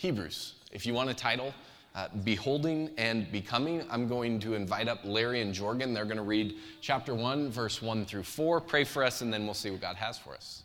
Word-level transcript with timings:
Hebrews. 0.00 0.54
If 0.72 0.86
you 0.86 0.94
want 0.94 1.10
a 1.10 1.14
title, 1.14 1.52
uh, 1.94 2.08
Beholding 2.24 2.88
and 2.96 3.30
Becoming, 3.30 3.84
I'm 3.90 4.08
going 4.08 4.40
to 4.40 4.54
invite 4.54 4.88
up 4.88 5.00
Larry 5.04 5.42
and 5.42 5.54
Jorgen. 5.54 5.92
They're 5.92 6.06
going 6.06 6.16
to 6.16 6.22
read 6.22 6.54
chapter 6.80 7.14
1, 7.14 7.50
verse 7.50 7.82
1 7.82 8.06
through 8.06 8.22
4. 8.22 8.62
Pray 8.62 8.84
for 8.84 9.04
us, 9.04 9.20
and 9.20 9.30
then 9.30 9.44
we'll 9.44 9.52
see 9.52 9.70
what 9.70 9.82
God 9.82 9.96
has 9.96 10.16
for 10.16 10.32
us. 10.32 10.62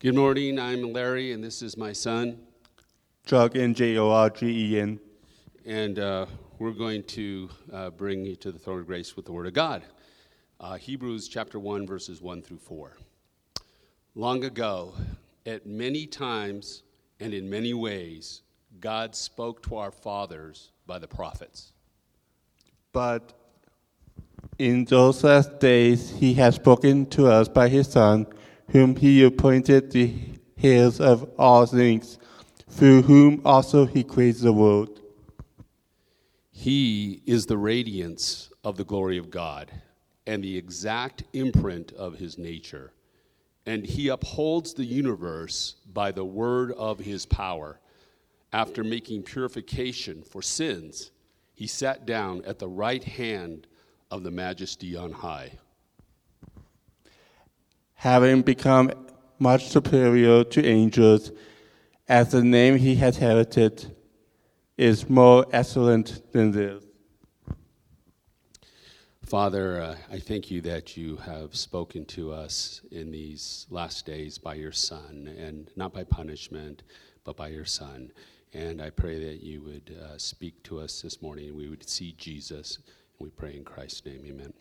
Good 0.00 0.16
morning. 0.16 0.58
I'm 0.58 0.92
Larry, 0.92 1.30
and 1.30 1.44
this 1.44 1.62
is 1.62 1.76
my 1.76 1.92
son. 1.92 2.40
Jorgen, 3.28 3.72
J 3.72 3.96
O 3.98 4.10
R 4.10 4.28
G 4.30 4.74
E 4.74 4.80
N. 4.80 4.98
And 5.66 6.00
uh, 6.00 6.26
we're 6.58 6.72
going 6.72 7.04
to 7.04 7.48
uh, 7.72 7.90
bring 7.90 8.24
you 8.24 8.34
to 8.34 8.50
the 8.50 8.58
throne 8.58 8.80
of 8.80 8.88
grace 8.88 9.14
with 9.14 9.24
the 9.24 9.32
Word 9.32 9.46
of 9.46 9.52
God. 9.52 9.84
Uh, 10.58 10.74
Hebrews 10.74 11.28
chapter 11.28 11.60
1, 11.60 11.86
verses 11.86 12.20
1 12.20 12.42
through 12.42 12.58
4. 12.58 12.96
Long 14.16 14.42
ago, 14.42 14.94
at 15.46 15.66
many 15.66 16.06
times 16.06 16.82
and 17.18 17.34
in 17.34 17.48
many 17.48 17.74
ways, 17.74 18.42
God 18.80 19.14
spoke 19.14 19.62
to 19.64 19.76
our 19.76 19.90
fathers 19.90 20.70
by 20.86 20.98
the 20.98 21.08
prophets. 21.08 21.72
But 22.92 23.32
in 24.58 24.84
those 24.84 25.22
last 25.24 25.60
days, 25.60 26.10
he 26.10 26.34
has 26.34 26.56
spoken 26.56 27.06
to 27.06 27.26
us 27.26 27.48
by 27.48 27.68
his 27.68 27.88
Son, 27.88 28.26
whom 28.68 28.96
he 28.96 29.22
appointed 29.22 29.90
the 29.90 30.14
heirs 30.62 31.00
of 31.00 31.28
all 31.38 31.66
things, 31.66 32.18
through 32.68 33.02
whom 33.02 33.42
also 33.44 33.86
he 33.86 34.04
created 34.04 34.42
the 34.42 34.52
world. 34.52 35.00
He 36.50 37.22
is 37.26 37.46
the 37.46 37.58
radiance 37.58 38.52
of 38.62 38.76
the 38.76 38.84
glory 38.84 39.16
of 39.16 39.30
God 39.30 39.70
and 40.26 40.44
the 40.44 40.56
exact 40.56 41.24
imprint 41.32 41.92
of 41.92 42.18
his 42.18 42.36
nature. 42.36 42.92
And 43.70 43.86
he 43.86 44.08
upholds 44.08 44.74
the 44.74 44.84
universe 44.84 45.76
by 45.92 46.10
the 46.10 46.24
word 46.24 46.72
of 46.72 46.98
his 46.98 47.24
power. 47.24 47.78
After 48.52 48.82
making 48.82 49.22
purification 49.22 50.24
for 50.24 50.42
sins, 50.42 51.12
he 51.54 51.68
sat 51.68 52.04
down 52.04 52.42
at 52.44 52.58
the 52.58 52.66
right 52.66 53.04
hand 53.04 53.68
of 54.10 54.24
the 54.24 54.32
majesty 54.32 54.96
on 54.96 55.12
high. 55.12 55.52
Having 57.94 58.42
become 58.42 58.90
much 59.38 59.68
superior 59.68 60.42
to 60.42 60.66
angels, 60.66 61.30
as 62.08 62.32
the 62.32 62.42
name 62.42 62.76
he 62.76 62.96
has 62.96 63.18
inherited 63.18 63.94
is 64.76 65.08
more 65.08 65.46
excellent 65.52 66.32
than 66.32 66.50
this. 66.50 66.82
Father, 69.30 69.80
uh, 69.80 69.96
I 70.10 70.18
thank 70.18 70.50
you 70.50 70.60
that 70.62 70.96
you 70.96 71.14
have 71.18 71.54
spoken 71.54 72.04
to 72.06 72.32
us 72.32 72.80
in 72.90 73.12
these 73.12 73.64
last 73.70 74.04
days 74.04 74.38
by 74.38 74.54
your 74.56 74.72
Son, 74.72 75.32
and 75.38 75.70
not 75.76 75.92
by 75.92 76.02
punishment, 76.02 76.82
but 77.22 77.36
by 77.36 77.46
your 77.46 77.64
Son. 77.64 78.10
And 78.54 78.82
I 78.82 78.90
pray 78.90 79.24
that 79.24 79.40
you 79.40 79.62
would 79.62 79.96
uh, 80.02 80.18
speak 80.18 80.60
to 80.64 80.80
us 80.80 81.00
this 81.00 81.22
morning 81.22 81.46
and 81.46 81.56
we 81.56 81.68
would 81.68 81.88
see 81.88 82.16
Jesus. 82.18 82.78
And 82.78 82.84
we 83.20 83.30
pray 83.30 83.54
in 83.54 83.62
Christ's 83.62 84.04
name, 84.04 84.24
amen. 84.26 84.52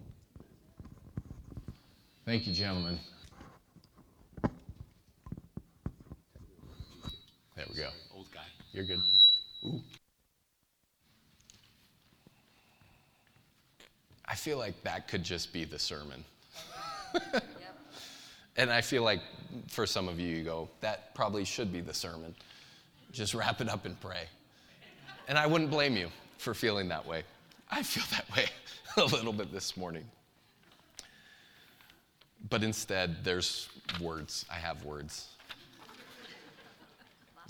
Thank 2.24 2.46
you, 2.46 2.54
gentlemen. 2.54 3.00
There 7.56 7.66
we 7.68 7.76
go. 7.76 7.90
Old 8.16 8.32
guy. 8.32 8.46
You're 8.72 8.86
good. 8.86 9.02
Ooh. 9.66 9.82
I 14.30 14.36
feel 14.36 14.58
like 14.58 14.84
that 14.84 15.08
could 15.08 15.24
just 15.24 15.52
be 15.52 15.66
the 15.66 15.80
sermon. 15.80 16.24
And 18.60 18.70
I 18.70 18.82
feel 18.82 19.04
like 19.04 19.22
for 19.68 19.86
some 19.86 20.10
of 20.10 20.20
you, 20.20 20.36
you 20.36 20.44
go, 20.44 20.68
that 20.82 21.16
probably 21.16 21.46
should 21.46 21.72
be 21.72 21.80
the 21.80 21.94
sermon. 21.94 22.36
Just 23.14 23.34
wrap 23.34 23.62
it 23.62 23.70
up 23.70 23.86
and 23.86 23.98
pray. 24.02 24.26
And 25.30 25.38
I 25.38 25.48
wouldn't 25.48 25.70
blame 25.72 25.96
you 25.96 26.10
for 26.38 26.54
feeling 26.54 26.90
that 26.90 27.08
way. 27.08 27.24
I 27.72 27.84
feel 27.84 28.04
that 28.12 28.30
way 28.36 28.48
a 28.98 29.06
little 29.06 29.32
bit 29.32 29.54
this 29.54 29.78
morning. 29.78 30.04
But 32.50 32.62
instead, 32.62 33.24
there's 33.24 33.70
words. 34.02 34.46
I 34.52 34.56
have 34.56 34.84
words. 34.84 35.30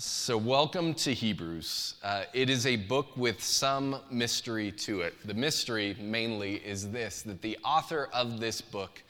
So, 0.01 0.37
welcome 0.37 0.93
to 0.93 1.13
Hebrews. 1.13 1.95
Uh, 2.01 2.23
it 2.31 2.49
is 2.49 2.65
a 2.65 2.77
book 2.77 3.17
with 3.17 3.43
some 3.43 3.99
mystery 4.09 4.71
to 4.71 5.01
it. 5.01 5.13
The 5.25 5.33
mystery 5.33 5.97
mainly 5.99 6.55
is 6.65 6.89
this 6.89 7.21
that 7.23 7.41
the 7.41 7.57
author 7.65 8.07
of 8.13 8.39
this 8.39 8.61
book 8.61 9.03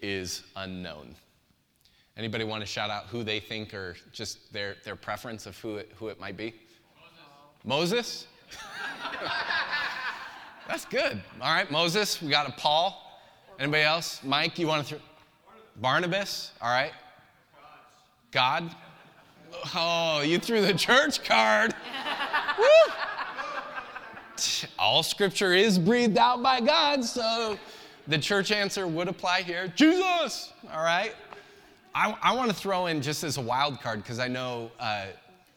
is 0.00 0.44
unknown. 0.54 1.16
Anybody 2.16 2.44
want 2.44 2.60
to 2.60 2.66
shout 2.66 2.88
out 2.88 3.06
who 3.06 3.24
they 3.24 3.40
think 3.40 3.74
or 3.74 3.96
just 4.12 4.52
their, 4.52 4.76
their 4.84 4.94
preference 4.94 5.46
of 5.46 5.58
who 5.58 5.74
it, 5.74 5.90
who 5.96 6.06
it 6.06 6.20
might 6.20 6.36
be? 6.36 6.54
Moses? 7.64 8.28
Moses? 8.54 8.62
That's 10.68 10.84
good. 10.84 11.20
All 11.40 11.52
right, 11.52 11.68
Moses. 11.68 12.22
We 12.22 12.28
got 12.28 12.48
a 12.48 12.52
Paul. 12.52 13.20
Anybody 13.58 13.82
else? 13.82 14.20
Mike, 14.22 14.56
you 14.56 14.68
want 14.68 14.86
to 14.86 14.94
throw? 14.94 15.04
Barnabas. 15.80 16.52
All 16.62 16.70
right. 16.70 16.92
God. 18.30 18.72
Oh, 19.74 20.22
you 20.22 20.38
threw 20.38 20.60
the 20.60 20.74
church 20.74 21.22
card. 21.24 21.74
Woo! 22.58 22.92
All 24.78 25.02
scripture 25.02 25.52
is 25.52 25.78
breathed 25.78 26.16
out 26.16 26.42
by 26.42 26.60
God, 26.60 27.04
so 27.04 27.58
the 28.06 28.18
church 28.18 28.52
answer 28.52 28.86
would 28.86 29.08
apply 29.08 29.42
here. 29.42 29.72
Jesus. 29.74 30.52
All 30.72 30.82
right. 30.82 31.14
I, 31.94 32.16
I 32.22 32.34
want 32.34 32.50
to 32.50 32.56
throw 32.56 32.86
in 32.86 33.02
just 33.02 33.24
as 33.24 33.38
a 33.38 33.40
wild 33.40 33.80
card 33.80 34.02
because 34.02 34.18
I 34.18 34.28
know, 34.28 34.70
uh, 34.78 35.06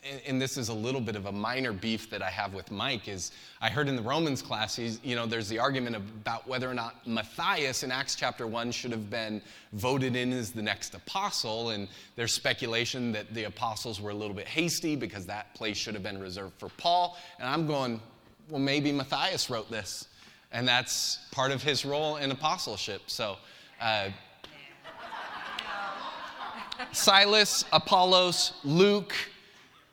and, 0.10 0.22
and, 0.26 0.42
this 0.42 0.58
is 0.58 0.70
a 0.70 0.74
little 0.74 1.02
bit 1.02 1.16
of 1.16 1.28
a 1.28 1.32
minor 1.32 1.72
beef 1.72 2.10
that 2.10 2.22
I 2.22 2.30
have 2.30 2.54
with 2.54 2.72
Mike. 2.72 3.08
Is 3.08 3.32
I 3.62 3.70
heard 3.70 3.88
in 3.88 3.96
the 3.96 4.02
Romans 4.02 4.42
class, 4.42 4.76
he's, 4.76 5.00
you 5.04 5.16
know, 5.16 5.28
there's 5.28 5.48
the 5.48 5.60
argument 5.60 5.96
about 5.96 6.48
whether 6.48 6.70
or 6.70 6.74
not 6.74 7.08
Matthias 7.08 7.84
in 7.84 7.92
Acts 7.92 8.16
chapter 8.16 8.48
one 8.48 8.72
should 8.72 8.92
have 8.92 9.10
been 9.10 9.42
voted 9.74 10.16
in 10.16 10.34
as 10.34 10.52
the 10.52 10.62
next 10.62 10.96
apostle, 10.96 11.70
and 11.70 11.88
there's 12.16 12.34
speculation 12.34 13.12
that 13.12 13.32
the 13.34 13.44
apostles 13.44 14.02
were 14.02 14.10
a 14.10 14.16
little 14.16 14.36
bit 14.36 14.48
hasty 14.48 14.96
because 14.96 15.26
that 15.28 15.54
place 15.54 15.78
should 15.78 15.94
have 15.94 16.04
been 16.04 16.20
reserved 16.20 16.54
for 16.58 16.70
Paul. 16.70 17.18
And 17.40 17.48
I'm 17.48 17.68
going, 17.68 18.02
well, 18.50 18.60
maybe 18.60 18.92
Matthias 18.92 19.50
wrote 19.50 19.70
this, 19.70 20.08
and 20.52 20.68
that's 20.68 21.20
part 21.32 21.52
of 21.52 21.62
his 21.62 21.86
role 21.86 22.18
in 22.18 22.32
apostleship. 22.32 23.04
So. 23.08 23.38
Uh, 23.80 24.10
Silas, 26.92 27.64
Apollos, 27.72 28.54
Luke, 28.64 29.14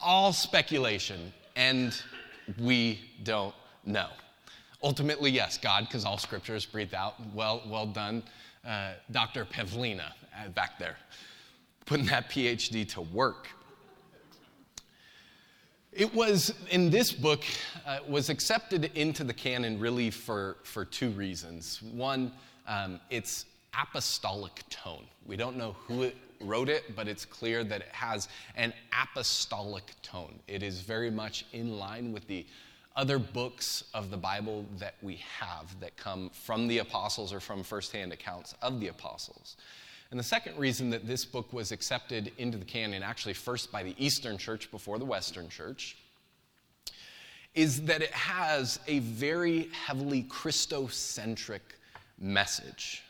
all 0.00 0.32
speculation, 0.32 1.32
and 1.56 2.00
we 2.60 3.00
don't 3.24 3.54
know. 3.84 4.08
Ultimately, 4.82 5.30
yes, 5.30 5.58
God, 5.58 5.84
because 5.86 6.04
all 6.04 6.18
scripture 6.18 6.54
is 6.54 6.64
breathed 6.64 6.94
out. 6.94 7.14
Well, 7.34 7.62
well 7.66 7.86
done, 7.86 8.22
uh, 8.66 8.92
Dr. 9.10 9.44
Pavlina 9.44 10.12
uh, 10.38 10.48
back 10.50 10.78
there, 10.78 10.96
putting 11.84 12.06
that 12.06 12.30
PhD 12.30 12.88
to 12.90 13.00
work. 13.00 13.48
It 15.92 16.14
was 16.14 16.54
in 16.70 16.90
this 16.90 17.10
book 17.10 17.42
uh, 17.84 17.98
was 18.06 18.28
accepted 18.28 18.90
into 18.94 19.24
the 19.24 19.34
canon 19.34 19.80
really 19.80 20.10
for, 20.10 20.58
for 20.62 20.84
two 20.84 21.10
reasons. 21.10 21.82
One, 21.82 22.30
um, 22.68 23.00
its 23.10 23.46
apostolic 23.74 24.62
tone. 24.70 25.04
We 25.26 25.36
don't 25.36 25.56
know 25.56 25.74
who 25.86 26.02
it 26.04 26.16
wrote 26.40 26.68
it, 26.68 26.94
but 26.94 27.08
it's 27.08 27.24
clear 27.24 27.64
that 27.64 27.80
it 27.80 27.92
has 27.92 28.28
an 28.56 28.72
apostolic 28.92 29.84
tone. 30.02 30.38
It 30.46 30.62
is 30.62 30.80
very 30.80 31.10
much 31.10 31.44
in 31.52 31.78
line 31.78 32.12
with 32.12 32.26
the 32.26 32.46
other 32.96 33.18
books 33.18 33.84
of 33.94 34.10
the 34.10 34.16
Bible 34.16 34.66
that 34.78 34.94
we 35.02 35.20
have 35.38 35.78
that 35.80 35.96
come 35.96 36.30
from 36.30 36.66
the 36.66 36.78
apostles 36.78 37.32
or 37.32 37.40
from 37.40 37.62
firsthand 37.62 38.12
accounts 38.12 38.54
of 38.60 38.80
the 38.80 38.88
apostles. 38.88 39.56
And 40.10 40.18
the 40.18 40.24
second 40.24 40.58
reason 40.58 40.90
that 40.90 41.06
this 41.06 41.24
book 41.24 41.52
was 41.52 41.70
accepted 41.70 42.32
into 42.38 42.58
the 42.58 42.64
canon, 42.64 43.02
actually 43.02 43.34
first 43.34 43.70
by 43.70 43.82
the 43.82 43.94
Eastern 43.98 44.38
Church 44.38 44.70
before 44.70 44.98
the 44.98 45.04
Western 45.04 45.48
Church, 45.48 45.96
is 47.54 47.82
that 47.82 48.02
it 48.02 48.10
has 48.10 48.80
a 48.86 49.00
very 49.00 49.68
heavily 49.86 50.24
Christocentric 50.24 51.60
message. 52.18 53.02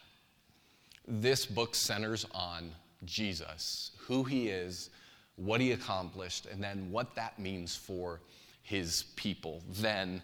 This 1.07 1.47
book 1.47 1.75
centers 1.75 2.27
on 2.35 2.73
Jesus, 3.05 3.93
who 3.99 4.25
he 4.25 4.49
is, 4.49 4.91
what 5.37 5.61
he 5.61 5.73
accomplished, 5.73 6.47
and 6.47 6.63
then 6.63 6.91
what 6.91 7.15
that 7.15 7.39
means 7.39 7.77
for 7.77 8.21
his 8.63 9.05
people 9.17 9.63
then 9.71 10.21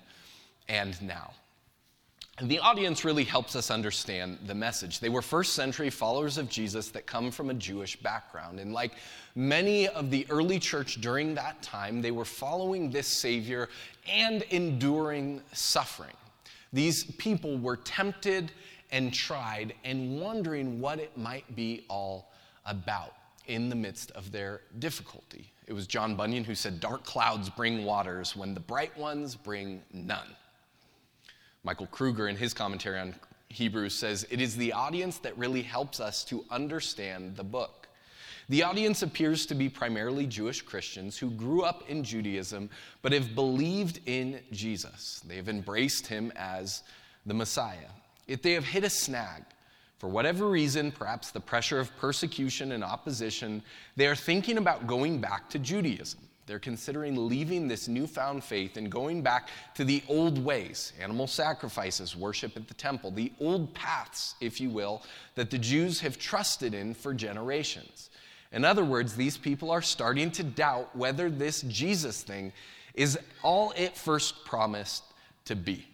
and 0.69 1.00
now. 1.00 1.32
And 2.38 2.50
the 2.50 2.59
audience 2.59 3.05
really 3.05 3.23
helps 3.23 3.55
us 3.55 3.71
understand 3.71 4.38
the 4.47 4.56
message. 4.56 4.99
They 4.99 5.09
were 5.09 5.23
first 5.23 5.55
century 5.55 5.88
followers 5.88 6.37
of 6.37 6.49
Jesus 6.49 6.88
that 6.91 7.06
come 7.06 7.31
from 7.31 7.49
a 7.49 7.55
Jewish 7.55 7.94
background. 7.97 8.59
And 8.59 8.73
like 8.73 8.94
many 9.37 9.87
of 9.87 10.11
the 10.11 10.26
early 10.29 10.59
church 10.59 11.00
during 11.00 11.37
that 11.37 11.62
time, 11.62 12.03
they 12.03 12.11
were 12.11 12.25
following 12.25 12.91
this 12.91 13.06
Savior 13.06 13.69
and 14.11 14.43
enduring 14.50 15.43
suffering. 15.53 16.17
These 16.73 17.05
people 17.05 17.56
were 17.56 17.76
tempted 17.76 18.50
and 18.91 19.15
tried 19.15 19.75
and 19.85 20.21
wondering 20.21 20.81
what 20.81 20.99
it 20.99 21.17
might 21.17 21.55
be 21.55 21.85
all 21.88 22.32
about. 22.66 23.14
in 23.46 23.69
the 23.69 23.76
midst 23.76 24.11
of 24.12 24.32
their 24.32 24.62
difficulty. 24.78 25.52
It 25.66 25.75
was 25.75 25.87
John 25.87 26.16
Bunyan 26.16 26.44
who 26.44 26.55
said, 26.55 26.81
Dark 26.81 27.05
clouds 27.05 27.50
bring 27.50 27.84
waters 27.84 28.34
when 28.34 28.55
the 28.55 28.61
bright 28.61 28.96
ones 28.96 29.34
bring 29.34 29.82
none. 29.93 30.28
Michael 31.62 31.87
Kruger, 31.87 32.28
in 32.28 32.37
his 32.37 32.55
commentary 32.55 32.99
on 32.99 33.14
Hebrews, 33.49 33.94
says, 33.94 34.26
It 34.31 34.40
is 34.40 34.56
the 34.56 34.72
audience 34.72 35.19
that 35.19 35.37
really 35.37 35.62
helps 35.62 36.00
us 36.00 36.25
to 36.25 36.44
understand 36.50 37.37
the 37.37 37.44
book. 37.44 37.88
The 38.50 38.62
audience 38.62 39.02
appears 39.02 39.46
to 39.46 39.55
be 39.55 39.70
primarily 39.70 40.26
Jewish 40.26 40.61
Christians 40.61 41.16
who 41.16 41.31
grew 41.31 41.62
up 41.62 41.88
in 41.88 42.05
Judaism 42.05 42.69
but 43.00 43.12
have 43.12 43.34
believed 43.34 44.00
in 44.05 44.40
Jesus. 44.52 45.22
They 45.26 45.37
have 45.37 45.49
embraced 45.49 46.06
him 46.06 46.31
as 46.37 46.82
the 47.25 47.32
Messiah. 47.32 47.88
Yet 48.26 48.43
they 48.43 48.52
have 48.52 48.64
hit 48.64 48.84
a 48.84 48.90
snag. 48.90 49.44
For 50.04 50.10
whatever 50.10 50.50
reason, 50.50 50.92
perhaps 50.92 51.30
the 51.30 51.40
pressure 51.40 51.80
of 51.80 51.96
persecution 51.96 52.72
and 52.72 52.84
opposition, 52.84 53.62
they 53.96 54.06
are 54.06 54.14
thinking 54.14 54.58
about 54.58 54.86
going 54.86 55.18
back 55.18 55.48
to 55.48 55.58
Judaism. 55.58 56.20
They're 56.44 56.58
considering 56.58 57.26
leaving 57.26 57.68
this 57.68 57.88
newfound 57.88 58.44
faith 58.44 58.76
and 58.76 58.92
going 58.92 59.22
back 59.22 59.48
to 59.76 59.82
the 59.82 60.02
old 60.06 60.44
ways 60.44 60.92
animal 61.00 61.26
sacrifices, 61.26 62.14
worship 62.14 62.54
at 62.54 62.68
the 62.68 62.74
temple, 62.74 63.12
the 63.12 63.32
old 63.40 63.72
paths, 63.72 64.34
if 64.42 64.60
you 64.60 64.68
will, 64.68 65.02
that 65.36 65.48
the 65.48 65.56
Jews 65.56 66.00
have 66.00 66.18
trusted 66.18 66.74
in 66.74 66.92
for 66.92 67.14
generations. 67.14 68.10
In 68.52 68.62
other 68.62 68.84
words, 68.84 69.16
these 69.16 69.38
people 69.38 69.70
are 69.70 69.80
starting 69.80 70.30
to 70.32 70.42
doubt 70.42 70.94
whether 70.94 71.30
this 71.30 71.62
Jesus 71.62 72.22
thing 72.22 72.52
is 72.92 73.18
all 73.42 73.72
it 73.74 73.96
first 73.96 74.44
promised 74.44 75.02
to 75.46 75.56
be. 75.56 75.86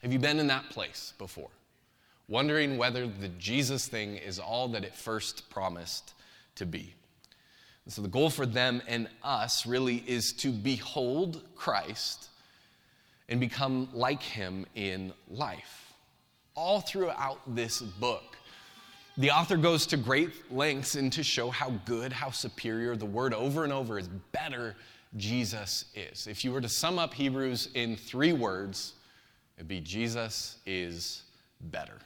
Have 0.00 0.10
you 0.10 0.18
been 0.18 0.38
in 0.38 0.46
that 0.46 0.70
place 0.70 1.12
before? 1.18 1.50
Wondering 2.32 2.78
whether 2.78 3.06
the 3.06 3.28
Jesus 3.28 3.86
thing 3.86 4.16
is 4.16 4.38
all 4.38 4.66
that 4.68 4.84
it 4.84 4.94
first 4.94 5.50
promised 5.50 6.14
to 6.54 6.64
be. 6.64 6.94
And 7.84 7.92
so 7.92 8.00
the 8.00 8.08
goal 8.08 8.30
for 8.30 8.46
them 8.46 8.80
and 8.88 9.06
us 9.22 9.66
really 9.66 10.02
is 10.06 10.32
to 10.38 10.50
behold 10.50 11.42
Christ 11.54 12.30
and 13.28 13.38
become 13.38 13.86
like 13.92 14.22
him 14.22 14.64
in 14.74 15.12
life. 15.28 15.92
All 16.54 16.80
throughout 16.80 17.40
this 17.54 17.82
book, 17.82 18.38
the 19.18 19.30
author 19.30 19.58
goes 19.58 19.84
to 19.88 19.98
great 19.98 20.50
lengths 20.50 20.94
and 20.94 21.12
to 21.12 21.22
show 21.22 21.50
how 21.50 21.68
good, 21.84 22.14
how 22.14 22.30
superior 22.30 22.96
the 22.96 23.04
word 23.04 23.34
over 23.34 23.62
and 23.62 23.74
over 23.74 23.98
is 23.98 24.08
better 24.08 24.74
Jesus 25.18 25.84
is. 25.94 26.26
If 26.26 26.46
you 26.46 26.52
were 26.52 26.62
to 26.62 26.68
sum 26.70 26.98
up 26.98 27.12
Hebrews 27.12 27.68
in 27.74 27.94
three 27.94 28.32
words, 28.32 28.94
it'd 29.58 29.68
be 29.68 29.80
Jesus 29.80 30.56
is 30.64 31.24
better. 31.60 31.98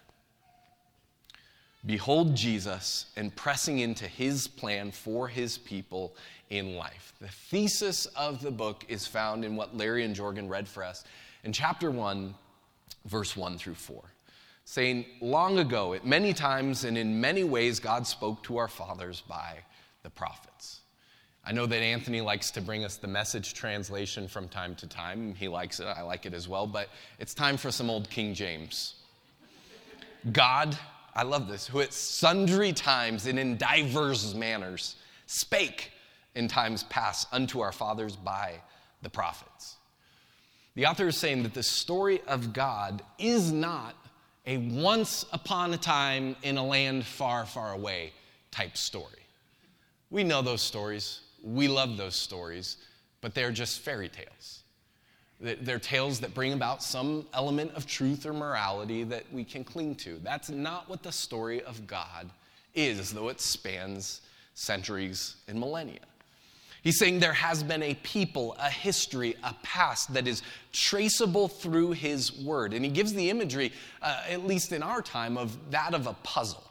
Behold 1.86 2.34
Jesus 2.34 3.06
and 3.16 3.34
pressing 3.34 3.78
into 3.78 4.06
his 4.06 4.48
plan 4.48 4.90
for 4.90 5.28
his 5.28 5.56
people 5.56 6.16
in 6.50 6.74
life. 6.74 7.12
The 7.20 7.28
thesis 7.28 8.06
of 8.06 8.42
the 8.42 8.50
book 8.50 8.84
is 8.88 9.06
found 9.06 9.44
in 9.44 9.56
what 9.56 9.76
Larry 9.76 10.04
and 10.04 10.14
Jorgen 10.14 10.48
read 10.48 10.66
for 10.68 10.82
us 10.82 11.04
in 11.44 11.52
chapter 11.52 11.90
1, 11.90 12.34
verse 13.06 13.36
1 13.36 13.58
through 13.58 13.74
4 13.74 14.02
saying, 14.66 15.06
Long 15.20 15.58
ago, 15.60 15.94
at 15.94 16.04
many 16.04 16.34
times 16.34 16.84
and 16.84 16.98
in 16.98 17.18
many 17.20 17.44
ways, 17.44 17.80
God 17.80 18.06
spoke 18.06 18.42
to 18.42 18.58
our 18.58 18.68
fathers 18.68 19.22
by 19.26 19.54
the 20.02 20.10
prophets. 20.10 20.80
I 21.44 21.52
know 21.52 21.64
that 21.66 21.80
Anthony 21.80 22.20
likes 22.20 22.50
to 22.50 22.60
bring 22.60 22.84
us 22.84 22.96
the 22.96 23.06
message 23.06 23.54
translation 23.54 24.26
from 24.26 24.48
time 24.48 24.74
to 24.76 24.88
time. 24.88 25.34
He 25.36 25.46
likes 25.46 25.78
it, 25.78 25.84
I 25.84 26.02
like 26.02 26.26
it 26.26 26.34
as 26.34 26.48
well, 26.48 26.66
but 26.66 26.88
it's 27.20 27.32
time 27.32 27.56
for 27.56 27.70
some 27.70 27.88
old 27.88 28.10
King 28.10 28.34
James. 28.34 28.96
God, 30.32 30.76
I 31.16 31.22
love 31.22 31.48
this, 31.48 31.66
who 31.66 31.80
at 31.80 31.94
sundry 31.94 32.74
times 32.74 33.26
and 33.26 33.38
in 33.38 33.56
divers 33.56 34.34
manners 34.34 34.96
spake 35.24 35.90
in 36.34 36.46
times 36.46 36.82
past 36.84 37.26
unto 37.32 37.60
our 37.60 37.72
fathers 37.72 38.16
by 38.16 38.60
the 39.00 39.08
prophets. 39.08 39.76
The 40.74 40.84
author 40.84 41.08
is 41.08 41.16
saying 41.16 41.42
that 41.44 41.54
the 41.54 41.62
story 41.62 42.20
of 42.28 42.52
God 42.52 43.00
is 43.18 43.50
not 43.50 43.96
a 44.44 44.58
once 44.58 45.24
upon 45.32 45.72
a 45.72 45.78
time 45.78 46.36
in 46.42 46.58
a 46.58 46.64
land 46.64 47.06
far, 47.06 47.46
far 47.46 47.72
away 47.72 48.12
type 48.50 48.76
story. 48.76 49.24
We 50.10 50.22
know 50.22 50.42
those 50.42 50.60
stories, 50.60 51.20
we 51.42 51.66
love 51.66 51.96
those 51.96 52.14
stories, 52.14 52.76
but 53.22 53.34
they're 53.34 53.52
just 53.52 53.80
fairy 53.80 54.10
tales. 54.10 54.55
They're 55.40 55.78
tales 55.78 56.20
that 56.20 56.32
bring 56.32 56.54
about 56.54 56.82
some 56.82 57.26
element 57.34 57.72
of 57.74 57.86
truth 57.86 58.24
or 58.24 58.32
morality 58.32 59.04
that 59.04 59.24
we 59.32 59.44
can 59.44 59.64
cling 59.64 59.94
to. 59.96 60.18
That's 60.22 60.48
not 60.48 60.88
what 60.88 61.02
the 61.02 61.12
story 61.12 61.62
of 61.62 61.86
God 61.86 62.30
is, 62.74 63.12
though 63.12 63.28
it 63.28 63.40
spans 63.40 64.22
centuries 64.54 65.36
and 65.46 65.60
millennia. 65.60 66.00
He's 66.82 66.98
saying 66.98 67.18
there 67.18 67.32
has 67.32 67.62
been 67.62 67.82
a 67.82 67.94
people, 67.94 68.56
a 68.60 68.70
history, 68.70 69.34
a 69.42 69.54
past 69.62 70.14
that 70.14 70.28
is 70.28 70.42
traceable 70.72 71.48
through 71.48 71.92
his 71.92 72.32
word. 72.38 72.72
And 72.72 72.84
he 72.84 72.90
gives 72.90 73.12
the 73.12 73.28
imagery, 73.28 73.72
uh, 74.00 74.22
at 74.28 74.46
least 74.46 74.70
in 74.70 74.84
our 74.84 75.02
time, 75.02 75.36
of 75.36 75.58
that 75.72 75.94
of 75.94 76.06
a 76.06 76.12
puzzle. 76.22 76.62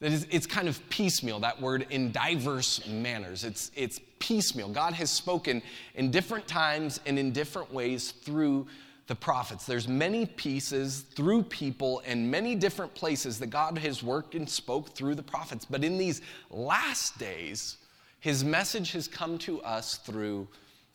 That 0.00 0.12
is, 0.12 0.26
it's 0.30 0.46
kind 0.46 0.68
of 0.68 0.86
piecemeal, 0.90 1.40
that 1.40 1.60
word 1.60 1.86
in 1.88 2.12
diverse 2.12 2.86
manners. 2.86 3.44
It's, 3.44 3.70
it's 3.74 3.98
piecemeal. 4.18 4.68
God 4.68 4.92
has 4.92 5.10
spoken 5.10 5.62
in 5.94 6.10
different 6.10 6.46
times 6.46 7.00
and 7.06 7.18
in 7.18 7.32
different 7.32 7.72
ways 7.72 8.10
through 8.10 8.66
the 9.06 9.14
prophets. 9.14 9.64
There's 9.64 9.88
many 9.88 10.26
pieces 10.26 11.00
through 11.14 11.44
people 11.44 12.02
and 12.04 12.30
many 12.30 12.54
different 12.54 12.94
places 12.94 13.38
that 13.38 13.46
God 13.46 13.78
has 13.78 14.02
worked 14.02 14.34
and 14.34 14.48
spoke 14.48 14.90
through 14.90 15.14
the 15.14 15.22
prophets. 15.22 15.64
But 15.64 15.82
in 15.82 15.96
these 15.96 16.20
last 16.50 17.18
days, 17.18 17.78
his 18.20 18.44
message 18.44 18.92
has 18.92 19.08
come 19.08 19.38
to 19.38 19.62
us 19.62 19.96
through 19.98 20.48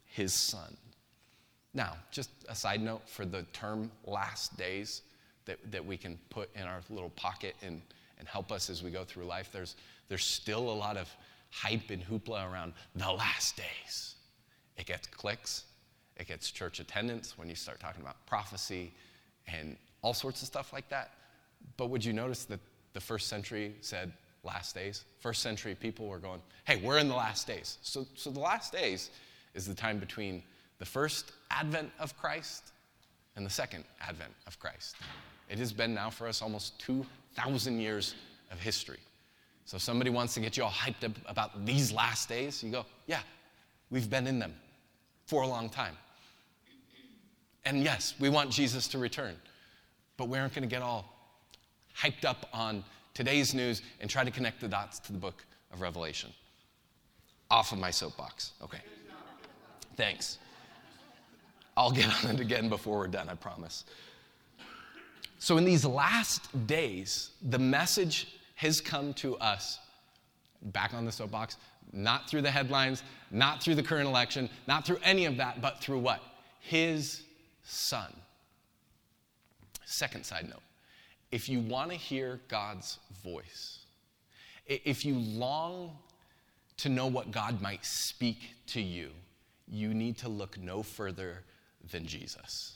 his 0.05 0.33
son. 0.33 0.77
Now, 1.73 1.95
just 2.11 2.29
a 2.49 2.55
side 2.55 2.81
note 2.81 3.07
for 3.07 3.25
the 3.25 3.43
term 3.53 3.89
last 4.05 4.57
days 4.57 5.01
that, 5.45 5.57
that 5.71 5.83
we 5.83 5.97
can 5.97 6.19
put 6.29 6.53
in 6.55 6.63
our 6.63 6.81
little 6.89 7.11
pocket 7.11 7.55
and, 7.63 7.81
and 8.21 8.29
help 8.29 8.53
us 8.53 8.69
as 8.69 8.81
we 8.81 8.89
go 8.89 9.03
through 9.03 9.25
life, 9.25 9.49
there's, 9.51 9.75
there's 10.07 10.23
still 10.23 10.69
a 10.69 10.77
lot 10.77 10.95
of 10.95 11.09
hype 11.49 11.89
and 11.89 12.01
hoopla 12.01 12.49
around 12.49 12.71
the 12.95 13.11
last 13.11 13.57
days. 13.57 14.15
It 14.77 14.85
gets 14.85 15.07
clicks, 15.07 15.65
it 16.15 16.27
gets 16.27 16.49
church 16.49 16.79
attendance 16.79 17.37
when 17.37 17.49
you 17.49 17.55
start 17.55 17.81
talking 17.81 18.01
about 18.01 18.25
prophecy 18.25 18.93
and 19.47 19.75
all 20.01 20.13
sorts 20.13 20.41
of 20.41 20.47
stuff 20.47 20.71
like 20.71 20.87
that. 20.87 21.11
But 21.75 21.89
would 21.89 22.05
you 22.05 22.13
notice 22.13 22.45
that 22.45 22.61
the 22.93 23.01
first 23.01 23.27
century 23.27 23.75
said 23.81 24.13
last 24.43 24.75
days. 24.75 25.05
First 25.19 25.41
century 25.41 25.75
people 25.75 26.07
were 26.07 26.19
going, 26.19 26.41
hey, 26.65 26.77
we're 26.77 26.97
in 26.97 27.07
the 27.07 27.15
last 27.15 27.47
days. 27.47 27.77
So, 27.81 28.07
so 28.15 28.29
the 28.29 28.39
last 28.39 28.71
days 28.71 29.09
is 29.53 29.67
the 29.67 29.73
time 29.73 29.99
between 29.99 30.43
the 30.79 30.85
first 30.85 31.31
advent 31.49 31.91
of 31.99 32.17
Christ 32.17 32.71
and 33.35 33.45
the 33.45 33.49
second 33.49 33.83
advent 34.01 34.33
of 34.47 34.59
Christ. 34.59 34.95
It 35.51 35.59
has 35.59 35.73
been 35.73 35.93
now 35.93 36.09
for 36.09 36.27
us 36.27 36.41
almost 36.41 36.79
2,000 36.79 37.79
years 37.79 38.15
of 38.51 38.59
history. 38.59 38.99
So 39.65 39.75
if 39.75 39.83
somebody 39.83 40.09
wants 40.09 40.33
to 40.35 40.39
get 40.39 40.55
you 40.55 40.63
all 40.63 40.71
hyped 40.71 41.03
up 41.03 41.11
about 41.25 41.65
these 41.65 41.91
last 41.91 42.29
days, 42.29 42.63
you 42.63 42.71
go, 42.71 42.85
yeah, 43.05 43.19
we've 43.89 44.09
been 44.09 44.27
in 44.27 44.39
them 44.39 44.53
for 45.25 45.43
a 45.43 45.47
long 45.47 45.69
time. 45.69 45.97
And 47.65 47.83
yes, 47.83 48.15
we 48.17 48.29
want 48.29 48.49
Jesus 48.49 48.87
to 48.89 48.97
return, 48.97 49.35
but 50.15 50.29
we 50.29 50.39
aren't 50.39 50.55
going 50.55 50.67
to 50.67 50.73
get 50.73 50.81
all 50.81 51.13
hyped 51.95 52.23
up 52.23 52.47
on 52.53 52.83
today's 53.13 53.53
news 53.53 53.81
and 53.99 54.09
try 54.09 54.23
to 54.23 54.31
connect 54.31 54.61
the 54.61 54.69
dots 54.69 54.99
to 54.99 55.11
the 55.11 55.19
book 55.19 55.45
of 55.73 55.81
Revelation. 55.81 56.31
Off 57.51 57.73
of 57.73 57.77
my 57.77 57.91
soapbox. 57.91 58.53
Okay. 58.63 58.79
Thanks. 59.97 60.37
I'll 61.75 61.91
get 61.91 62.07
on 62.23 62.31
it 62.35 62.39
again 62.39 62.69
before 62.69 62.97
we're 62.99 63.07
done, 63.07 63.27
I 63.27 63.35
promise. 63.35 63.83
So, 65.41 65.57
in 65.57 65.65
these 65.65 65.83
last 65.83 66.67
days, 66.67 67.31
the 67.41 67.57
message 67.57 68.27
has 68.53 68.79
come 68.79 69.11
to 69.15 69.37
us 69.37 69.79
back 70.61 70.93
on 70.93 71.03
the 71.03 71.11
soapbox, 71.11 71.57
not 71.91 72.29
through 72.29 72.43
the 72.43 72.51
headlines, 72.51 73.01
not 73.31 73.63
through 73.63 73.73
the 73.73 73.81
current 73.81 74.07
election, 74.07 74.51
not 74.67 74.85
through 74.85 74.99
any 75.03 75.25
of 75.25 75.37
that, 75.37 75.59
but 75.59 75.81
through 75.81 75.97
what? 75.97 76.21
His 76.59 77.23
son. 77.63 78.13
Second 79.83 80.27
side 80.27 80.47
note 80.47 80.61
if 81.31 81.49
you 81.49 81.59
want 81.59 81.89
to 81.89 81.97
hear 81.97 82.39
God's 82.47 82.99
voice, 83.23 83.79
if 84.67 85.03
you 85.03 85.15
long 85.15 85.97
to 86.77 86.87
know 86.87 87.07
what 87.07 87.31
God 87.31 87.59
might 87.63 87.83
speak 87.83 88.37
to 88.67 88.79
you, 88.79 89.09
you 89.67 89.95
need 89.95 90.19
to 90.19 90.29
look 90.29 90.59
no 90.59 90.83
further 90.83 91.43
than 91.91 92.05
Jesus. 92.05 92.75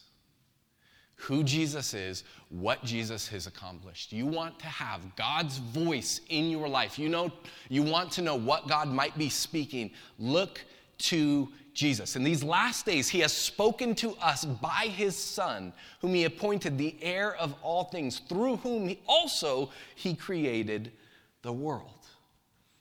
Who 1.18 1.44
Jesus 1.44 1.94
is, 1.94 2.24
what 2.50 2.84
Jesus 2.84 3.28
has 3.30 3.48
accomplished. 3.48 4.12
You 4.12 4.26
want 4.26 4.60
to 4.60 4.68
have 4.68 5.16
God's 5.16 5.58
voice 5.58 6.22
in 6.30 6.50
your 6.50 6.68
life. 6.68 7.00
You 7.00 7.10
know 7.10 7.32
you 7.70 7.84
want 7.84 8.12
to 8.14 8.22
know 8.22 8.36
what 8.36 8.68
God 8.68 8.90
might 8.90 9.18
be 9.18 9.30
speaking. 9.30 9.92
Look 10.20 10.62
to 10.98 11.50
Jesus. 11.74 12.16
In 12.16 12.24
these 12.24 12.44
last 12.44 12.86
days, 12.86 13.10
he 13.10 13.20
has 13.20 13.34
spoken 13.34 13.96
to 13.96 14.12
us 14.22 14.46
by 14.46 14.88
his 14.90 15.16
Son, 15.16 15.74
whom 16.02 16.14
he 16.14 16.24
appointed 16.24 16.78
the 16.78 16.96
heir 17.02 17.36
of 17.36 17.54
all 17.62 17.86
things, 17.86 18.20
through 18.20 18.58
whom 18.58 18.88
he 18.88 19.00
also 19.08 19.72
he 19.96 20.16
created 20.16 20.92
the 21.42 21.52
world. 21.52 21.92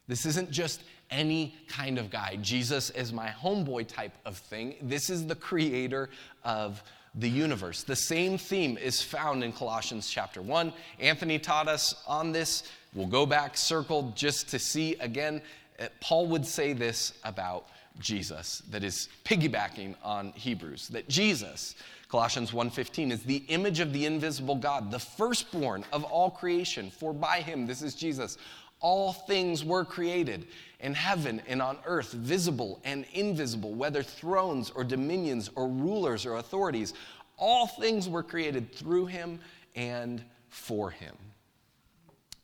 This 0.07 0.27
isn't 0.27 0.51
just 0.51 0.83
any 1.11 1.57
kind 1.69 1.99
of 1.99 2.11
guy. 2.11 2.37
Jesus 2.41 2.91
is 2.91 3.13
my 3.13 3.29
homeboy 3.29 3.87
type 3.87 4.17
of 4.25 4.37
thing. 4.37 4.77
This 4.83 5.11
is 5.11 5.27
the 5.27 5.35
creator 5.35 6.11
of 6.45 6.83
the 7.15 7.29
universe. 7.29 7.83
The 7.83 7.97
same 7.97 8.39
theme 8.39 8.77
is 8.77 9.01
found 9.03 9.45
in 9.45 9.53
Colossians 9.53 10.09
chapter 10.09 10.43
1. 10.43 10.73
Anthony 11.01 11.39
taught 11.39 11.69
us 11.69 12.03
on 12.07 12.33
this. 12.33 12.65
We'll 12.95 13.07
go 13.07 13.27
back, 13.27 13.57
circled, 13.57 14.17
just 14.17 14.49
to 14.51 14.59
see 14.59 14.95
again. 14.97 15.41
Uh, 15.79 15.87
Paul 16.01 16.27
would 16.29 16.47
say 16.47 16.73
this 16.73 17.15
about 17.25 17.67
Jesus 18.01 18.63
that 18.71 18.83
is 18.83 19.09
piggybacking 19.25 19.95
on 20.03 20.33
Hebrews 20.33 20.89
that 20.89 21.09
Jesus 21.09 21.77
Colossians 22.15 22.53
1:15 22.53 23.11
is 23.11 23.25
the 23.25 23.43
image 23.49 23.81
of 23.81 23.93
the 23.93 24.07
invisible 24.07 24.55
God, 24.55 24.93
the 24.93 25.01
firstborn 25.01 25.85
of 25.93 26.05
all 26.05 26.31
creation, 26.31 26.89
for 26.89 27.13
by 27.13 27.41
him 27.41 27.67
this 27.67 27.83
is 27.83 27.97
Jesus 27.97 28.39
all 28.85 29.15
things 29.15 29.65
were 29.65 29.83
created 29.83 30.47
in 30.81 30.93
heaven 30.93 31.41
and 31.49 31.63
on 31.63 31.79
earth, 31.87 32.13
visible 32.13 32.83
and 32.85 33.07
invisible, 33.15 33.73
whether 33.73 34.03
thrones 34.03 34.71
or 34.75 34.85
dominions 34.85 35.49
or 35.57 35.67
rulers 35.69 36.27
or 36.27 36.37
authorities. 36.37 36.93
All 37.39 37.67
things 37.67 38.11
were 38.11 38.23
created 38.23 38.75
through 38.75 39.07
him 39.07 39.41
and 39.75 40.23
for 40.51 40.91
him. 40.91 41.17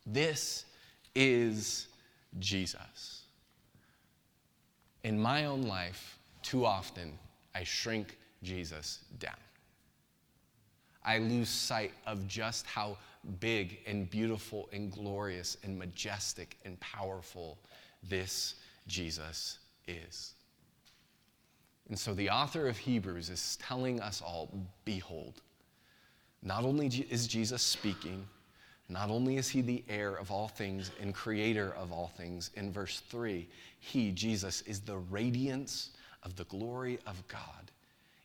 This 0.07 0.65
is 1.13 1.87
Jesus. 2.39 3.21
In 5.03 5.19
my 5.19 5.45
own 5.45 5.61
life, 5.61 6.17
too 6.41 6.65
often, 6.65 7.19
I 7.53 7.63
shrink 7.63 8.17
Jesus 8.41 9.01
down. 9.19 9.35
I 11.05 11.19
lose 11.19 11.49
sight 11.49 11.91
of 12.07 12.27
just 12.27 12.65
how 12.65 12.97
big 13.39 13.79
and 13.85 14.09
beautiful 14.09 14.69
and 14.73 14.91
glorious 14.91 15.57
and 15.63 15.77
majestic 15.77 16.57
and 16.65 16.79
powerful 16.79 17.57
this 18.03 18.55
Jesus 18.87 19.59
is. 19.87 20.33
And 21.89 21.99
so 21.99 22.13
the 22.13 22.29
author 22.29 22.67
of 22.67 22.77
Hebrews 22.77 23.29
is 23.29 23.57
telling 23.61 23.99
us 23.99 24.21
all 24.21 24.49
behold, 24.85 25.41
not 26.41 26.63
only 26.63 26.87
is 26.87 27.27
Jesus 27.27 27.61
speaking, 27.61 28.25
not 28.89 29.09
only 29.09 29.37
is 29.37 29.47
he 29.47 29.61
the 29.61 29.83
heir 29.87 30.15
of 30.15 30.31
all 30.31 30.47
things 30.47 30.91
and 30.99 31.13
creator 31.13 31.73
of 31.75 31.91
all 31.91 32.11
things, 32.17 32.51
in 32.55 32.71
verse 32.71 33.01
3, 33.09 33.47
he, 33.79 34.11
Jesus, 34.11 34.61
is 34.63 34.79
the 34.81 34.97
radiance 34.97 35.91
of 36.23 36.35
the 36.35 36.43
glory 36.45 36.99
of 37.05 37.25
God 37.27 37.71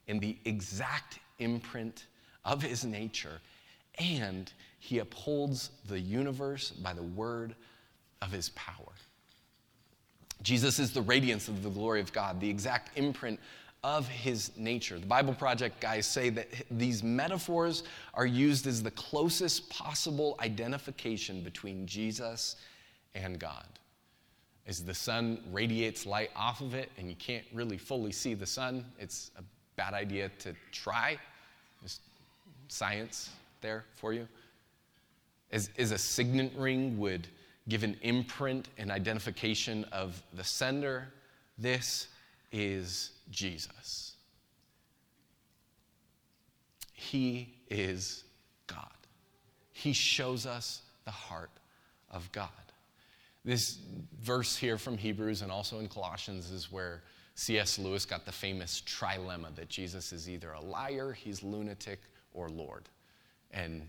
in 0.07 0.19
the 0.19 0.37
exact 0.45 1.19
imprint 1.39 2.07
of 2.45 2.63
his 2.63 2.85
nature, 2.85 3.41
and 3.99 4.53
he 4.87 5.01
upholds 5.01 5.71
the 5.89 5.99
universe 5.99 6.71
by 6.71 6.93
the 6.93 7.03
word 7.03 7.57
of 8.23 8.31
his 8.31 8.51
power. 8.51 8.93
Jesus 10.43 10.79
is 10.79 10.93
the 10.93 11.03
radiance 11.03 11.49
of 11.49 11.65
the 11.65 11.71
glory 11.71 12.01
of 12.01 12.13
God, 12.13 12.41
the 12.41 12.49
exact 12.49 12.97
imprint 12.97 13.41
of 13.83 14.07
his 14.07 14.53
nature. 14.57 15.01
The 15.01 15.07
Bible 15.07 15.35
Project 15.35 15.81
guys 15.81 16.07
say 16.07 16.31
that 16.31 16.47
these 16.71 17.03
metaphors 17.03 17.83
are 18.15 18.27
used 18.27 18.69
as 18.69 18.81
the 18.81 18.93
closest 18.93 19.69
possible 19.71 20.37
identification 20.39 21.41
between 21.41 21.85
Jesus 21.85 22.55
and 23.17 23.41
God. 23.41 23.67
As 24.69 24.85
the 24.85 24.95
sun 24.95 25.41
radiates 25.51 26.07
light 26.07 26.31
off 26.37 26.61
of 26.61 26.75
it 26.75 26.93
and 26.97 27.09
you 27.09 27.17
can't 27.17 27.45
really 27.53 27.79
fully 27.79 28.13
see 28.13 28.35
the 28.35 28.47
sun, 28.47 28.85
it's 29.01 29.33
a 29.37 29.43
bad 29.75 29.95
idea 29.95 30.31
to 30.39 30.55
try. 30.71 31.19
Just 31.83 32.03
science 32.69 33.31
there 33.63 33.85
for 33.97 34.13
you. 34.13 34.29
As, 35.53 35.71
as 35.79 35.93
a 35.93 35.99
signet 35.99 36.53
ring 36.57 36.99
would 36.99 37.29
give 37.69 37.83
an 37.83 37.97
imprint 38.03 38.69
and 38.79 38.91
identification 38.91 39.85
of 39.93 40.23
the 40.35 40.45
sender, 40.45 41.09
this 41.59 42.09
is 42.53 43.13
Jesus. 43.31 44.15
He 46.93 47.55
is 47.69 48.25
God. 48.67 48.91
He 49.73 49.93
shows 49.93 50.47
us 50.47 50.83
the 51.05 51.11
heart 51.11 51.51
of 52.11 52.31
God. 52.33 52.51
This 53.45 53.79
verse 54.23 54.57
here 54.57 54.77
from 54.77 54.99
Hebrews 54.99 55.43
and 55.43 55.53
also 55.53 55.79
in 55.79 55.89
Colossians 55.89 56.51
is 56.51 56.73
where 56.73 57.03
C.S. 57.37 57.79
Lewis 57.79 58.05
got 58.05 58.25
the 58.25 58.33
famous 58.33 58.83
trilemma 58.87 59.55
that 59.55 59.69
Jesus 59.69 60.13
is 60.13 60.29
either 60.29 60.53
a 60.53 60.61
liar, 60.61 61.13
he's 61.13 61.43
lunatic, 61.43 62.01
or 62.33 62.49
Lord. 62.49 62.89
And 63.53 63.87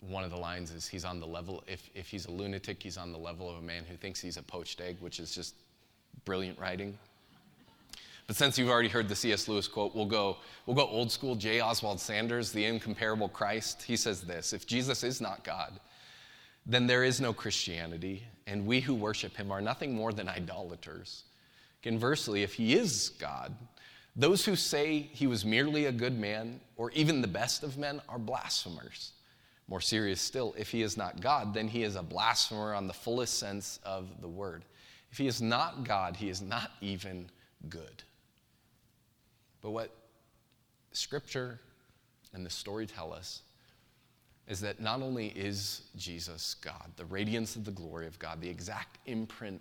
one 0.00 0.24
of 0.24 0.30
the 0.30 0.36
lines 0.36 0.70
is 0.70 0.86
he's 0.86 1.04
on 1.04 1.20
the 1.20 1.26
level, 1.26 1.62
if, 1.66 1.90
if 1.94 2.08
he's 2.08 2.26
a 2.26 2.30
lunatic, 2.30 2.82
he's 2.82 2.96
on 2.96 3.12
the 3.12 3.18
level 3.18 3.50
of 3.50 3.56
a 3.56 3.62
man 3.62 3.84
who 3.88 3.96
thinks 3.96 4.20
he's 4.20 4.36
a 4.36 4.42
poached 4.42 4.80
egg, 4.80 4.96
which 5.00 5.18
is 5.20 5.34
just 5.34 5.54
brilliant 6.24 6.58
writing. 6.58 6.96
But 8.26 8.36
since 8.36 8.58
you've 8.58 8.68
already 8.68 8.90
heard 8.90 9.08
the 9.08 9.16
C.S. 9.16 9.48
Lewis 9.48 9.66
quote, 9.66 9.94
we'll 9.94 10.04
go, 10.04 10.36
we'll 10.66 10.76
go 10.76 10.86
old 10.86 11.10
school. 11.10 11.34
J. 11.34 11.60
Oswald 11.60 11.98
Sanders, 11.98 12.52
the 12.52 12.64
incomparable 12.64 13.28
Christ, 13.28 13.82
he 13.82 13.96
says 13.96 14.20
this 14.20 14.52
If 14.52 14.66
Jesus 14.66 15.02
is 15.02 15.20
not 15.20 15.44
God, 15.44 15.80
then 16.66 16.86
there 16.86 17.04
is 17.04 17.20
no 17.20 17.32
Christianity, 17.32 18.22
and 18.46 18.66
we 18.66 18.80
who 18.80 18.94
worship 18.94 19.34
him 19.34 19.50
are 19.50 19.62
nothing 19.62 19.94
more 19.94 20.12
than 20.12 20.28
idolaters. 20.28 21.24
Conversely, 21.82 22.42
if 22.42 22.54
he 22.54 22.74
is 22.74 23.10
God, 23.18 23.54
those 24.14 24.44
who 24.44 24.56
say 24.56 25.08
he 25.12 25.26
was 25.26 25.44
merely 25.44 25.86
a 25.86 25.92
good 25.92 26.18
man, 26.18 26.60
or 26.76 26.90
even 26.90 27.22
the 27.22 27.28
best 27.28 27.62
of 27.62 27.78
men, 27.78 28.02
are 28.08 28.18
blasphemers. 28.18 29.12
More 29.68 29.80
serious 29.82 30.20
still, 30.20 30.54
if 30.56 30.70
he 30.70 30.82
is 30.82 30.96
not 30.96 31.20
God, 31.20 31.52
then 31.52 31.68
he 31.68 31.82
is 31.82 31.94
a 31.94 32.02
blasphemer 32.02 32.74
on 32.74 32.86
the 32.86 32.94
fullest 32.94 33.38
sense 33.38 33.78
of 33.84 34.20
the 34.22 34.28
word. 34.28 34.64
If 35.12 35.18
he 35.18 35.26
is 35.26 35.42
not 35.42 35.84
God, 35.84 36.16
he 36.16 36.30
is 36.30 36.40
not 36.40 36.70
even 36.80 37.30
good. 37.68 38.02
But 39.60 39.70
what 39.70 39.94
scripture 40.92 41.60
and 42.32 42.44
the 42.44 42.50
story 42.50 42.86
tell 42.86 43.12
us 43.12 43.42
is 44.46 44.60
that 44.60 44.80
not 44.80 45.02
only 45.02 45.28
is 45.28 45.82
Jesus 45.96 46.54
God, 46.54 46.90
the 46.96 47.04
radiance 47.04 47.54
of 47.56 47.64
the 47.64 47.70
glory 47.70 48.06
of 48.06 48.18
God, 48.18 48.40
the 48.40 48.48
exact 48.48 48.98
imprint 49.06 49.60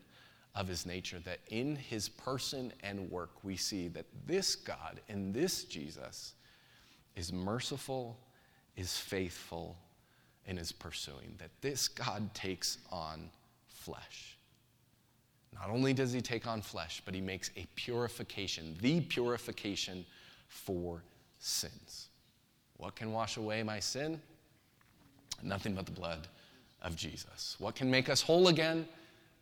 of 0.55 0.67
his 0.67 0.85
nature, 0.85 1.19
that 1.19 1.39
in 1.49 1.75
his 1.75 2.07
person 2.07 2.71
and 2.81 3.11
work 3.11 3.43
we 3.43 3.57
see 3.57 3.89
that 3.89 4.05
this 4.25 4.55
God 4.55 5.01
and 5.09 5.33
this 5.33 5.65
Jesus 5.65 6.33
is 7.15 7.33
merciful, 7.33 8.17
is 8.77 8.97
faithful, 8.97 9.77
and 10.47 10.57
is 10.57 10.71
pursuing, 10.71 11.35
that 11.37 11.51
this 11.61 11.87
God 11.87 12.33
takes 12.33 12.77
on 12.91 13.29
flesh. 13.67 14.37
Not 15.53 15.69
only 15.69 15.93
does 15.93 16.13
he 16.13 16.21
take 16.21 16.47
on 16.47 16.61
flesh, 16.61 17.01
but 17.05 17.13
he 17.13 17.21
makes 17.21 17.51
a 17.57 17.65
purification, 17.75 18.77
the 18.81 19.01
purification 19.01 20.05
for 20.47 21.03
sins. 21.39 22.07
What 22.77 22.95
can 22.95 23.11
wash 23.11 23.37
away 23.37 23.63
my 23.63 23.79
sin? 23.79 24.21
Nothing 25.43 25.73
but 25.73 25.85
the 25.85 25.91
blood 25.91 26.27
of 26.81 26.95
Jesus. 26.95 27.55
What 27.59 27.75
can 27.75 27.89
make 27.89 28.09
us 28.09 28.21
whole 28.21 28.47
again? 28.47 28.87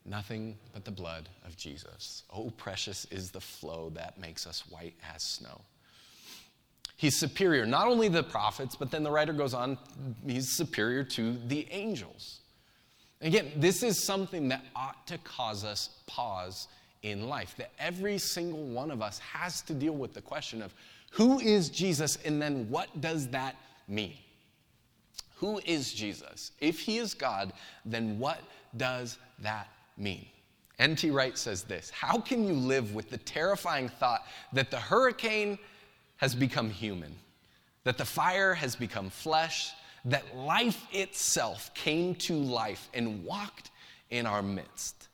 Nothing 0.06 0.58
but 0.74 0.86
the 0.86 0.92
blood 0.92 1.28
of 1.46 1.58
Jesus. 1.58 2.24
Oh, 2.32 2.52
precious 2.52 3.06
is 3.12 3.32
the 3.32 3.42
flow 3.42 3.92
that 3.96 4.20
makes 4.20 4.46
us 4.46 4.64
white 4.70 4.94
as 5.14 5.22
snow. 5.22 5.62
He's 6.98 7.18
superior, 7.20 7.66
not 7.66 7.88
only 7.88 8.08
the 8.08 8.24
prophets, 8.24 8.76
but 8.76 8.90
then 8.90 9.04
the 9.04 9.12
writer 9.12 9.34
goes 9.34 9.54
on, 9.54 9.78
he's 10.26 10.50
superior 10.50 11.04
to 11.04 11.38
the 11.48 11.68
angels. 11.72 12.40
Again, 13.22 13.52
this 13.58 13.84
is 13.84 14.02
something 14.02 14.48
that 14.50 14.64
ought 14.76 15.06
to 15.08 15.18
cause 15.20 15.64
us 15.66 15.90
pause 16.08 16.68
in 17.02 17.28
life, 17.28 17.56
that 17.58 17.72
every 17.80 18.18
single 18.18 18.64
one 18.64 18.92
of 18.92 19.02
us 19.02 19.20
has 19.20 19.62
to 19.64 19.74
deal 19.74 19.94
with 19.94 20.14
the 20.14 20.22
question 20.22 20.62
of 20.62 20.74
who 21.12 21.40
is 21.40 21.70
Jesus 21.70 22.18
and 22.26 22.42
then 22.42 22.70
what 22.70 23.02
does 23.02 23.28
that 23.30 23.56
mean? 23.88 24.18
Who 25.38 25.60
is 25.66 25.94
Jesus? 25.94 26.52
If 26.60 26.80
he 26.80 26.98
is 26.98 27.14
God, 27.14 27.54
then 27.86 28.20
what 28.20 28.40
does 28.76 29.18
that 29.40 29.68
mean? 29.98 30.26
N.T. 30.80 31.12
Wright 31.12 31.38
says 31.38 31.64
this 31.64 31.90
How 31.90 32.20
can 32.20 32.46
you 32.46 32.54
live 32.54 32.94
with 32.94 33.10
the 33.10 33.18
terrifying 33.18 33.88
thought 33.88 34.26
that 34.54 34.72
the 34.72 34.80
hurricane 34.80 35.58
has 36.18 36.36
become 36.36 36.70
human, 36.70 37.16
that 37.84 37.98
the 37.98 38.06
fire 38.06 38.54
has 38.54 38.76
become 38.76 39.10
flesh, 39.10 39.72
that 40.06 40.36
life 40.36 40.86
itself 40.92 41.74
came 41.74 42.16
to 42.16 42.34
life 42.34 42.90
and 42.94 43.24
walked 43.24 43.72
in 44.10 44.26
our 44.26 44.42
midst? 44.42 45.08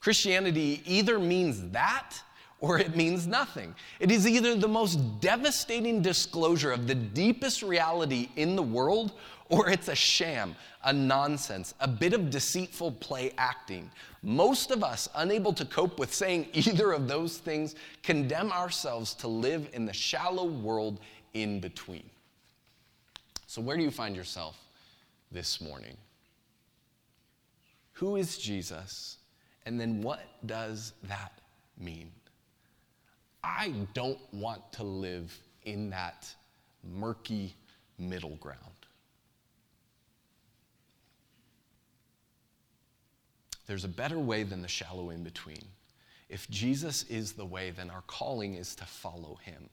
Christianity 0.00 0.82
either 0.84 1.18
means 1.18 1.70
that 1.70 2.16
or 2.62 2.78
it 2.78 2.96
means 2.96 3.26
nothing. 3.26 3.74
It 3.98 4.10
is 4.10 4.26
either 4.26 4.54
the 4.54 4.68
most 4.68 5.20
devastating 5.20 6.00
disclosure 6.00 6.72
of 6.72 6.86
the 6.86 6.94
deepest 6.94 7.62
reality 7.62 8.28
in 8.36 8.54
the 8.56 8.62
world, 8.62 9.12
or 9.52 9.68
it's 9.68 9.88
a 9.88 9.94
sham, 9.94 10.56
a 10.82 10.92
nonsense, 10.94 11.74
a 11.80 11.86
bit 11.86 12.14
of 12.14 12.30
deceitful 12.30 12.90
play 12.92 13.32
acting. 13.36 13.90
Most 14.22 14.70
of 14.70 14.82
us, 14.82 15.10
unable 15.14 15.52
to 15.52 15.66
cope 15.66 15.98
with 15.98 16.12
saying 16.12 16.48
either 16.54 16.92
of 16.92 17.06
those 17.06 17.36
things, 17.36 17.74
condemn 18.02 18.50
ourselves 18.50 19.12
to 19.16 19.28
live 19.28 19.68
in 19.74 19.84
the 19.84 19.92
shallow 19.92 20.46
world 20.46 21.00
in 21.34 21.60
between. 21.60 22.08
So, 23.46 23.60
where 23.60 23.76
do 23.76 23.82
you 23.82 23.90
find 23.90 24.16
yourself 24.16 24.56
this 25.30 25.60
morning? 25.60 25.98
Who 27.92 28.16
is 28.16 28.38
Jesus, 28.38 29.18
And 29.66 29.78
then 29.78 30.00
what 30.00 30.20
does 30.46 30.94
that 31.04 31.38
mean? 31.78 32.10
I 33.44 33.74
don't 33.92 34.18
want 34.32 34.72
to 34.72 34.82
live 34.82 35.38
in 35.64 35.90
that 35.90 36.34
murky 36.82 37.54
middle 37.98 38.36
ground. 38.36 38.81
There's 43.72 43.84
a 43.84 43.88
better 43.88 44.18
way 44.18 44.42
than 44.42 44.60
the 44.60 44.68
shallow 44.68 45.08
in 45.08 45.22
between. 45.22 45.64
If 46.28 46.46
Jesus 46.50 47.04
is 47.04 47.32
the 47.32 47.46
way, 47.46 47.70
then 47.70 47.88
our 47.88 48.02
calling 48.06 48.52
is 48.52 48.74
to 48.74 48.84
follow 48.84 49.38
him. 49.42 49.70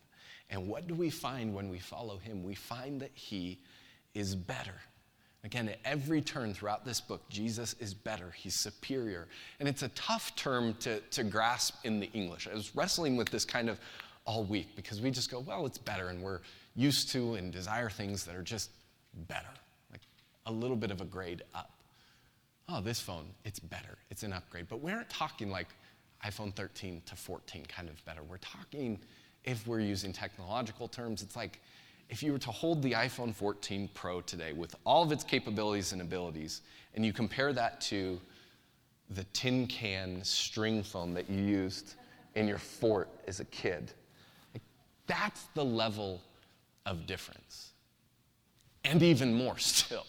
And 0.50 0.70
what 0.70 0.88
do 0.88 0.96
we 0.96 1.10
find 1.10 1.54
when 1.54 1.68
we 1.68 1.80
follow 1.80 2.18
him? 2.18 2.42
We 2.42 2.56
find 2.56 3.02
that 3.02 3.12
he 3.14 3.60
is 4.14 4.36
better. 4.36 4.76
Again, 5.44 5.68
at 5.68 5.80
every 5.84 6.22
turn 6.22 6.54
throughout 6.54 6.86
this 6.86 7.02
book, 7.02 7.28
Jesus 7.28 7.76
is 7.82 7.94
better. 7.94 8.32
He's 8.32 8.56
superior. 8.56 9.28
And 9.60 9.68
it's 9.68 9.84
a 9.84 9.90
tough 9.90 10.34
term 10.38 10.76
to, 10.76 11.02
to 11.02 11.26
grasp 11.26 11.76
in 11.84 12.00
the 12.00 12.10
English. 12.14 12.48
I 12.50 12.54
was 12.54 12.74
wrestling 12.78 13.18
with 13.18 13.30
this 13.30 13.44
kind 13.44 13.70
of 13.70 13.82
all 14.24 14.46
week 14.46 14.78
because 14.78 15.02
we 15.02 15.12
just 15.12 15.30
go, 15.30 15.42
well, 15.42 15.66
it's 15.66 15.78
better. 15.78 16.08
And 16.08 16.24
we're 16.24 16.40
used 16.74 17.12
to 17.12 17.34
and 17.34 17.52
desire 17.52 17.90
things 17.90 18.24
that 18.24 18.36
are 18.38 18.44
just 18.44 18.70
better, 19.28 19.52
like 19.92 20.04
a 20.46 20.52
little 20.54 20.78
bit 20.78 20.90
of 20.90 21.02
a 21.02 21.06
grade 21.06 21.44
up. 21.54 21.74
Oh, 22.72 22.82
this 22.82 23.00
phone, 23.00 23.26
it's 23.46 23.60
better. 23.60 23.98
It's 24.12 24.22
an 24.24 24.32
upgrade. 24.32 24.68
But 24.70 24.82
we 24.82 24.92
aren't 24.92 25.10
talking 25.10 25.50
like 25.50 25.68
iPhone 26.24 26.54
13 26.54 27.02
to 27.06 27.16
14 27.16 27.66
kind 27.66 27.90
of 27.90 28.04
better. 28.06 28.22
We're 28.22 28.38
talking, 28.38 29.00
if 29.44 29.66
we're 29.66 29.80
using 29.80 30.14
technological 30.14 30.88
terms, 30.88 31.24
it's 31.24 31.36
like 31.36 31.62
if 32.10 32.22
you 32.22 32.32
were 32.32 32.40
to 32.40 32.52
hold 32.52 32.84
the 32.84 32.92
iPhone 32.92 33.34
14 33.34 33.90
Pro 33.94 34.22
today 34.22 34.54
with 34.54 34.76
all 34.86 35.04
of 35.04 35.12
its 35.12 35.24
capabilities 35.24 35.94
and 35.94 36.02
abilities, 36.02 36.62
and 36.94 37.04
you 37.04 37.12
compare 37.12 37.54
that 37.54 37.82
to 37.82 38.20
the 39.12 39.24
tin 39.26 39.66
can 39.66 40.24
string 40.24 40.84
phone 40.84 41.14
that 41.16 41.28
you 41.28 41.42
used 41.42 41.96
in 42.36 42.48
your 42.48 42.60
fort 42.60 43.10
as 43.28 43.40
a 43.40 43.46
kid, 43.46 43.92
like, 44.54 44.62
that's 45.08 45.46
the 45.56 45.66
level 45.66 46.22
of 46.86 47.08
difference. 47.08 47.72
And 48.84 49.02
even 49.02 49.34
more 49.34 49.58
still. 49.58 50.06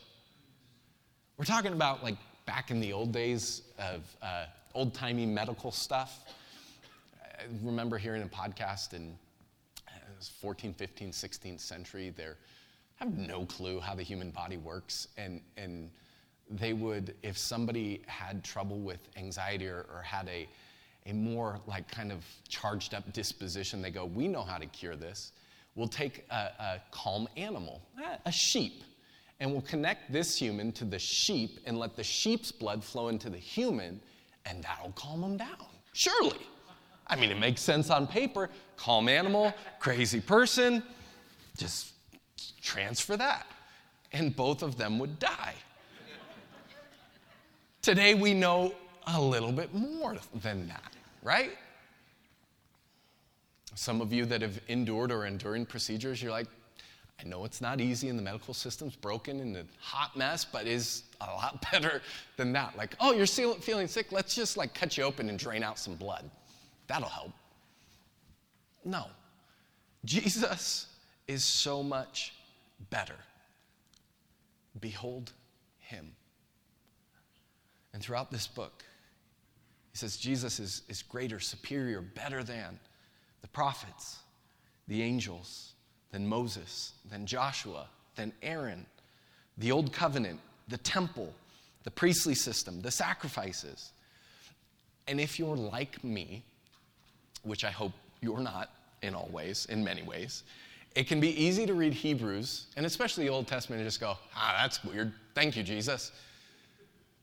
We're 1.38 1.46
talking 1.46 1.72
about 1.72 2.04
like 2.04 2.16
back 2.50 2.72
in 2.72 2.80
the 2.80 2.92
old 2.92 3.12
days 3.12 3.62
of 3.78 4.02
uh, 4.22 4.44
old 4.74 4.92
timey 4.92 5.24
medical 5.24 5.70
stuff. 5.70 6.24
I 7.22 7.44
remember 7.62 7.96
hearing 7.96 8.24
a 8.24 8.26
podcast 8.26 8.92
in 8.92 9.16
14, 10.40 10.74
15, 10.74 11.12
16th 11.12 11.60
century. 11.60 12.10
They 12.10 12.26
have 12.96 13.16
no 13.16 13.44
clue 13.44 13.78
how 13.78 13.94
the 13.94 14.02
human 14.02 14.32
body 14.32 14.56
works. 14.56 15.06
And, 15.16 15.40
and 15.56 15.90
they 16.50 16.72
would, 16.72 17.14
if 17.22 17.38
somebody 17.38 18.02
had 18.08 18.42
trouble 18.42 18.80
with 18.80 18.98
anxiety 19.16 19.68
or, 19.68 19.86
or 19.94 20.02
had 20.02 20.28
a, 20.28 20.48
a 21.06 21.12
more 21.12 21.60
like 21.68 21.88
kind 21.88 22.10
of 22.10 22.24
charged 22.48 22.94
up 22.94 23.12
disposition, 23.12 23.80
they 23.80 23.92
go, 23.92 24.06
We 24.06 24.26
know 24.26 24.42
how 24.42 24.58
to 24.58 24.66
cure 24.66 24.96
this. 24.96 25.30
We'll 25.76 25.86
take 25.86 26.26
a, 26.32 26.34
a 26.58 26.82
calm 26.90 27.28
animal, 27.36 27.80
a 28.26 28.32
sheep, 28.32 28.82
and 29.40 29.50
we'll 29.50 29.62
connect 29.62 30.12
this 30.12 30.36
human 30.36 30.70
to 30.72 30.84
the 30.84 30.98
sheep 30.98 31.58
and 31.64 31.78
let 31.78 31.96
the 31.96 32.04
sheep's 32.04 32.52
blood 32.52 32.84
flow 32.84 33.08
into 33.08 33.30
the 33.30 33.38
human, 33.38 34.00
and 34.44 34.62
that'll 34.62 34.92
calm 34.92 35.24
him 35.24 35.38
down. 35.38 35.66
Surely. 35.94 36.36
I 37.06 37.16
mean, 37.16 37.30
it 37.30 37.38
makes 37.38 37.60
sense 37.60 37.90
on 37.90 38.06
paper. 38.06 38.50
Calm 38.76 39.08
animal, 39.08 39.52
crazy 39.80 40.20
person, 40.20 40.82
just 41.56 41.92
transfer 42.62 43.16
that. 43.16 43.46
And 44.12 44.34
both 44.36 44.62
of 44.62 44.76
them 44.76 44.98
would 44.98 45.18
die. 45.18 45.54
Today 47.82 48.14
we 48.14 48.34
know 48.34 48.74
a 49.06 49.20
little 49.20 49.52
bit 49.52 49.74
more 49.74 50.16
than 50.42 50.68
that, 50.68 50.92
right? 51.22 51.52
Some 53.74 54.00
of 54.00 54.12
you 54.12 54.26
that 54.26 54.42
have 54.42 54.60
endured 54.68 55.10
or 55.10 55.24
enduring 55.24 55.64
procedures, 55.64 56.22
you're 56.22 56.32
like, 56.32 56.46
I 57.20 57.28
know 57.28 57.44
it's 57.44 57.60
not 57.60 57.80
easy 57.80 58.08
and 58.08 58.18
the 58.18 58.22
medical 58.22 58.54
system's 58.54 58.96
broken 58.96 59.40
and 59.40 59.56
a 59.56 59.64
hot 59.78 60.16
mess, 60.16 60.44
but 60.44 60.66
is 60.66 61.02
a 61.20 61.26
lot 61.26 61.64
better 61.72 62.00
than 62.36 62.52
that. 62.52 62.76
Like, 62.76 62.94
oh, 63.00 63.12
you're 63.12 63.26
feeling 63.26 63.88
sick? 63.88 64.10
Let's 64.10 64.34
just 64.34 64.56
like 64.56 64.74
cut 64.74 64.96
you 64.96 65.04
open 65.04 65.28
and 65.28 65.38
drain 65.38 65.62
out 65.62 65.78
some 65.78 65.94
blood. 65.94 66.30
That'll 66.86 67.08
help. 67.08 67.32
No. 68.84 69.06
Jesus 70.04 70.86
is 71.28 71.44
so 71.44 71.82
much 71.82 72.32
better. 72.88 73.16
Behold 74.80 75.32
him. 75.78 76.12
And 77.92 78.02
throughout 78.02 78.30
this 78.30 78.46
book, 78.46 78.84
he 79.92 79.98
says 79.98 80.16
Jesus 80.16 80.58
is, 80.60 80.82
is 80.88 81.02
greater, 81.02 81.40
superior, 81.40 82.00
better 82.00 82.42
than 82.42 82.78
the 83.42 83.48
prophets, 83.48 84.18
the 84.88 85.02
angels, 85.02 85.69
than 86.12 86.26
Moses, 86.26 86.92
than 87.10 87.26
Joshua, 87.26 87.86
than 88.16 88.32
Aaron, 88.42 88.84
the 89.58 89.72
old 89.72 89.92
covenant, 89.92 90.40
the 90.68 90.78
temple, 90.78 91.32
the 91.84 91.90
priestly 91.90 92.34
system, 92.34 92.80
the 92.82 92.90
sacrifices. 92.90 93.92
And 95.08 95.20
if 95.20 95.38
you're 95.38 95.56
like 95.56 96.02
me, 96.04 96.42
which 97.42 97.64
I 97.64 97.70
hope 97.70 97.92
you're 98.20 98.40
not 98.40 98.70
in 99.02 99.14
all 99.14 99.28
ways, 99.32 99.66
in 99.70 99.82
many 99.82 100.02
ways, 100.02 100.44
it 100.94 101.06
can 101.06 101.20
be 101.20 101.28
easy 101.40 101.66
to 101.66 101.74
read 101.74 101.94
Hebrews, 101.94 102.66
and 102.76 102.84
especially 102.84 103.24
the 103.24 103.30
Old 103.30 103.46
Testament, 103.46 103.80
and 103.80 103.86
just 103.86 104.00
go, 104.00 104.16
ah, 104.34 104.58
that's 104.60 104.84
weird. 104.84 105.12
Thank 105.34 105.56
you, 105.56 105.62
Jesus. 105.62 106.12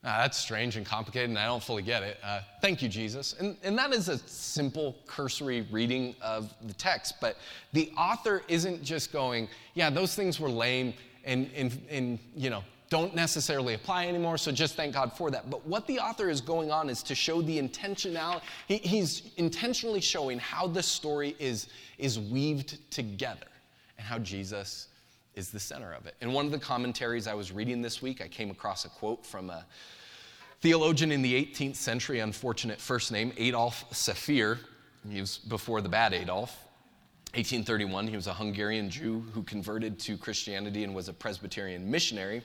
That's 0.07 0.37
strange 0.37 0.77
and 0.77 0.85
complicated, 0.85 1.29
and 1.29 1.37
I 1.37 1.45
don't 1.45 1.61
fully 1.61 1.83
get 1.83 2.01
it. 2.01 2.17
Uh, 2.23 2.39
thank 2.61 2.81
you, 2.81 2.87
Jesus. 2.87 3.35
And, 3.39 3.57
and 3.61 3.77
that 3.77 3.93
is 3.93 4.07
a 4.07 4.17
simple, 4.17 4.95
cursory 5.05 5.67
reading 5.69 6.15
of 6.21 6.53
the 6.65 6.73
text, 6.73 7.15
but 7.19 7.35
the 7.73 7.91
author 7.97 8.41
isn't 8.47 8.83
just 8.83 9.11
going, 9.11 9.49
yeah, 9.73 9.89
those 9.89 10.15
things 10.15 10.39
were 10.39 10.49
lame, 10.49 10.93
and, 11.25 11.49
and, 11.55 11.81
and 11.89 12.19
you 12.35 12.49
know, 12.49 12.63
don't 12.89 13.13
necessarily 13.13 13.73
apply 13.73 14.07
anymore, 14.07 14.37
so 14.37 14.49
just 14.49 14.75
thank 14.75 14.93
God 14.93 15.11
for 15.11 15.29
that. 15.29 15.49
But 15.49 15.67
what 15.67 15.85
the 15.87 15.99
author 15.99 16.29
is 16.29 16.39
going 16.39 16.71
on 16.71 16.89
is 16.89 17.03
to 17.03 17.13
show 17.15 17.41
the 17.41 17.59
intentionality. 17.59 18.41
He, 18.67 18.77
he's 18.77 19.31
intentionally 19.35 19.99
showing 19.99 20.39
how 20.39 20.67
the 20.67 20.81
story 20.81 21.35
is, 21.37 21.67
is 21.97 22.17
weaved 22.17 22.77
together 22.91 23.47
and 23.97 24.07
how 24.07 24.19
Jesus 24.19 24.87
is 25.35 25.51
the 25.51 25.59
center 25.59 25.93
of 25.93 26.05
it. 26.05 26.15
In 26.21 26.31
one 26.31 26.45
of 26.45 26.51
the 26.51 26.59
commentaries 26.59 27.27
I 27.27 27.33
was 27.33 27.51
reading 27.51 27.81
this 27.81 28.01
week, 28.01 28.21
I 28.21 28.27
came 28.27 28.49
across 28.49 28.85
a 28.85 28.89
quote 28.89 29.25
from 29.25 29.49
a 29.49 29.65
theologian 30.61 31.11
in 31.11 31.21
the 31.21 31.33
18th 31.33 31.75
century, 31.75 32.19
unfortunate 32.19 32.79
first 32.79 33.11
name, 33.11 33.31
Adolf 33.37 33.85
Saphir. 33.91 34.59
He 35.09 35.19
was 35.19 35.37
before 35.37 35.81
the 35.81 35.89
bad 35.89 36.13
Adolf. 36.13 36.63
1831, 37.33 38.07
he 38.07 38.15
was 38.15 38.27
a 38.27 38.33
Hungarian 38.33 38.89
Jew 38.89 39.23
who 39.33 39.43
converted 39.43 39.99
to 39.99 40.17
Christianity 40.17 40.83
and 40.83 40.95
was 40.95 41.07
a 41.07 41.13
Presbyterian 41.13 41.89
missionary. 41.89 42.41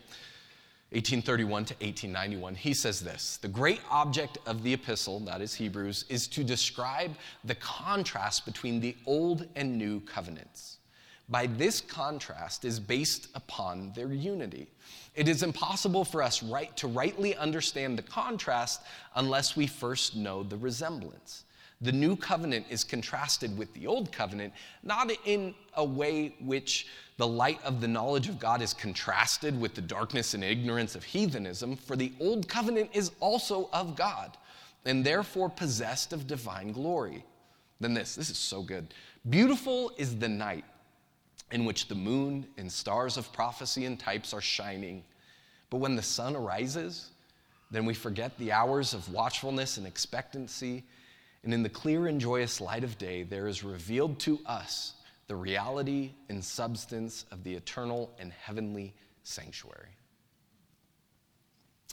1831 0.90 1.64
to 1.64 1.75
1891, 1.75 2.55
he 2.55 2.75
says 2.75 3.01
this 3.01 3.38
The 3.40 3.48
great 3.48 3.81
object 3.90 4.37
of 4.44 4.62
the 4.62 4.75
epistle, 4.75 5.20
that 5.20 5.40
is 5.40 5.55
Hebrews, 5.55 6.05
is 6.11 6.27
to 6.29 6.44
describe 6.44 7.14
the 7.44 7.55
contrast 7.55 8.44
between 8.44 8.81
the 8.81 8.94
old 9.07 9.48
and 9.57 9.79
new 9.79 10.01
covenants. 10.01 10.79
By 11.31 11.46
this 11.46 11.81
contrast 11.81 12.66
is 12.66 12.79
based 12.79 13.29
upon 13.35 13.92
their 13.94 14.12
unity. 14.12 14.68
It 15.14 15.29
is 15.29 15.42
impossible 15.42 16.05
for 16.05 16.22
us 16.22 16.42
right, 16.42 16.75
to 16.79 16.88
rightly 16.88 17.37
understand 17.37 17.98
the 17.98 18.03
contrast 18.03 18.81
unless 19.14 19.57
we 19.57 19.66
first 19.66 20.16
know 20.16 20.42
the 20.42 20.57
resemblance. 20.57 21.44
The 21.83 21.92
new 21.92 22.16
covenant 22.16 22.66
is 22.70 22.85
contrasted 22.85 23.59
with 23.59 23.75
the 23.75 23.87
old 23.87 24.12
covenant, 24.12 24.55
not 24.83 25.11
in 25.27 25.55
a 25.75 25.85
way 25.85 26.35
which 26.40 26.87
the 27.18 27.27
light 27.27 27.61
of 27.64 27.81
the 27.81 27.88
knowledge 27.88 28.29
of 28.29 28.38
God 28.38 28.62
is 28.62 28.72
contrasted 28.72 29.61
with 29.61 29.75
the 29.75 29.83
darkness 29.83 30.33
and 30.33 30.44
ignorance 30.44 30.94
of 30.94 31.05
heathenism, 31.05 31.77
for 31.77 31.96
the 31.96 32.12
old 32.20 32.48
covenant 32.48 32.90
is 32.94 33.11
also 33.20 33.68
of 33.72 33.96
God, 33.96 34.37
and 34.85 35.05
therefore 35.05 35.51
possessed 35.51 36.12
of 36.12 36.27
divine 36.27 36.72
glory. 36.72 37.25
Then 37.81 37.94
this, 37.94 38.14
this 38.14 38.31
is 38.31 38.38
so 38.38 38.62
good. 38.62 38.94
Beautiful 39.29 39.92
is 39.98 40.16
the 40.16 40.29
night 40.29 40.64
in 41.53 41.65
which 41.65 41.87
the 41.87 41.95
moon 41.95 42.47
and 42.59 42.71
stars 42.71 43.17
of 43.17 43.33
prophecy 43.33 43.85
and 43.85 44.01
types 44.01 44.35
are 44.35 44.41
shining. 44.41 45.05
But 45.71 45.79
when 45.79 45.95
the 45.95 46.03
sun 46.03 46.35
arises, 46.35 47.11
then 47.71 47.87
we 47.87 47.95
forget 47.95 48.37
the 48.38 48.51
hours 48.51 48.93
of 48.93 49.12
watchfulness 49.12 49.77
and 49.77 49.87
expectancy 49.87 50.83
and 51.45 51.53
in 51.53 51.62
the 51.62 51.69
clear 51.69 52.07
and 52.07 52.21
joyous 52.21 52.61
light 52.61 52.85
of 52.85 52.99
day, 52.99 53.25
there 53.25 53.49
is 53.49 53.65
revealed 53.65 54.19
to 54.21 54.38
us 54.47 54.95
the 55.27 55.35
reality 55.35 56.12
and 56.29 56.45
substance 56.45 57.25
of 57.31 57.43
the 57.43 57.55
eternal 57.55 58.11
and 58.19 58.33
heavenly 58.33 58.95
sanctuary. 59.25 59.97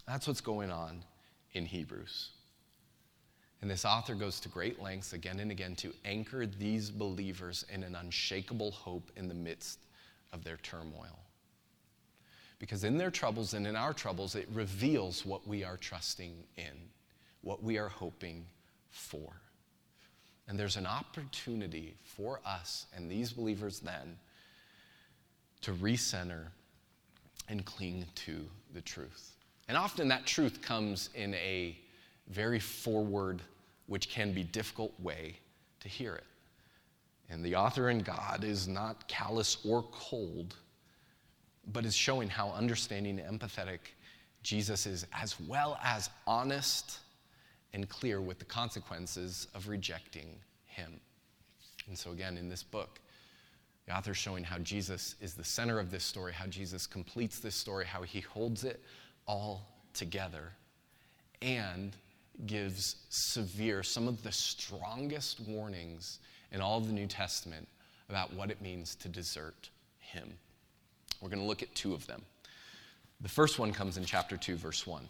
That's 0.07 0.27
what's 0.27 0.41
going 0.41 0.71
on 0.71 1.03
in 1.53 1.65
Hebrews. 1.65 2.29
And 3.61 3.69
this 3.69 3.83
author 3.83 4.15
goes 4.15 4.39
to 4.41 4.49
great 4.49 4.81
lengths 4.81 5.13
again 5.13 5.39
and 5.39 5.51
again 5.51 5.75
to 5.77 5.93
anchor 6.05 6.45
these 6.45 6.89
believers 6.89 7.65
in 7.71 7.83
an 7.83 7.95
unshakable 7.95 8.71
hope 8.71 9.11
in 9.17 9.27
the 9.27 9.33
midst 9.33 9.79
of 10.31 10.43
their 10.43 10.57
turmoil. 10.57 11.19
Because 12.57 12.83
in 12.83 12.97
their 12.97 13.11
troubles 13.11 13.53
and 13.53 13.67
in 13.67 13.75
our 13.75 13.93
troubles, 13.93 14.35
it 14.35 14.47
reveals 14.53 15.25
what 15.25 15.47
we 15.47 15.63
are 15.63 15.77
trusting 15.77 16.33
in 16.57 16.89
what 17.41 17.63
we 17.63 17.77
are 17.77 17.89
hoping 17.89 18.45
for. 18.89 19.41
And 20.47 20.59
there's 20.59 20.77
an 20.77 20.87
opportunity 20.87 21.95
for 22.03 22.41
us 22.45 22.87
and 22.95 23.09
these 23.09 23.31
believers 23.31 23.79
then 23.79 24.17
to 25.61 25.73
recenter 25.73 26.47
and 27.47 27.63
cling 27.65 28.05
to 28.15 28.45
the 28.73 28.81
truth. 28.81 29.35
And 29.67 29.77
often 29.77 30.07
that 30.07 30.25
truth 30.25 30.61
comes 30.61 31.09
in 31.13 31.33
a 31.35 31.77
very 32.29 32.59
forward, 32.59 33.41
which 33.87 34.09
can 34.09 34.33
be 34.33 34.43
difficult 34.43 34.93
way 34.99 35.37
to 35.79 35.89
hear 35.89 36.15
it. 36.15 36.25
And 37.29 37.43
the 37.43 37.55
author 37.55 37.89
in 37.89 37.99
God 37.99 38.43
is 38.43 38.67
not 38.67 39.07
callous 39.07 39.57
or 39.65 39.83
cold, 39.91 40.55
but 41.71 41.85
is 41.85 41.95
showing 41.95 42.27
how 42.29 42.51
understanding 42.51 43.19
and 43.19 43.39
empathetic 43.39 43.79
Jesus 44.41 44.85
is, 44.85 45.05
as 45.13 45.39
well 45.39 45.79
as 45.83 46.09
honest 46.25 46.99
and 47.73 47.87
clear 47.87 48.21
with 48.21 48.39
the 48.39 48.45
consequences 48.45 49.47
of 49.53 49.67
rejecting 49.67 50.35
him. 50.65 50.99
And 51.87 51.97
so, 51.97 52.11
again, 52.11 52.37
in 52.37 52.49
this 52.49 52.63
book, 52.63 52.99
the 53.85 53.95
author 53.95 54.11
is 54.11 54.17
showing 54.17 54.43
how 54.43 54.59
Jesus 54.59 55.15
is 55.21 55.33
the 55.33 55.43
center 55.43 55.79
of 55.79 55.91
this 55.91 56.03
story, 56.03 56.31
how 56.33 56.45
Jesus 56.45 56.87
completes 56.87 57.39
this 57.39 57.55
story, 57.55 57.85
how 57.85 58.01
he 58.03 58.21
holds 58.21 58.63
it 58.63 58.81
all 59.27 59.67
together, 59.93 60.53
and 61.41 61.95
gives 62.45 62.97
severe, 63.09 63.83
some 63.83 64.07
of 64.07 64.23
the 64.23 64.31
strongest 64.31 65.39
warnings 65.41 66.19
in 66.51 66.61
all 66.61 66.77
of 66.77 66.87
the 66.87 66.93
New 66.93 67.07
Testament 67.07 67.67
about 68.09 68.33
what 68.33 68.49
it 68.49 68.61
means 68.61 68.95
to 68.95 69.07
desert 69.09 69.69
him. 69.99 70.33
We're 71.21 71.29
going 71.29 71.41
to 71.41 71.47
look 71.47 71.61
at 71.61 71.73
two 71.75 71.93
of 71.93 72.05
them. 72.07 72.21
The 73.21 73.29
first 73.29 73.59
one 73.59 73.73
comes 73.73 73.97
in 73.97 74.05
chapter 74.05 74.37
2, 74.37 74.55
verse 74.55 74.87
1. 74.87 75.07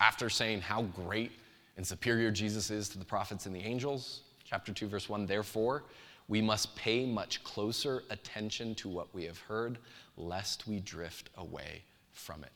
After 0.00 0.28
saying 0.28 0.60
how 0.60 0.82
great 0.82 1.32
and 1.76 1.86
superior 1.86 2.30
Jesus 2.30 2.70
is 2.70 2.88
to 2.90 2.98
the 2.98 3.04
prophets 3.04 3.46
and 3.46 3.54
the 3.54 3.62
angels, 3.62 4.22
chapter 4.44 4.72
2, 4.72 4.88
verse 4.88 5.08
1, 5.08 5.26
therefore, 5.26 5.84
we 6.26 6.42
must 6.42 6.74
pay 6.76 7.06
much 7.06 7.42
closer 7.44 8.02
attention 8.10 8.74
to 8.76 8.88
what 8.88 9.12
we 9.14 9.24
have 9.24 9.38
heard, 9.38 9.78
lest 10.16 10.66
we 10.66 10.80
drift 10.80 11.30
away 11.36 11.82
from 12.12 12.42
it. 12.42 12.52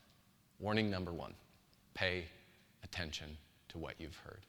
Warning 0.59 0.89
number 0.89 1.11
one 1.11 1.33
pay 1.93 2.25
attention 2.83 3.37
to 3.73 3.77
what 3.77 3.95
you've 3.99 4.17
heard. 4.17 4.45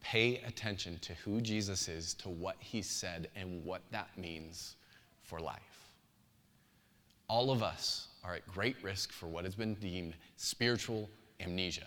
Pay 0.00 0.38
attention 0.46 0.98
to 1.00 1.12
who 1.24 1.40
Jesus 1.40 1.88
is, 1.88 2.14
to 2.14 2.28
what 2.28 2.56
he 2.58 2.82
said, 2.82 3.28
and 3.36 3.64
what 3.64 3.82
that 3.90 4.08
means 4.16 4.76
for 5.22 5.38
life. 5.38 5.60
All 7.28 7.50
of 7.50 7.62
us 7.62 8.08
are 8.24 8.34
at 8.34 8.46
great 8.48 8.76
risk 8.82 9.12
for 9.12 9.26
what 9.26 9.44
has 9.44 9.54
been 9.54 9.74
deemed 9.74 10.14
spiritual 10.36 11.08
amnesia, 11.40 11.86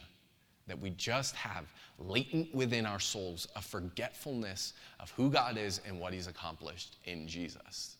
that 0.67 0.79
we 0.79 0.91
just 0.91 1.35
have 1.35 1.65
latent 1.99 2.53
within 2.53 2.85
our 2.85 2.99
souls 2.99 3.47
a 3.55 3.61
forgetfulness 3.61 4.73
of 4.99 5.11
who 5.11 5.29
God 5.29 5.57
is 5.57 5.81
and 5.85 5.99
what 5.99 6.13
he's 6.13 6.27
accomplished 6.27 6.97
in 7.05 7.27
Jesus. 7.27 7.97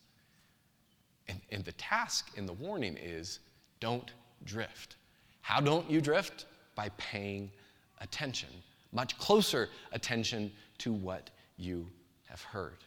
And, 1.27 1.41
and 1.51 1.63
the 1.63 1.73
task 1.73 2.31
and 2.37 2.47
the 2.47 2.53
warning 2.53 2.97
is 2.97 3.39
don't 3.79 4.11
drift. 4.43 4.95
How 5.41 5.59
don't 5.59 5.89
you 5.89 6.01
drift? 6.01 6.45
By 6.75 6.89
paying 6.97 7.51
attention, 8.01 8.49
much 8.91 9.17
closer 9.17 9.69
attention 9.91 10.51
to 10.79 10.93
what 10.93 11.29
you 11.57 11.87
have 12.27 12.41
heard. 12.41 12.77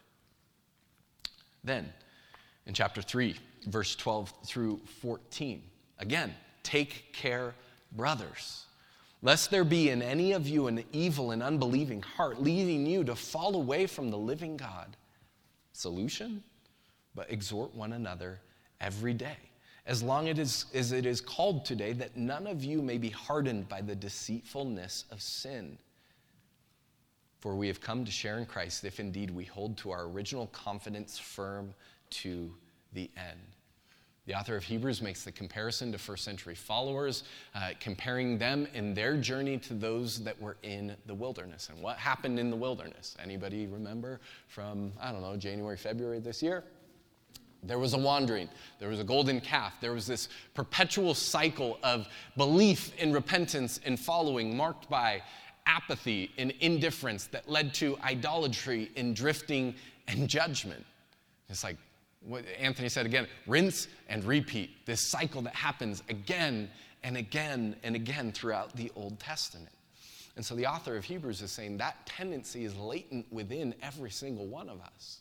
Then, 1.64 1.92
in 2.66 2.74
chapter 2.74 3.02
3, 3.02 3.36
verse 3.66 3.96
12 3.96 4.32
through 4.46 4.80
14, 5.00 5.62
again, 5.98 6.34
take 6.62 7.12
care, 7.12 7.54
brothers, 7.92 8.66
lest 9.22 9.50
there 9.50 9.64
be 9.64 9.90
in 9.90 10.02
any 10.02 10.32
of 10.32 10.46
you 10.46 10.66
an 10.66 10.84
evil 10.92 11.30
and 11.30 11.42
unbelieving 11.42 12.02
heart, 12.02 12.40
leading 12.40 12.86
you 12.86 13.04
to 13.04 13.14
fall 13.14 13.56
away 13.56 13.86
from 13.86 14.10
the 14.10 14.18
living 14.18 14.56
God. 14.56 14.96
Solution? 15.72 16.42
But 17.14 17.32
exhort 17.32 17.74
one 17.74 17.92
another 17.92 18.40
every 18.80 19.14
day 19.14 19.47
as 19.88 20.02
long 20.02 20.28
as 20.28 20.92
it 20.92 21.06
is 21.06 21.20
called 21.22 21.64
today, 21.64 21.94
that 21.94 22.14
none 22.14 22.46
of 22.46 22.62
you 22.62 22.82
may 22.82 22.98
be 22.98 23.08
hardened 23.08 23.68
by 23.70 23.80
the 23.80 23.96
deceitfulness 23.96 25.06
of 25.10 25.22
sin. 25.22 25.78
For 27.40 27.56
we 27.56 27.68
have 27.68 27.80
come 27.80 28.04
to 28.04 28.10
share 28.10 28.38
in 28.38 28.44
Christ 28.44 28.84
if 28.84 29.00
indeed 29.00 29.30
we 29.30 29.44
hold 29.44 29.78
to 29.78 29.90
our 29.90 30.04
original 30.04 30.48
confidence 30.48 31.18
firm 31.18 31.72
to 32.10 32.52
the 32.92 33.10
end. 33.16 33.40
The 34.26 34.34
author 34.34 34.56
of 34.56 34.64
Hebrews 34.64 35.00
makes 35.00 35.24
the 35.24 35.32
comparison 35.32 35.90
to 35.92 35.96
first 35.96 36.22
century 36.22 36.54
followers, 36.54 37.24
uh, 37.54 37.70
comparing 37.80 38.36
them 38.36 38.68
in 38.74 38.92
their 38.92 39.16
journey 39.16 39.56
to 39.56 39.72
those 39.72 40.22
that 40.22 40.38
were 40.38 40.58
in 40.62 40.94
the 41.06 41.14
wilderness. 41.14 41.70
And 41.72 41.82
what 41.82 41.96
happened 41.96 42.38
in 42.38 42.50
the 42.50 42.56
wilderness? 42.56 43.16
Anybody 43.22 43.66
remember 43.66 44.20
from, 44.48 44.92
I 45.00 45.12
don't 45.12 45.22
know, 45.22 45.34
January, 45.38 45.78
February 45.78 46.18
this 46.18 46.42
year? 46.42 46.64
There 47.62 47.78
was 47.78 47.94
a 47.94 47.98
wandering. 47.98 48.48
There 48.78 48.88
was 48.88 49.00
a 49.00 49.04
golden 49.04 49.40
calf. 49.40 49.74
There 49.80 49.92
was 49.92 50.06
this 50.06 50.28
perpetual 50.54 51.14
cycle 51.14 51.78
of 51.82 52.06
belief 52.36 52.96
in 52.98 53.12
repentance 53.12 53.80
and 53.84 53.98
following, 53.98 54.56
marked 54.56 54.88
by 54.88 55.22
apathy 55.66 56.30
and 56.38 56.52
indifference 56.60 57.26
that 57.26 57.48
led 57.48 57.74
to 57.74 57.98
idolatry 58.02 58.90
and 58.96 59.14
drifting 59.14 59.74
and 60.06 60.28
judgment. 60.28 60.84
It's 61.48 61.64
like 61.64 61.76
what 62.20 62.44
Anthony 62.58 62.88
said 62.88 63.06
again 63.06 63.26
rinse 63.46 63.88
and 64.08 64.24
repeat. 64.24 64.86
This 64.86 65.00
cycle 65.00 65.42
that 65.42 65.54
happens 65.54 66.02
again 66.08 66.70
and 67.02 67.16
again 67.16 67.76
and 67.82 67.94
again 67.94 68.32
throughout 68.32 68.74
the 68.76 68.90
Old 68.96 69.18
Testament. 69.20 69.74
And 70.36 70.44
so 70.44 70.54
the 70.54 70.66
author 70.66 70.96
of 70.96 71.04
Hebrews 71.04 71.42
is 71.42 71.50
saying 71.50 71.78
that 71.78 72.06
tendency 72.06 72.64
is 72.64 72.76
latent 72.76 73.26
within 73.32 73.74
every 73.82 74.10
single 74.10 74.46
one 74.46 74.68
of 74.68 74.80
us. 74.80 75.20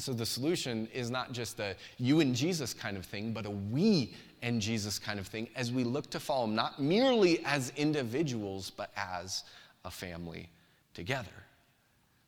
And 0.00 0.04
so 0.06 0.14
the 0.14 0.24
solution 0.24 0.88
is 0.94 1.10
not 1.10 1.32
just 1.32 1.60
a 1.60 1.76
you 1.98 2.20
and 2.20 2.34
Jesus 2.34 2.72
kind 2.72 2.96
of 2.96 3.04
thing, 3.04 3.34
but 3.34 3.44
a 3.44 3.50
we 3.50 4.14
and 4.40 4.58
Jesus 4.58 4.98
kind 4.98 5.20
of 5.20 5.26
thing 5.26 5.46
as 5.54 5.70
we 5.70 5.84
look 5.84 6.08
to 6.08 6.18
follow 6.18 6.44
him, 6.44 6.54
not 6.54 6.80
merely 6.80 7.44
as 7.44 7.70
individuals, 7.76 8.70
but 8.70 8.90
as 8.96 9.44
a 9.84 9.90
family 9.90 10.48
together. 10.94 11.28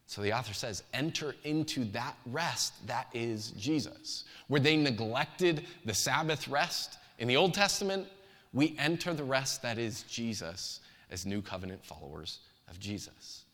So 0.05 0.21
the 0.21 0.35
author 0.35 0.53
says, 0.53 0.83
enter 0.93 1.35
into 1.45 1.87
that 1.93 2.15
rest 2.27 2.75
that 2.89 3.07
is 3.15 3.53
Jesus. 3.53 4.25
Where 4.49 4.61
they 4.61 4.77
neglected 4.77 5.65
the 5.87 5.95
Sabbath 5.95 6.49
rest 6.49 6.99
in 7.21 7.27
the 7.27 7.39
Old 7.39 7.55
Testament, 7.55 8.07
we 8.53 8.77
enter 8.79 9.15
the 9.15 9.25
rest 9.25 9.63
that 9.63 9.79
is 9.79 10.03
Jesus 10.03 10.81
as 11.11 11.25
new 11.25 11.41
covenant 11.41 11.83
followers 11.83 12.41
of 12.69 12.79
Jesus. 12.79 13.47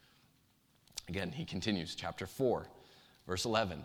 Again, 1.08 1.30
he 1.30 1.44
continues, 1.44 1.94
chapter 1.94 2.26
4, 2.26 2.66
verse 3.28 3.44
11. 3.44 3.84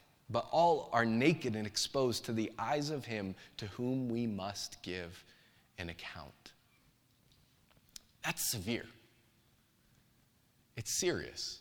but 0.31 0.47
all 0.51 0.89
are 0.93 1.05
naked 1.05 1.55
and 1.55 1.67
exposed 1.67 2.25
to 2.25 2.33
the 2.33 2.51
eyes 2.57 2.89
of 2.89 3.05
him 3.05 3.35
to 3.57 3.65
whom 3.67 4.09
we 4.09 4.25
must 4.25 4.81
give 4.83 5.23
an 5.77 5.89
account. 5.89 6.51
That's 8.23 8.43
severe. 8.43 8.85
It's 10.77 10.91
serious. 10.91 11.59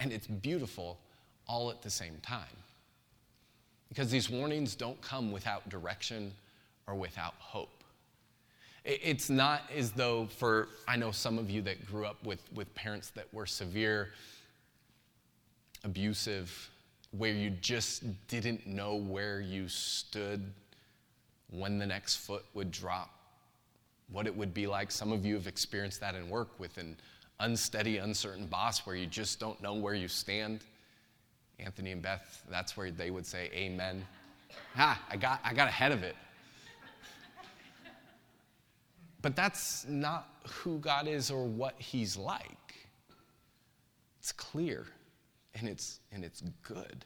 And 0.00 0.12
it's 0.12 0.26
beautiful 0.26 0.98
all 1.46 1.70
at 1.70 1.82
the 1.82 1.90
same 1.90 2.18
time. 2.22 2.44
Because 3.88 4.10
these 4.10 4.28
warnings 4.28 4.74
don't 4.74 5.00
come 5.00 5.32
without 5.32 5.68
direction 5.68 6.32
or 6.86 6.94
without 6.94 7.34
hope. 7.38 7.82
It's 8.84 9.28
not 9.28 9.62
as 9.74 9.92
though, 9.92 10.26
for 10.26 10.68
I 10.86 10.96
know 10.96 11.10
some 11.10 11.38
of 11.38 11.50
you 11.50 11.62
that 11.62 11.86
grew 11.86 12.06
up 12.06 12.24
with, 12.24 12.40
with 12.54 12.74
parents 12.74 13.10
that 13.10 13.32
were 13.34 13.46
severe, 13.46 14.10
abusive, 15.84 16.70
where 17.12 17.32
you 17.32 17.50
just 17.50 18.04
didn't 18.28 18.66
know 18.66 18.96
where 18.96 19.40
you 19.40 19.68
stood, 19.68 20.52
when 21.50 21.78
the 21.78 21.86
next 21.86 22.16
foot 22.16 22.44
would 22.54 22.70
drop, 22.70 23.10
what 24.10 24.26
it 24.26 24.36
would 24.36 24.52
be 24.52 24.66
like. 24.66 24.90
Some 24.90 25.12
of 25.12 25.24
you 25.24 25.34
have 25.34 25.46
experienced 25.46 26.00
that 26.00 26.14
in 26.14 26.28
work 26.28 26.48
with 26.58 26.76
an 26.76 26.96
unsteady, 27.40 27.98
uncertain 27.98 28.46
boss 28.46 28.86
where 28.86 28.96
you 28.96 29.06
just 29.06 29.40
don't 29.40 29.60
know 29.62 29.74
where 29.74 29.94
you 29.94 30.08
stand. 30.08 30.60
Anthony 31.58 31.92
and 31.92 32.02
Beth, 32.02 32.44
that's 32.50 32.76
where 32.76 32.90
they 32.90 33.10
would 33.10 33.26
say, 33.26 33.50
Amen. 33.54 34.06
Ah, 34.76 35.00
I 35.10 35.16
got, 35.16 35.40
I 35.44 35.54
got 35.54 35.68
ahead 35.68 35.92
of 35.92 36.02
it. 36.02 36.16
But 39.20 39.34
that's 39.34 39.84
not 39.88 40.28
who 40.46 40.78
God 40.78 41.08
is 41.08 41.30
or 41.30 41.44
what 41.44 41.74
He's 41.78 42.16
like. 42.16 42.74
It's 44.20 44.32
clear 44.32 44.86
and 45.54 45.68
it's, 45.68 46.00
and 46.12 46.24
it's 46.24 46.42
good. 46.62 47.04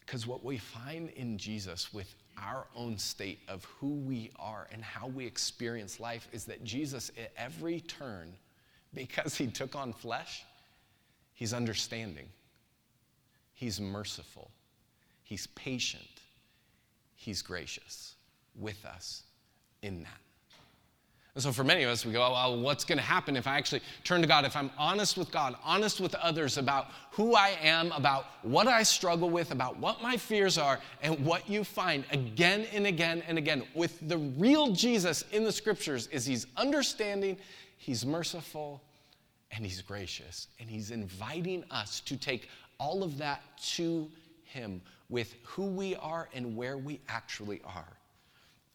Because 0.00 0.26
what 0.26 0.44
we 0.44 0.58
find 0.58 1.10
in 1.10 1.38
Jesus 1.38 1.92
with 1.92 2.14
our 2.38 2.66
own 2.74 2.98
state 2.98 3.40
of 3.48 3.64
who 3.64 3.94
we 3.94 4.30
are 4.38 4.66
and 4.72 4.82
how 4.82 5.06
we 5.06 5.26
experience 5.26 6.00
life 6.00 6.28
is 6.32 6.44
that 6.46 6.64
Jesus, 6.64 7.10
at 7.18 7.32
every 7.36 7.80
turn, 7.80 8.32
because 8.94 9.36
he 9.36 9.46
took 9.46 9.74
on 9.74 9.92
flesh, 9.92 10.44
he's 11.34 11.54
understanding, 11.54 12.28
he's 13.54 13.80
merciful, 13.80 14.50
he's 15.22 15.46
patient, 15.48 16.20
he's 17.14 17.42
gracious 17.42 18.14
with 18.54 18.84
us 18.84 19.22
in 19.82 20.02
that. 20.02 20.21
And 21.34 21.42
so, 21.42 21.50
for 21.50 21.64
many 21.64 21.82
of 21.82 21.88
us, 21.88 22.04
we 22.04 22.12
go, 22.12 22.22
oh, 22.22 22.32
well, 22.32 22.60
what's 22.60 22.84
going 22.84 22.98
to 22.98 23.04
happen 23.04 23.36
if 23.36 23.46
I 23.46 23.56
actually 23.56 23.80
turn 24.04 24.20
to 24.20 24.26
God? 24.26 24.44
If 24.44 24.54
I'm 24.54 24.70
honest 24.76 25.16
with 25.16 25.32
God, 25.32 25.56
honest 25.64 25.98
with 25.98 26.14
others 26.16 26.58
about 26.58 26.88
who 27.10 27.34
I 27.34 27.56
am, 27.62 27.90
about 27.92 28.26
what 28.42 28.68
I 28.68 28.82
struggle 28.82 29.30
with, 29.30 29.50
about 29.50 29.78
what 29.78 30.02
my 30.02 30.18
fears 30.18 30.58
are, 30.58 30.78
and 31.00 31.24
what 31.24 31.48
you 31.48 31.64
find 31.64 32.04
again 32.10 32.66
and 32.74 32.86
again 32.86 33.22
and 33.26 33.38
again 33.38 33.62
with 33.74 33.98
the 34.08 34.18
real 34.18 34.72
Jesus 34.72 35.24
in 35.32 35.42
the 35.42 35.52
scriptures 35.52 36.06
is 36.08 36.26
He's 36.26 36.46
understanding, 36.58 37.38
He's 37.78 38.04
merciful, 38.04 38.82
and 39.52 39.64
He's 39.64 39.80
gracious. 39.80 40.48
And 40.60 40.68
He's 40.68 40.90
inviting 40.90 41.64
us 41.70 42.00
to 42.00 42.16
take 42.18 42.50
all 42.76 43.02
of 43.02 43.16
that 43.16 43.40
to 43.76 44.10
Him 44.44 44.82
with 45.08 45.34
who 45.44 45.64
we 45.64 45.96
are 45.96 46.28
and 46.34 46.54
where 46.54 46.76
we 46.76 47.00
actually 47.08 47.62
are. 47.64 47.96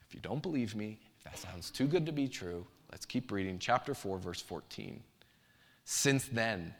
If 0.08 0.16
you 0.16 0.22
don't 0.22 0.42
believe 0.42 0.76
me, 0.76 0.98
that 1.32 1.38
sounds 1.38 1.70
too 1.70 1.88
good 1.88 2.06
to 2.06 2.12
be 2.12 2.28
true. 2.28 2.66
Let's 2.92 3.06
keep 3.06 3.32
reading. 3.32 3.60
Chapter 3.60 3.94
4, 3.94 4.18
verse 4.18 4.42
14. 4.42 5.02
Since 5.84 6.28
then, 6.28 6.74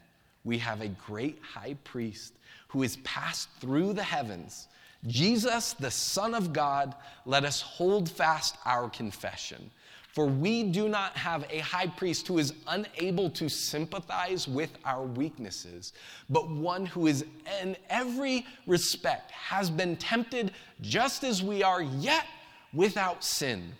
we 0.44 0.58
have 0.58 0.80
a 0.80 0.88
great 0.88 1.38
high 1.42 1.76
priest 1.84 2.34
who 2.68 2.82
has 2.82 2.96
passed 2.98 3.48
through 3.60 3.92
the 3.92 4.02
heavens. 4.02 4.68
Jesus, 5.06 5.74
the 5.74 5.90
Son 5.90 6.34
of 6.34 6.52
God, 6.52 6.94
let 7.26 7.44
us 7.44 7.60
hold 7.60 8.10
fast 8.10 8.56
our 8.64 8.88
confession. 8.88 9.70
For 10.12 10.26
we 10.26 10.64
do 10.64 10.88
not 10.88 11.16
have 11.16 11.46
a 11.50 11.58
high 11.58 11.86
priest 11.86 12.26
who 12.26 12.38
is 12.38 12.54
unable 12.66 13.30
to 13.30 13.48
sympathize 13.48 14.48
with 14.48 14.70
our 14.84 15.04
weaknesses, 15.04 15.92
but 16.28 16.50
one 16.50 16.86
who 16.86 17.06
is 17.06 17.24
in 17.62 17.76
every 17.88 18.46
respect 18.66 19.30
has 19.30 19.70
been 19.70 19.96
tempted 19.96 20.52
just 20.80 21.22
as 21.22 21.42
we 21.42 21.62
are, 21.62 21.82
yet 21.82 22.26
without 22.72 23.22
sin. 23.22 23.72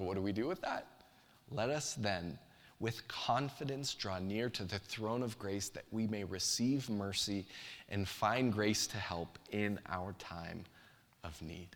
So, 0.00 0.06
what 0.06 0.14
do 0.14 0.22
we 0.22 0.32
do 0.32 0.48
with 0.48 0.62
that? 0.62 0.86
Let 1.50 1.68
us 1.68 1.92
then, 1.92 2.38
with 2.78 3.06
confidence, 3.06 3.92
draw 3.92 4.18
near 4.18 4.48
to 4.48 4.64
the 4.64 4.78
throne 4.78 5.22
of 5.22 5.38
grace 5.38 5.68
that 5.68 5.84
we 5.90 6.06
may 6.06 6.24
receive 6.24 6.88
mercy 6.88 7.44
and 7.90 8.08
find 8.08 8.50
grace 8.50 8.86
to 8.86 8.96
help 8.96 9.38
in 9.50 9.78
our 9.90 10.14
time 10.14 10.64
of 11.22 11.40
need. 11.42 11.68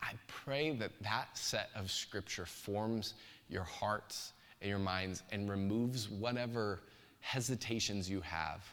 I 0.00 0.12
pray 0.28 0.74
that 0.76 0.92
that 1.02 1.36
set 1.36 1.68
of 1.74 1.90
scripture 1.90 2.46
forms 2.46 3.12
your 3.50 3.64
hearts 3.64 4.32
and 4.62 4.70
your 4.70 4.78
minds 4.78 5.24
and 5.30 5.46
removes 5.46 6.08
whatever 6.08 6.80
hesitations 7.20 8.08
you 8.08 8.22
have 8.22 8.64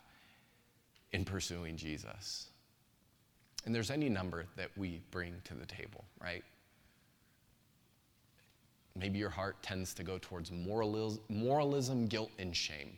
in 1.11 1.25
pursuing 1.25 1.75
Jesus. 1.75 2.47
And 3.65 3.75
there's 3.75 3.91
any 3.91 4.07
number 4.07 4.45
that 4.55 4.69
we 4.77 5.01
bring 5.11 5.33
to 5.43 5.53
the 5.53 5.65
table, 5.65 6.05
right? 6.21 6.45
Maybe 8.95 9.17
your 9.17 9.29
heart 9.29 9.61
tends 9.63 9.93
to 9.95 10.03
go 10.03 10.17
towards 10.19 10.51
moralism, 10.51 12.07
guilt, 12.07 12.31
and 12.37 12.55
shame. 12.55 12.97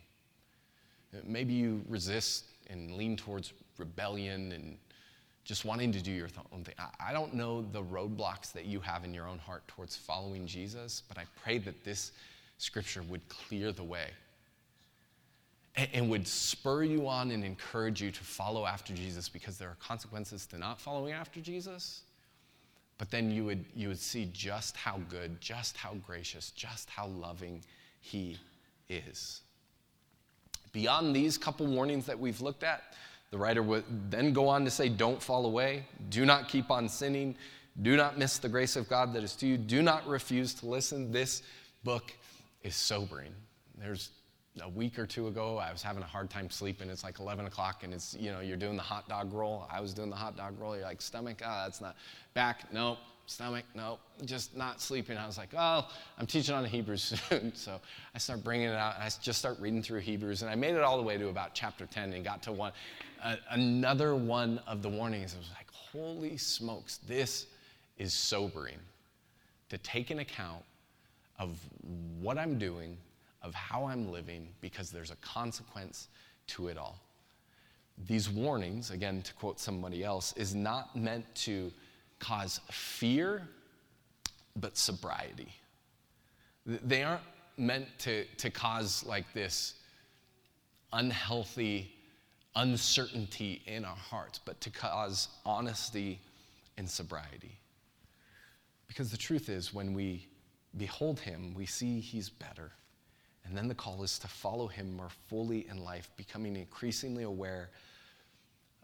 Maybe 1.24 1.54
you 1.54 1.82
resist 1.88 2.44
and 2.68 2.92
lean 2.96 3.16
towards 3.16 3.52
rebellion 3.78 4.52
and 4.52 4.76
just 5.44 5.64
wanting 5.64 5.92
to 5.92 6.02
do 6.02 6.10
your 6.10 6.28
own 6.52 6.64
thing. 6.64 6.74
I 7.00 7.12
don't 7.12 7.32
know 7.32 7.62
the 7.62 7.82
roadblocks 7.82 8.52
that 8.52 8.66
you 8.66 8.80
have 8.80 9.04
in 9.04 9.14
your 9.14 9.26
own 9.28 9.38
heart 9.38 9.66
towards 9.68 9.96
following 9.96 10.46
Jesus, 10.46 11.02
but 11.08 11.16
I 11.16 11.24
pray 11.42 11.58
that 11.58 11.84
this 11.84 12.12
scripture 12.58 13.02
would 13.04 13.26
clear 13.28 13.72
the 13.72 13.84
way 13.84 14.08
and 15.92 16.10
would 16.10 16.26
spur 16.26 16.82
you 16.82 17.06
on 17.06 17.30
and 17.30 17.44
encourage 17.44 18.02
you 18.02 18.10
to 18.10 18.24
follow 18.24 18.66
after 18.66 18.94
Jesus 18.94 19.28
because 19.28 19.56
there 19.58 19.68
are 19.68 19.76
consequences 19.80 20.46
to 20.46 20.58
not 20.58 20.80
following 20.80 21.12
after 21.12 21.40
Jesus. 21.40 22.02
But 22.98 23.10
then 23.10 23.30
you 23.30 23.44
would, 23.44 23.64
you 23.74 23.88
would 23.88 23.98
see 23.98 24.28
just 24.32 24.76
how 24.76 25.00
good, 25.08 25.40
just 25.40 25.76
how 25.76 25.94
gracious, 26.06 26.50
just 26.50 26.88
how 26.88 27.06
loving 27.08 27.62
He 28.00 28.38
is. 28.88 29.42
Beyond 30.72 31.14
these 31.14 31.36
couple 31.36 31.66
warnings 31.66 32.06
that 32.06 32.18
we've 32.18 32.40
looked 32.40 32.62
at, 32.62 32.82
the 33.30 33.38
writer 33.38 33.62
would 33.62 33.84
then 34.10 34.32
go 34.32 34.48
on 34.48 34.64
to 34.64 34.70
say, 34.70 34.88
Don't 34.88 35.22
fall 35.22 35.46
away, 35.46 35.84
do 36.08 36.24
not 36.24 36.48
keep 36.48 36.70
on 36.70 36.88
sinning, 36.88 37.34
do 37.82 37.96
not 37.96 38.18
miss 38.18 38.38
the 38.38 38.48
grace 38.48 38.76
of 38.76 38.88
God 38.88 39.12
that 39.12 39.22
is 39.22 39.34
to 39.36 39.46
you, 39.46 39.58
do 39.58 39.82
not 39.82 40.06
refuse 40.06 40.54
to 40.54 40.66
listen. 40.66 41.12
This 41.12 41.42
book 41.84 42.12
is 42.62 42.74
sobering. 42.74 43.32
There's 43.78 44.10
a 44.62 44.68
week 44.68 44.98
or 44.98 45.06
two 45.06 45.28
ago, 45.28 45.58
I 45.58 45.70
was 45.72 45.82
having 45.82 46.02
a 46.02 46.06
hard 46.06 46.30
time 46.30 46.50
sleeping. 46.50 46.88
It's 46.88 47.04
like 47.04 47.18
11 47.18 47.46
o'clock, 47.46 47.84
and 47.84 47.92
it's, 47.92 48.16
you 48.18 48.32
know, 48.32 48.40
you're 48.40 48.56
doing 48.56 48.76
the 48.76 48.82
hot 48.82 49.08
dog 49.08 49.32
roll. 49.32 49.66
I 49.70 49.80
was 49.80 49.92
doing 49.92 50.10
the 50.10 50.16
hot 50.16 50.36
dog 50.36 50.58
roll. 50.58 50.74
You're 50.76 50.84
like, 50.84 51.02
stomach, 51.02 51.42
ah, 51.44 51.60
oh, 51.60 51.64
that's 51.64 51.80
not. 51.80 51.96
Back, 52.34 52.72
nope. 52.72 52.98
Stomach, 53.26 53.64
nope. 53.74 54.00
Just 54.24 54.56
not 54.56 54.80
sleeping. 54.80 55.18
I 55.18 55.26
was 55.26 55.36
like, 55.36 55.50
oh, 55.56 55.88
I'm 56.18 56.26
teaching 56.26 56.54
on 56.54 56.64
Hebrews 56.64 57.20
soon. 57.28 57.54
so 57.54 57.80
I 58.14 58.18
start 58.18 58.42
bringing 58.44 58.68
it 58.68 58.76
out, 58.76 58.94
and 58.94 59.02
I 59.04 59.10
just 59.20 59.38
start 59.38 59.58
reading 59.60 59.82
through 59.82 60.00
Hebrews. 60.00 60.42
And 60.42 60.50
I 60.50 60.54
made 60.54 60.74
it 60.74 60.82
all 60.82 60.96
the 60.96 61.02
way 61.02 61.18
to 61.18 61.28
about 61.28 61.54
chapter 61.54 61.86
10 61.86 62.12
and 62.12 62.24
got 62.24 62.42
to 62.44 62.52
one, 62.52 62.72
uh, 63.22 63.36
another 63.50 64.14
one 64.14 64.60
of 64.66 64.80
the 64.80 64.88
warnings. 64.88 65.34
I 65.34 65.38
was 65.38 65.50
like, 65.56 65.70
holy 65.70 66.36
smokes, 66.36 66.98
this 67.06 67.46
is 67.98 68.14
sobering 68.14 68.78
to 69.68 69.78
take 69.78 70.10
an 70.10 70.20
account 70.20 70.62
of 71.38 71.58
what 72.20 72.38
I'm 72.38 72.58
doing 72.58 72.96
of 73.46 73.54
how 73.54 73.86
I'm 73.86 74.10
living 74.10 74.48
because 74.60 74.90
there's 74.90 75.10
a 75.10 75.16
consequence 75.16 76.08
to 76.48 76.68
it 76.68 76.76
all. 76.76 76.98
These 78.06 78.28
warnings, 78.28 78.90
again, 78.90 79.22
to 79.22 79.32
quote 79.34 79.58
somebody 79.58 80.04
else, 80.04 80.34
is 80.36 80.54
not 80.54 80.94
meant 80.96 81.24
to 81.36 81.72
cause 82.18 82.60
fear, 82.70 83.42
but 84.56 84.76
sobriety. 84.76 85.48
They 86.66 87.04
aren't 87.04 87.22
meant 87.56 87.86
to, 88.00 88.24
to 88.38 88.50
cause 88.50 89.04
like 89.06 89.32
this 89.32 89.74
unhealthy 90.92 91.92
uncertainty 92.56 93.62
in 93.66 93.84
our 93.84 93.96
hearts, 93.96 94.40
but 94.44 94.60
to 94.62 94.70
cause 94.70 95.28
honesty 95.44 96.18
and 96.78 96.88
sobriety. 96.88 97.58
Because 98.88 99.10
the 99.10 99.16
truth 99.16 99.48
is, 99.48 99.72
when 99.72 99.92
we 99.92 100.26
behold 100.76 101.20
Him, 101.20 101.54
we 101.54 101.66
see 101.66 102.00
He's 102.00 102.28
better. 102.28 102.72
And 103.46 103.56
then 103.56 103.68
the 103.68 103.74
call 103.74 104.02
is 104.02 104.18
to 104.18 104.28
follow 104.28 104.66
him 104.66 104.96
more 104.96 105.10
fully 105.28 105.68
in 105.68 105.82
life, 105.82 106.10
becoming 106.16 106.56
increasingly 106.56 107.22
aware 107.22 107.70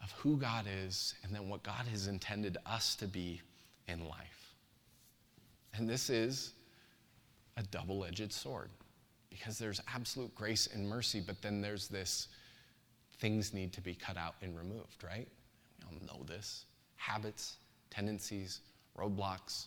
of 0.02 0.10
who 0.12 0.36
God 0.36 0.66
is 0.84 1.14
and 1.22 1.34
then 1.34 1.48
what 1.48 1.62
God 1.62 1.86
has 1.90 2.06
intended 2.06 2.56
us 2.66 2.94
to 2.96 3.06
be 3.06 3.40
in 3.88 4.06
life. 4.06 4.54
And 5.74 5.88
this 5.88 6.10
is 6.10 6.52
a 7.56 7.62
double 7.64 8.04
edged 8.04 8.32
sword 8.32 8.70
because 9.30 9.58
there's 9.58 9.80
absolute 9.92 10.34
grace 10.34 10.68
and 10.72 10.88
mercy, 10.88 11.20
but 11.20 11.40
then 11.42 11.60
there's 11.60 11.88
this 11.88 12.28
things 13.18 13.54
need 13.54 13.72
to 13.72 13.80
be 13.80 13.94
cut 13.94 14.16
out 14.16 14.34
and 14.42 14.56
removed, 14.56 15.04
right? 15.04 15.28
We 15.90 15.98
all 15.98 16.18
know 16.18 16.24
this 16.24 16.66
habits, 16.96 17.56
tendencies, 17.90 18.60
roadblocks, 18.96 19.66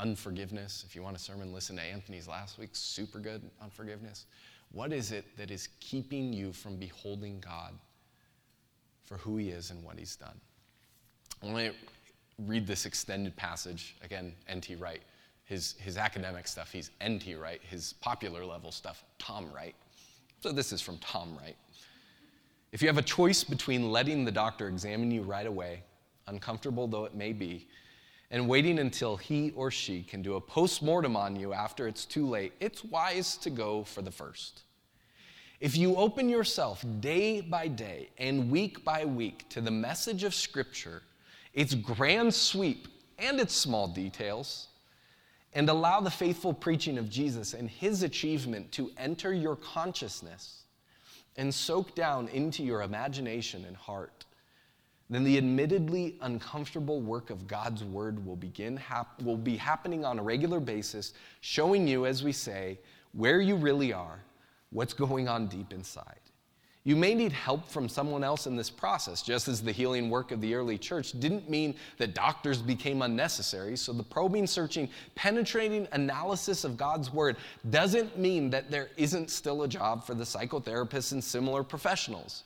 unforgiveness. 0.00 0.84
If 0.86 0.94
you 0.94 1.02
want 1.02 1.16
a 1.16 1.18
sermon, 1.18 1.52
listen 1.52 1.76
to 1.76 1.82
Anthony's 1.82 2.28
last 2.28 2.58
week, 2.58 2.70
super 2.72 3.18
good 3.18 3.42
on 3.60 3.70
forgiveness. 3.70 4.26
What 4.72 4.92
is 4.92 5.12
it 5.12 5.24
that 5.36 5.50
is 5.50 5.68
keeping 5.80 6.32
you 6.32 6.52
from 6.52 6.76
beholding 6.76 7.40
God 7.40 7.72
for 9.04 9.16
who 9.16 9.36
He 9.36 9.48
is 9.48 9.70
and 9.70 9.82
what 9.82 9.98
He's 9.98 10.16
done? 10.16 10.38
I 11.42 11.46
want 11.46 11.58
to 11.58 11.72
read 12.46 12.66
this 12.66 12.86
extended 12.86 13.36
passage 13.36 13.96
again, 14.02 14.34
N.T. 14.48 14.76
Wright. 14.76 15.02
His, 15.44 15.74
his 15.78 15.96
academic 15.96 16.46
stuff, 16.46 16.70
he's 16.70 16.90
N.T. 17.00 17.34
Wright. 17.36 17.60
His 17.62 17.94
popular 17.94 18.44
level 18.44 18.70
stuff, 18.70 19.02
Tom 19.18 19.50
Wright. 19.52 19.74
So 20.40 20.52
this 20.52 20.72
is 20.72 20.82
from 20.82 20.98
Tom 20.98 21.36
Wright. 21.40 21.56
If 22.70 22.82
you 22.82 22.88
have 22.88 22.98
a 22.98 23.02
choice 23.02 23.44
between 23.44 23.90
letting 23.90 24.24
the 24.24 24.30
doctor 24.30 24.68
examine 24.68 25.10
you 25.10 25.22
right 25.22 25.46
away, 25.46 25.82
uncomfortable 26.26 26.86
though 26.86 27.06
it 27.06 27.14
may 27.14 27.32
be, 27.32 27.66
and 28.30 28.48
waiting 28.48 28.78
until 28.78 29.16
he 29.16 29.52
or 29.52 29.70
she 29.70 30.02
can 30.02 30.22
do 30.22 30.36
a 30.36 30.40
post 30.40 30.82
mortem 30.82 31.16
on 31.16 31.36
you 31.36 31.52
after 31.52 31.88
it's 31.88 32.04
too 32.04 32.26
late, 32.26 32.52
it's 32.60 32.84
wise 32.84 33.36
to 33.38 33.50
go 33.50 33.84
for 33.84 34.02
the 34.02 34.10
first. 34.10 34.62
If 35.60 35.76
you 35.76 35.96
open 35.96 36.28
yourself 36.28 36.84
day 37.00 37.40
by 37.40 37.68
day 37.68 38.10
and 38.18 38.50
week 38.50 38.84
by 38.84 39.04
week 39.04 39.48
to 39.48 39.60
the 39.60 39.70
message 39.70 40.22
of 40.22 40.34
Scripture, 40.34 41.02
its 41.52 41.74
grand 41.74 42.32
sweep 42.32 42.86
and 43.18 43.40
its 43.40 43.54
small 43.54 43.88
details, 43.88 44.68
and 45.54 45.68
allow 45.68 46.00
the 46.00 46.10
faithful 46.10 46.52
preaching 46.52 46.98
of 46.98 47.10
Jesus 47.10 47.54
and 47.54 47.68
his 47.68 48.02
achievement 48.02 48.70
to 48.72 48.92
enter 48.98 49.32
your 49.32 49.56
consciousness 49.56 50.62
and 51.36 51.52
soak 51.52 51.94
down 51.94 52.28
into 52.28 52.62
your 52.62 52.82
imagination 52.82 53.64
and 53.64 53.76
heart, 53.76 54.26
then 55.10 55.24
the 55.24 55.38
admittedly 55.38 56.16
uncomfortable 56.20 57.00
work 57.00 57.30
of 57.30 57.46
God's 57.46 57.82
word 57.82 58.24
will 58.24 58.36
begin 58.36 58.76
hap- 58.76 59.22
will 59.22 59.38
be 59.38 59.56
happening 59.56 60.04
on 60.04 60.18
a 60.18 60.22
regular 60.22 60.60
basis, 60.60 61.14
showing 61.40 61.88
you 61.88 62.04
as 62.04 62.22
we 62.22 62.32
say 62.32 62.78
where 63.12 63.40
you 63.40 63.56
really 63.56 63.92
are, 63.92 64.20
what's 64.70 64.92
going 64.92 65.28
on 65.28 65.46
deep 65.46 65.72
inside. 65.72 66.20
You 66.84 66.96
may 66.96 67.14
need 67.14 67.32
help 67.32 67.68
from 67.68 67.88
someone 67.88 68.24
else 68.24 68.46
in 68.46 68.56
this 68.56 68.70
process, 68.70 69.20
just 69.20 69.48
as 69.48 69.60
the 69.60 69.72
healing 69.72 70.08
work 70.08 70.30
of 70.30 70.40
the 70.40 70.54
early 70.54 70.78
church 70.78 71.18
didn't 71.20 71.50
mean 71.50 71.74
that 71.98 72.14
doctors 72.14 72.62
became 72.62 73.02
unnecessary. 73.02 73.76
So, 73.76 73.92
the 73.92 74.02
probing, 74.02 74.46
searching, 74.46 74.88
penetrating 75.14 75.86
analysis 75.92 76.64
of 76.64 76.78
God's 76.78 77.12
word 77.12 77.36
doesn't 77.68 78.18
mean 78.18 78.48
that 78.50 78.70
there 78.70 78.88
isn't 78.96 79.30
still 79.30 79.64
a 79.64 79.68
job 79.68 80.04
for 80.04 80.14
the 80.14 80.24
psychotherapists 80.24 81.12
and 81.12 81.22
similar 81.22 81.62
professionals. 81.62 82.44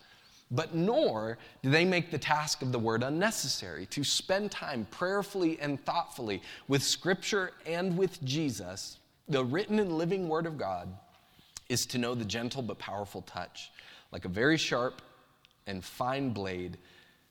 But 0.52 0.74
nor 0.74 1.38
do 1.62 1.70
they 1.70 1.86
make 1.86 2.10
the 2.10 2.18
task 2.18 2.60
of 2.60 2.72
the 2.72 2.78
word 2.78 3.02
unnecessary. 3.02 3.86
To 3.86 4.04
spend 4.04 4.50
time 4.50 4.86
prayerfully 4.90 5.58
and 5.58 5.82
thoughtfully 5.84 6.42
with 6.68 6.82
Scripture 6.82 7.52
and 7.66 7.96
with 7.96 8.22
Jesus, 8.22 8.98
the 9.28 9.42
written 9.42 9.78
and 9.78 9.96
living 9.96 10.28
Word 10.28 10.44
of 10.44 10.58
God, 10.58 10.88
is 11.70 11.86
to 11.86 11.98
know 11.98 12.14
the 12.14 12.24
gentle 12.24 12.60
but 12.60 12.78
powerful 12.78 13.22
touch 13.22 13.70
like 14.12 14.26
a 14.26 14.28
very 14.28 14.58
sharp 14.58 15.00
and 15.66 15.82
fine 15.82 16.30
blade, 16.30 16.76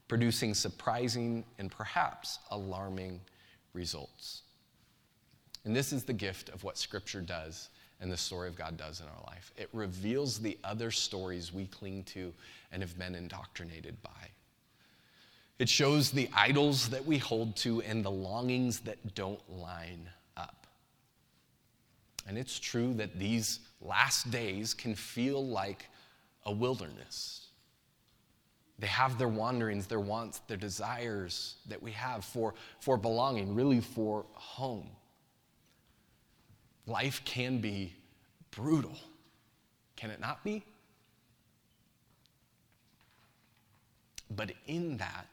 producing 0.07 0.55
surprising 0.55 1.45
and 1.59 1.71
perhaps 1.71 2.39
alarming 2.49 3.21
results. 3.73 4.41
And 5.63 5.75
this 5.75 5.93
is 5.93 6.03
the 6.03 6.13
gift 6.13 6.49
of 6.49 6.63
what 6.63 6.77
Scripture 6.77 7.21
does 7.21 7.69
and 8.01 8.11
the 8.11 8.17
story 8.17 8.49
of 8.49 8.55
God 8.55 8.75
does 8.77 8.99
in 8.99 9.05
our 9.05 9.23
life. 9.27 9.53
It 9.55 9.69
reveals 9.71 10.39
the 10.39 10.57
other 10.63 10.91
stories 10.91 11.53
we 11.53 11.67
cling 11.67 12.03
to 12.05 12.33
and 12.71 12.81
have 12.81 12.97
been 12.97 13.15
indoctrinated 13.15 14.01
by. 14.01 14.09
It 15.59 15.69
shows 15.69 16.09
the 16.09 16.27
idols 16.33 16.89
that 16.89 17.05
we 17.05 17.19
hold 17.19 17.55
to 17.57 17.81
and 17.83 18.03
the 18.03 18.11
longings 18.11 18.79
that 18.81 19.13
don't 19.13 19.41
line 19.47 20.09
up. 20.35 20.65
And 22.27 22.37
it's 22.37 22.59
true 22.59 22.95
that 22.95 23.19
these 23.19 23.59
last 23.79 24.31
days 24.31 24.73
can 24.73 24.95
feel 24.95 25.45
like 25.45 25.85
a 26.45 26.51
wilderness. 26.51 27.45
They 28.79 28.87
have 28.87 29.19
their 29.19 29.27
wanderings, 29.27 29.85
their 29.85 29.99
wants, 29.99 30.39
their 30.47 30.57
desires 30.57 31.57
that 31.67 31.83
we 31.83 31.91
have 31.91 32.25
for, 32.25 32.55
for 32.79 32.97
belonging, 32.97 33.53
really 33.53 33.81
for 33.81 34.25
home. 34.33 34.89
Life 36.91 37.23
can 37.23 37.59
be 37.59 37.93
brutal. 38.51 38.97
Can 39.95 40.11
it 40.11 40.19
not 40.19 40.43
be? 40.43 40.61
But 44.35 44.51
in 44.67 44.97
that, 44.97 45.25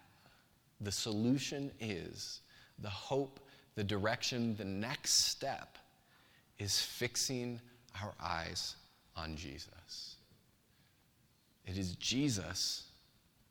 the 0.80 0.92
solution 0.92 1.72
is 1.80 2.42
the 2.78 2.88
hope, 2.88 3.40
the 3.74 3.82
direction, 3.82 4.54
the 4.56 4.64
next 4.64 5.26
step 5.26 5.78
is 6.60 6.80
fixing 6.80 7.60
our 8.00 8.12
eyes 8.22 8.76
on 9.16 9.34
Jesus. 9.34 10.14
It 11.66 11.76
is 11.76 11.96
Jesus. 11.96 12.84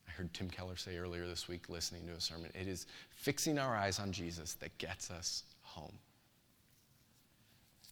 I 0.07 0.11
heard 0.11 0.33
Tim 0.33 0.49
Keller 0.49 0.77
say 0.77 0.97
earlier 0.97 1.27
this 1.27 1.49
week, 1.49 1.67
listening 1.67 2.07
to 2.07 2.13
a 2.13 2.21
sermon, 2.21 2.51
it 2.57 2.69
is 2.69 2.87
fixing 3.09 3.59
our 3.59 3.75
eyes 3.75 3.99
on 3.99 4.13
Jesus 4.13 4.53
that 4.55 4.77
gets 4.77 5.11
us 5.11 5.43
home. 5.61 5.97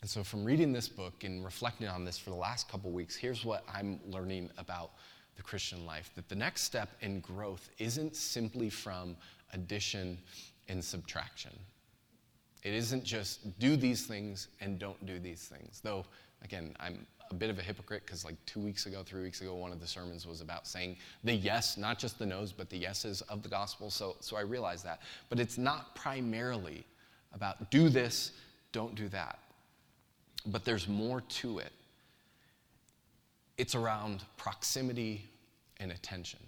And 0.06 0.10
so, 0.12 0.24
from 0.24 0.46
reading 0.46 0.72
this 0.72 0.88
book 0.88 1.24
and 1.24 1.44
reflecting 1.44 1.88
on 1.88 2.06
this 2.06 2.16
for 2.16 2.30
the 2.30 2.36
last 2.36 2.70
couple 2.70 2.92
weeks, 2.92 3.16
here's 3.16 3.44
what 3.44 3.64
I'm 3.74 4.00
learning 4.08 4.52
about 4.60 4.92
the 5.36 5.42
Christian 5.42 5.84
life 5.84 6.12
that 6.14 6.30
the 6.30 6.36
next 6.36 6.62
step 6.62 6.90
in 7.02 7.22
growth 7.22 7.72
isn't 7.80 8.16
simply 8.16 8.70
from 8.70 9.18
addition 9.54 10.20
and 10.68 10.86
subtraction. 10.86 11.58
It 12.62 12.76
isn't 12.76 13.04
just 13.04 13.58
do 13.58 13.76
these 13.76 14.06
things 14.06 14.50
and 14.62 14.78
don't 14.78 15.04
do 15.08 15.18
these 15.18 15.48
things. 15.48 15.82
Though, 15.84 16.06
again, 16.44 16.76
I'm 16.80 17.08
a 17.32 17.34
bit 17.34 17.50
of 17.50 17.58
a 17.58 17.64
hypocrite 17.64 18.04
because 18.06 18.24
like 18.24 18.36
two 18.46 18.60
weeks 18.60 18.86
ago, 18.86 19.02
three 19.04 19.24
weeks 19.24 19.42
ago, 19.42 19.56
one 19.56 19.72
of 19.72 19.80
the 19.80 19.88
sermons 19.88 20.28
was 20.28 20.40
about 20.40 20.68
saying 20.68 20.98
the 21.24 21.34
yes, 21.34 21.78
not 21.78 21.98
just 21.98 22.20
the 22.20 22.28
no's, 22.28 22.52
but 22.52 22.70
the 22.70 22.78
yeses 22.78 23.22
of 23.22 23.42
the 23.42 23.50
gospel. 23.50 23.90
So, 23.90 24.18
so 24.20 24.38
I 24.38 24.42
realize 24.42 24.84
that. 24.84 25.02
But 25.30 25.40
it's 25.40 25.58
not 25.58 25.96
primarily 25.96 26.86
about 27.34 27.72
do 27.72 27.90
this, 27.90 28.34
don't 28.72 28.94
do 28.94 29.10
that. 29.10 29.40
But 30.46 30.66
there's 30.66 30.88
more 30.88 31.22
to 31.22 31.60
it. 31.60 31.72
It's 33.58 33.76
around 33.76 34.24
proximity 34.38 35.26
and 35.78 35.92
attention. 35.92 36.40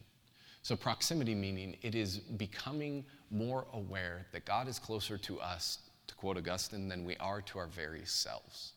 So, 0.61 0.75
proximity 0.75 1.33
meaning 1.33 1.77
it 1.81 1.95
is 1.95 2.17
becoming 2.17 3.05
more 3.31 3.65
aware 3.73 4.25
that 4.33 4.45
God 4.45 4.67
is 4.67 4.79
closer 4.79 5.17
to 5.17 5.39
us, 5.39 5.79
to 6.07 6.15
quote 6.15 6.37
Augustine, 6.37 6.89
than 6.89 7.05
we 7.05 7.15
are 7.17 7.41
to 7.41 7.59
our 7.59 7.67
very 7.67 8.05
selves. 8.05 8.73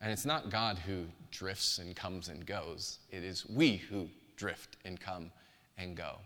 And 0.00 0.10
it's 0.10 0.26
not 0.26 0.50
God 0.50 0.78
who 0.78 1.04
drifts 1.30 1.78
and 1.78 1.94
comes 1.96 2.28
and 2.28 2.44
goes, 2.44 2.98
it 3.10 3.22
is 3.22 3.48
we 3.48 3.76
who 3.76 4.08
drift 4.36 4.76
and 4.84 5.00
come 5.00 5.30
and 5.78 5.96
go. 5.96 6.16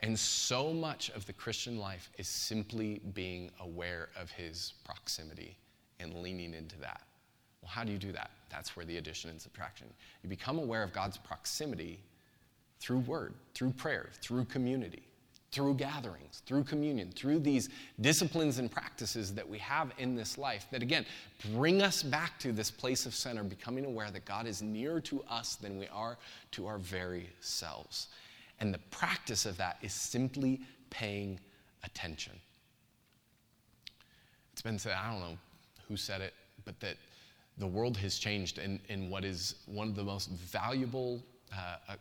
And 0.00 0.18
so 0.18 0.72
much 0.72 1.10
of 1.10 1.24
the 1.26 1.32
Christian 1.32 1.78
life 1.78 2.10
is 2.18 2.28
simply 2.28 3.00
being 3.14 3.50
aware 3.60 4.10
of 4.20 4.30
his 4.30 4.74
proximity 4.84 5.56
and 6.00 6.14
leaning 6.22 6.54
into 6.54 6.78
that. 6.80 7.02
Well, 7.62 7.70
how 7.70 7.84
do 7.84 7.92
you 7.92 7.98
do 7.98 8.12
that? 8.12 8.30
That's 8.50 8.76
where 8.76 8.86
the 8.86 8.96
addition 8.98 9.30
and 9.30 9.40
subtraction. 9.40 9.88
You 10.22 10.28
become 10.28 10.58
aware 10.58 10.82
of 10.82 10.92
God's 10.92 11.18
proximity 11.18 11.98
through 12.80 13.00
word, 13.00 13.34
through 13.54 13.70
prayer, 13.70 14.10
through 14.20 14.44
community 14.44 15.02
through 15.50 15.74
gatherings, 15.74 16.42
through 16.44 16.64
communion, 16.64 17.10
through 17.12 17.38
these 17.38 17.70
disciplines 18.00 18.58
and 18.58 18.70
practices 18.70 19.32
that 19.34 19.48
we 19.48 19.58
have 19.58 19.92
in 19.98 20.14
this 20.14 20.36
life 20.36 20.66
that, 20.70 20.82
again, 20.82 21.06
bring 21.54 21.80
us 21.80 22.02
back 22.02 22.38
to 22.38 22.52
this 22.52 22.70
place 22.70 23.06
of 23.06 23.14
center, 23.14 23.42
becoming 23.42 23.86
aware 23.86 24.10
that 24.10 24.24
God 24.24 24.46
is 24.46 24.60
nearer 24.60 25.00
to 25.02 25.22
us 25.28 25.56
than 25.56 25.78
we 25.78 25.88
are 25.88 26.18
to 26.52 26.66
our 26.66 26.78
very 26.78 27.30
selves. 27.40 28.08
And 28.60 28.74
the 28.74 28.78
practice 28.90 29.46
of 29.46 29.56
that 29.56 29.78
is 29.80 29.92
simply 29.92 30.60
paying 30.90 31.40
attention. 31.82 32.34
It's 34.52 34.62
been 34.62 34.78
said, 34.78 34.96
I 35.00 35.10
don't 35.10 35.20
know 35.20 35.38
who 35.88 35.96
said 35.96 36.20
it, 36.20 36.34
but 36.64 36.78
that 36.80 36.96
the 37.58 37.66
world 37.66 37.96
has 37.96 38.18
changed 38.18 38.58
in, 38.58 38.78
in 38.88 39.10
what 39.10 39.24
is 39.24 39.56
one 39.66 39.88
of 39.88 39.96
the 39.96 40.04
most 40.04 40.30
valuable 40.30 41.20
uh, 41.52 41.76
uh, 41.88 41.94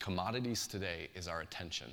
commodities 0.00 0.66
today 0.66 1.08
is 1.14 1.28
our 1.28 1.40
attention. 1.40 1.88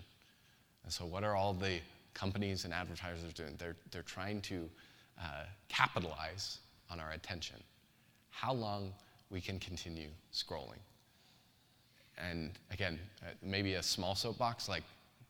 And 0.83 0.91
so, 0.91 1.05
what 1.05 1.23
are 1.23 1.35
all 1.35 1.53
the 1.53 1.79
companies 2.13 2.65
and 2.65 2.73
advertisers 2.73 3.33
doing? 3.33 3.55
They're, 3.57 3.75
they're 3.91 4.01
trying 4.01 4.41
to 4.41 4.69
uh, 5.19 5.43
capitalize 5.69 6.59
on 6.89 6.99
our 6.99 7.11
attention. 7.11 7.57
How 8.31 8.53
long 8.53 8.93
we 9.29 9.39
can 9.39 9.59
continue 9.59 10.09
scrolling. 10.33 10.79
And 12.17 12.51
again, 12.71 12.99
uh, 13.21 13.27
maybe 13.41 13.75
a 13.75 13.83
small 13.83 14.15
soapbox, 14.15 14.67
like 14.67 14.83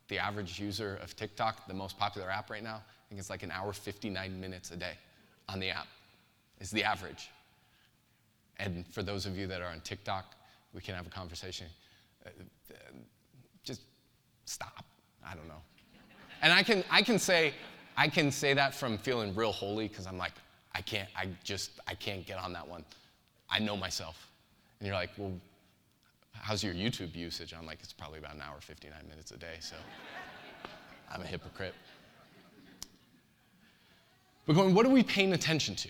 the 0.07 0.17
average 0.17 0.59
user 0.59 0.99
of 1.03 1.15
TikTok, 1.15 1.67
the 1.67 1.73
most 1.73 1.99
popular 1.99 2.29
app 2.29 2.49
right 2.49 2.63
now, 2.63 2.77
I 2.77 3.09
think 3.09 3.19
it's 3.19 3.29
like 3.29 3.43
an 3.43 3.51
hour 3.51 3.73
59 3.73 4.39
minutes 4.39 4.71
a 4.71 4.77
day 4.77 4.93
on 5.51 5.59
the 5.59 5.69
app, 5.69 5.87
is 6.59 6.71
the 6.71 6.83
average. 6.83 7.29
And 8.57 8.85
for 8.87 9.03
those 9.03 9.25
of 9.25 9.37
you 9.37 9.47
that 9.47 9.61
are 9.61 9.69
on 9.69 9.81
TikTok, 9.81 10.35
we 10.73 10.81
can 10.81 10.95
have 10.95 11.07
a 11.07 11.09
conversation. 11.09 11.67
Just 13.63 13.81
stop. 14.45 14.85
I 15.25 15.33
don't 15.33 15.47
know. 15.47 15.61
And 16.41 16.53
I 16.53 16.63
can, 16.63 16.83
I 16.89 17.01
can 17.01 17.19
say, 17.19 17.53
I 17.97 18.07
can 18.07 18.31
say 18.31 18.53
that 18.53 18.73
from 18.73 18.97
feeling 18.97 19.35
real 19.35 19.51
holy 19.51 19.87
because 19.87 20.07
I'm 20.07 20.17
like, 20.17 20.33
I 20.73 20.81
can't, 20.81 21.09
I 21.15 21.27
just, 21.43 21.71
I 21.87 21.95
can't 21.95 22.25
get 22.25 22.37
on 22.37 22.53
that 22.53 22.67
one. 22.67 22.85
I 23.49 23.59
know 23.59 23.75
myself. 23.75 24.29
And 24.79 24.87
you're 24.87 24.95
like, 24.95 25.09
well, 25.17 25.33
how's 26.33 26.63
your 26.63 26.73
YouTube 26.73 27.15
usage? 27.15 27.53
I'm 27.57 27.65
like, 27.65 27.79
it's 27.81 27.93
probably 27.93 28.19
about 28.19 28.35
an 28.35 28.41
hour, 28.41 28.57
59 28.61 28.93
minutes 29.09 29.31
a 29.31 29.37
day, 29.37 29.57
so 29.59 29.75
I'm 31.11 31.21
a 31.21 31.25
hypocrite. 31.25 31.73
But 34.49 34.55
going, 34.55 34.73
what 34.73 34.83
are 34.83 34.89
we 34.89 35.03
paying 35.03 35.33
attention 35.33 35.75
to? 35.75 35.89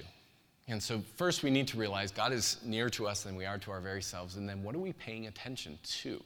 And 0.67 0.83
so, 0.83 1.01
first, 1.15 1.43
we 1.43 1.49
need 1.49 1.65
to 1.69 1.77
realize 1.77 2.11
God 2.11 2.33
is 2.33 2.57
nearer 2.65 2.89
to 2.89 3.07
us 3.07 3.23
than 3.23 3.37
we 3.37 3.45
are 3.45 3.57
to 3.57 3.71
our 3.71 3.79
very 3.79 4.01
selves. 4.01 4.35
And 4.35 4.49
then, 4.49 4.63
what 4.63 4.75
are 4.75 4.79
we 4.79 4.91
paying 4.91 5.27
attention 5.27 5.79
to? 6.01 6.21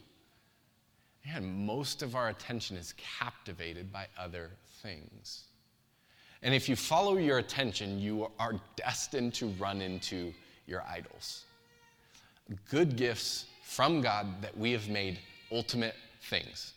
And 1.32 1.64
most 1.64 2.02
of 2.02 2.16
our 2.16 2.30
attention 2.30 2.76
is 2.76 2.92
captivated 2.96 3.92
by 3.92 4.08
other 4.18 4.50
things. 4.82 5.44
And 6.42 6.52
if 6.52 6.68
you 6.68 6.74
follow 6.74 7.18
your 7.18 7.38
attention, 7.38 8.00
you 8.00 8.28
are 8.40 8.60
destined 8.74 9.32
to 9.34 9.46
run 9.50 9.80
into 9.80 10.34
your 10.66 10.82
idols. 10.90 11.44
Good 12.68 12.96
gifts 12.96 13.46
from 13.62 14.00
God 14.00 14.42
that 14.42 14.58
we 14.58 14.72
have 14.72 14.88
made 14.88 15.20
ultimate 15.52 15.94
things. 16.22 16.72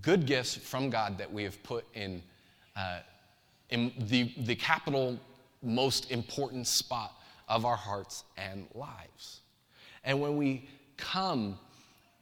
Good 0.00 0.24
gifts 0.24 0.54
from 0.54 0.88
God 0.88 1.18
that 1.18 1.30
we 1.30 1.42
have 1.42 1.62
put 1.62 1.84
in 1.92 2.22
uh, 2.74 3.00
in 3.70 3.92
the, 3.98 4.32
the 4.38 4.54
capital, 4.54 5.18
most 5.62 6.10
important 6.10 6.66
spot 6.66 7.14
of 7.48 7.64
our 7.64 7.76
hearts 7.76 8.24
and 8.36 8.66
lives. 8.74 9.40
And 10.04 10.20
when 10.20 10.36
we 10.36 10.68
come 10.96 11.58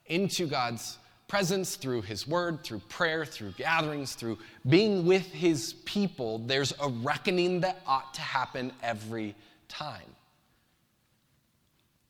into 0.07 0.47
God's 0.47 0.99
presence 1.29 1.77
through 1.77 2.03
His 2.03 2.27
Word, 2.27 2.63
through 2.63 2.81
prayer, 2.89 3.25
through 3.25 3.53
gatherings, 3.53 4.15
through 4.15 4.39
being 4.69 5.05
with 5.07 5.27
His 5.33 5.75
people, 5.85 6.39
there's 6.39 6.73
a 6.81 6.89
reckoning 6.89 7.61
that 7.61 7.81
ought 7.87 8.15
to 8.15 8.21
happen 8.21 8.73
every 8.83 9.35
time. 9.69 10.03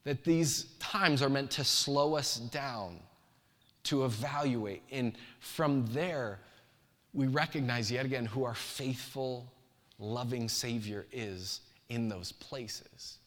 That 0.04 0.24
these 0.24 0.64
times 0.78 1.22
are 1.22 1.28
meant 1.28 1.50
to 1.52 1.64
slow 1.64 2.14
us 2.14 2.36
down, 2.36 3.00
to 3.84 4.04
evaluate. 4.04 4.82
And 4.92 5.14
from 5.40 5.86
there, 5.86 6.38
we 7.16 7.26
recognize 7.26 7.90
yet 7.90 8.04
again 8.04 8.26
who 8.26 8.44
our 8.44 8.54
faithful, 8.54 9.50
loving 9.98 10.48
Savior 10.48 11.06
is 11.10 11.62
in 11.88 12.08
those 12.08 12.30
places. 12.30 13.18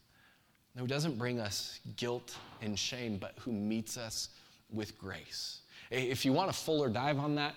Who 0.77 0.85
doesn't 0.85 1.17
bring 1.17 1.39
us 1.39 1.79
guilt 1.97 2.37
and 2.61 2.77
shame, 2.77 3.17
but 3.17 3.33
who 3.39 3.51
meets 3.51 3.97
us 3.97 4.29
with 4.71 4.97
grace. 4.99 5.61
If 5.89 6.23
you 6.23 6.31
want 6.31 6.51
a 6.51 6.53
fuller 6.53 6.87
dive 6.87 7.17
on 7.17 7.33
that, 7.35 7.55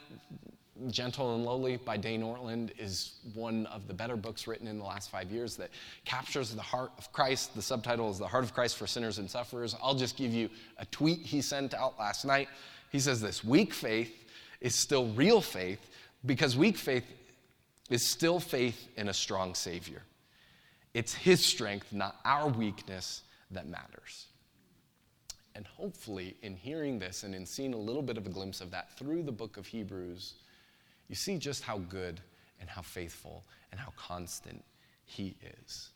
Gentle 0.88 1.34
and 1.34 1.44
Lowly 1.44 1.76
by 1.76 1.98
Dane 1.98 2.22
Ortlund 2.22 2.70
is 2.78 3.20
one 3.34 3.66
of 3.66 3.86
the 3.86 3.92
better 3.92 4.16
books 4.16 4.46
written 4.46 4.66
in 4.66 4.78
the 4.78 4.84
last 4.84 5.10
five 5.10 5.30
years 5.30 5.54
that 5.56 5.68
captures 6.06 6.54
the 6.54 6.62
heart 6.62 6.92
of 6.96 7.12
Christ. 7.12 7.54
The 7.54 7.60
subtitle 7.60 8.10
is 8.10 8.18
The 8.18 8.26
Heart 8.26 8.44
of 8.44 8.54
Christ 8.54 8.78
for 8.78 8.86
Sinners 8.86 9.18
and 9.18 9.30
Sufferers. 9.30 9.76
I'll 9.82 9.94
just 9.94 10.16
give 10.16 10.32
you 10.32 10.48
a 10.78 10.86
tweet 10.86 11.18
he 11.18 11.42
sent 11.42 11.74
out 11.74 11.98
last 11.98 12.24
night. 12.24 12.48
He 12.90 12.98
says 13.00 13.20
this 13.20 13.44
Weak 13.44 13.74
faith 13.74 14.24
is 14.62 14.74
still 14.74 15.08
real 15.08 15.42
faith 15.42 15.90
because 16.24 16.56
weak 16.56 16.76
faith 16.76 17.04
is 17.90 18.08
still 18.08 18.40
faith 18.40 18.88
in 18.96 19.08
a 19.08 19.14
strong 19.14 19.54
Savior. 19.54 20.02
It's 20.94 21.14
His 21.14 21.44
strength, 21.44 21.92
not 21.92 22.16
our 22.24 22.48
weakness, 22.48 23.22
that 23.50 23.66
matters. 23.66 24.26
And 25.54 25.66
hopefully, 25.66 26.36
in 26.42 26.56
hearing 26.56 26.98
this 26.98 27.24
and 27.24 27.34
in 27.34 27.44
seeing 27.44 27.74
a 27.74 27.78
little 27.78 28.02
bit 28.02 28.16
of 28.16 28.26
a 28.26 28.30
glimpse 28.30 28.60
of 28.60 28.70
that 28.70 28.96
through 28.96 29.22
the 29.22 29.32
book 29.32 29.56
of 29.56 29.66
Hebrews, 29.66 30.34
you 31.08 31.14
see 31.14 31.36
just 31.36 31.62
how 31.62 31.78
good 31.78 32.20
and 32.60 32.70
how 32.70 32.82
faithful 32.82 33.44
and 33.70 33.80
how 33.80 33.92
constant 33.96 34.64
He 35.04 35.36
is. 35.66 35.90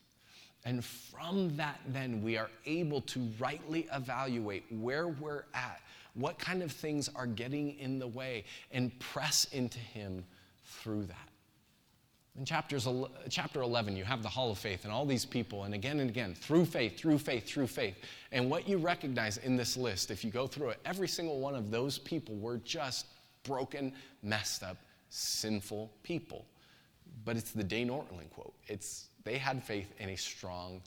And 0.65 0.83
from 0.83 1.55
that, 1.57 1.79
then, 1.87 2.21
we 2.21 2.37
are 2.37 2.49
able 2.65 3.01
to 3.01 3.27
rightly 3.39 3.87
evaluate 3.93 4.65
where 4.69 5.07
we're 5.07 5.45
at, 5.53 5.81
what 6.17 6.39
kind 6.39 6.63
of 6.63 6.71
things 6.71 7.09
are 7.15 7.27
getting 7.27 7.77
in 7.79 7.99
the 7.99 8.07
way, 8.07 8.43
and 8.71 8.97
press 8.99 9.45
into 9.51 9.79
Him 9.79 10.25
through 10.65 11.05
that. 11.05 11.29
In 12.37 12.45
chapters, 12.45 12.87
chapter 13.29 13.61
11, 13.61 13.95
you 13.95 14.03
have 14.03 14.21
the 14.21 14.29
Hall 14.29 14.51
of 14.51 14.59
Faith 14.59 14.83
and 14.83 14.93
all 14.93 15.05
these 15.05 15.25
people, 15.25 15.63
and 15.63 15.73
again 15.73 15.99
and 15.99 16.09
again, 16.09 16.35
through 16.35 16.65
faith, 16.65 16.97
through 16.97 17.17
faith, 17.17 17.47
through 17.47 17.65
faith. 17.65 17.95
And 18.31 18.49
what 18.49 18.67
you 18.67 18.77
recognize 18.77 19.37
in 19.37 19.55
this 19.55 19.75
list, 19.75 20.11
if 20.11 20.23
you 20.23 20.29
go 20.29 20.45
through 20.45 20.69
it, 20.69 20.79
every 20.85 21.07
single 21.07 21.39
one 21.39 21.55
of 21.55 21.71
those 21.71 21.97
people 21.97 22.35
were 22.35 22.57
just 22.57 23.07
broken, 23.43 23.91
messed 24.21 24.61
up, 24.61 24.77
sinful 25.09 25.91
people. 26.03 26.45
But 27.25 27.37
it's 27.37 27.51
the 27.51 27.63
Dane 27.63 27.89
Ortlund 27.89 28.29
quote. 28.29 28.53
It's 28.67 29.07
they 29.23 29.37
had 29.37 29.63
faith 29.63 29.91
in 29.99 30.09
a 30.09 30.15
strong 30.15 30.81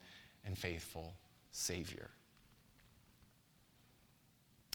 and 0.47 0.57
faithful 0.57 1.15
Savior. 1.51 2.11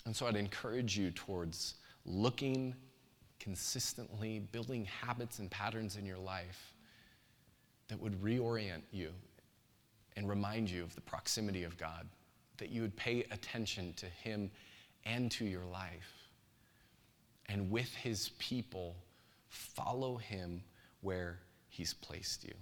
And 0.05 0.15
so 0.15 0.27
I'd 0.27 0.35
encourage 0.35 0.97
you 0.97 1.11
towards 1.11 1.75
looking 2.05 2.75
consistently, 3.39 4.39
building 4.39 4.85
habits 4.85 5.39
and 5.39 5.49
patterns 5.49 5.97
in 5.97 6.05
your 6.05 6.17
life 6.17 6.73
that 7.87 7.99
would 7.99 8.21
reorient 8.21 8.81
you 8.91 9.09
and 10.15 10.29
remind 10.29 10.69
you 10.69 10.83
of 10.83 10.95
the 10.95 11.01
proximity 11.01 11.63
of 11.63 11.77
God, 11.77 12.07
that 12.57 12.69
you 12.69 12.81
would 12.81 12.95
pay 12.95 13.25
attention 13.31 13.93
to 13.97 14.05
Him 14.05 14.49
and 15.03 15.29
to 15.31 15.45
your 15.45 15.65
life. 15.65 16.29
And 17.47 17.69
with 17.69 17.93
His 17.93 18.29
people, 18.39 18.95
follow 19.49 20.17
Him 20.17 20.63
where 21.01 21.39
He's 21.67 21.93
placed 21.93 22.43
you. 22.43 22.53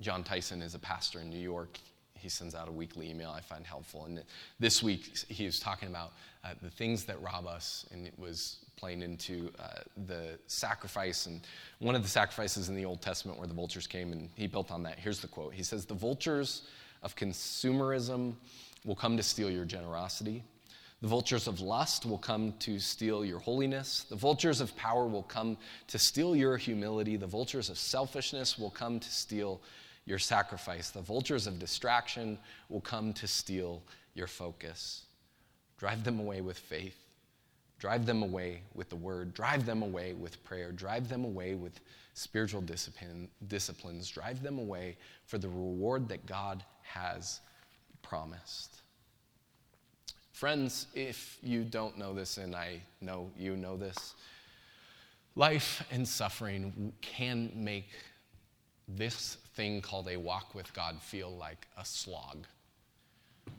Jon 0.00 0.22
Tyson 0.22 0.60
is 0.60 0.74
a 0.74 0.78
pastor 0.78 1.20
in 1.20 1.30
New 1.30 1.38
York. 1.40 1.78
He 2.18 2.28
sends 2.28 2.54
out 2.54 2.68
a 2.68 2.72
weekly 2.72 3.10
email 3.10 3.30
I 3.30 3.40
find 3.40 3.66
helpful. 3.66 4.04
And 4.04 4.22
this 4.58 4.82
week 4.82 5.16
he 5.28 5.44
was 5.44 5.58
talking 5.58 5.88
about 5.88 6.12
uh, 6.44 6.50
the 6.62 6.70
things 6.70 7.04
that 7.04 7.20
rob 7.20 7.46
us, 7.46 7.86
and 7.90 8.06
it 8.06 8.18
was 8.18 8.58
playing 8.76 9.02
into 9.02 9.50
uh, 9.58 9.80
the 10.06 10.38
sacrifice. 10.46 11.26
And 11.26 11.40
one 11.78 11.94
of 11.94 12.02
the 12.02 12.08
sacrifices 12.08 12.68
in 12.68 12.76
the 12.76 12.84
Old 12.84 13.02
Testament 13.02 13.38
where 13.38 13.48
the 13.48 13.54
vultures 13.54 13.86
came, 13.86 14.12
and 14.12 14.28
he 14.36 14.46
built 14.46 14.70
on 14.70 14.82
that. 14.84 14.98
Here's 14.98 15.20
the 15.20 15.28
quote 15.28 15.54
He 15.54 15.62
says, 15.62 15.84
The 15.84 15.94
vultures 15.94 16.62
of 17.02 17.16
consumerism 17.16 18.34
will 18.84 18.96
come 18.96 19.16
to 19.16 19.22
steal 19.22 19.50
your 19.50 19.64
generosity. 19.64 20.42
The 21.02 21.08
vultures 21.08 21.46
of 21.46 21.60
lust 21.60 22.06
will 22.06 22.18
come 22.18 22.54
to 22.60 22.78
steal 22.78 23.24
your 23.24 23.38
holiness. 23.38 24.06
The 24.08 24.16
vultures 24.16 24.62
of 24.62 24.74
power 24.76 25.06
will 25.06 25.24
come 25.24 25.58
to 25.88 25.98
steal 25.98 26.34
your 26.34 26.56
humility. 26.56 27.16
The 27.16 27.26
vultures 27.26 27.68
of 27.68 27.76
selfishness 27.76 28.58
will 28.58 28.70
come 28.70 28.98
to 29.00 29.10
steal 29.10 29.60
your 30.06 30.18
sacrifice. 30.18 30.90
The 30.90 31.02
vultures 31.02 31.46
of 31.46 31.58
distraction 31.58 32.38
will 32.68 32.80
come 32.80 33.12
to 33.14 33.26
steal 33.26 33.82
your 34.14 34.28
focus. 34.28 35.04
Drive 35.78 36.04
them 36.04 36.18
away 36.20 36.40
with 36.40 36.58
faith. 36.58 36.96
Drive 37.78 38.06
them 38.06 38.22
away 38.22 38.62
with 38.74 38.88
the 38.88 38.96
word. 38.96 39.34
Drive 39.34 39.66
them 39.66 39.82
away 39.82 40.14
with 40.14 40.42
prayer. 40.44 40.72
Drive 40.72 41.08
them 41.08 41.24
away 41.24 41.54
with 41.54 41.80
spiritual 42.14 42.62
discipline, 42.62 43.28
disciplines. 43.48 44.08
Drive 44.08 44.42
them 44.42 44.58
away 44.58 44.96
for 45.26 45.36
the 45.36 45.48
reward 45.48 46.08
that 46.08 46.24
God 46.24 46.64
has 46.82 47.40
promised. 48.02 48.80
Friends, 50.32 50.86
if 50.94 51.38
you 51.42 51.64
don't 51.64 51.98
know 51.98 52.14
this, 52.14 52.38
and 52.38 52.54
I 52.54 52.80
know 53.00 53.30
you 53.36 53.56
know 53.56 53.76
this, 53.76 54.14
life 55.34 55.84
and 55.90 56.06
suffering 56.06 56.92
can 57.02 57.52
make 57.54 57.90
this 58.88 59.38
thing 59.54 59.80
called 59.80 60.08
a 60.08 60.16
walk 60.16 60.54
with 60.54 60.72
God 60.74 61.00
feel 61.02 61.30
like 61.30 61.66
a 61.78 61.84
slog. 61.84 62.46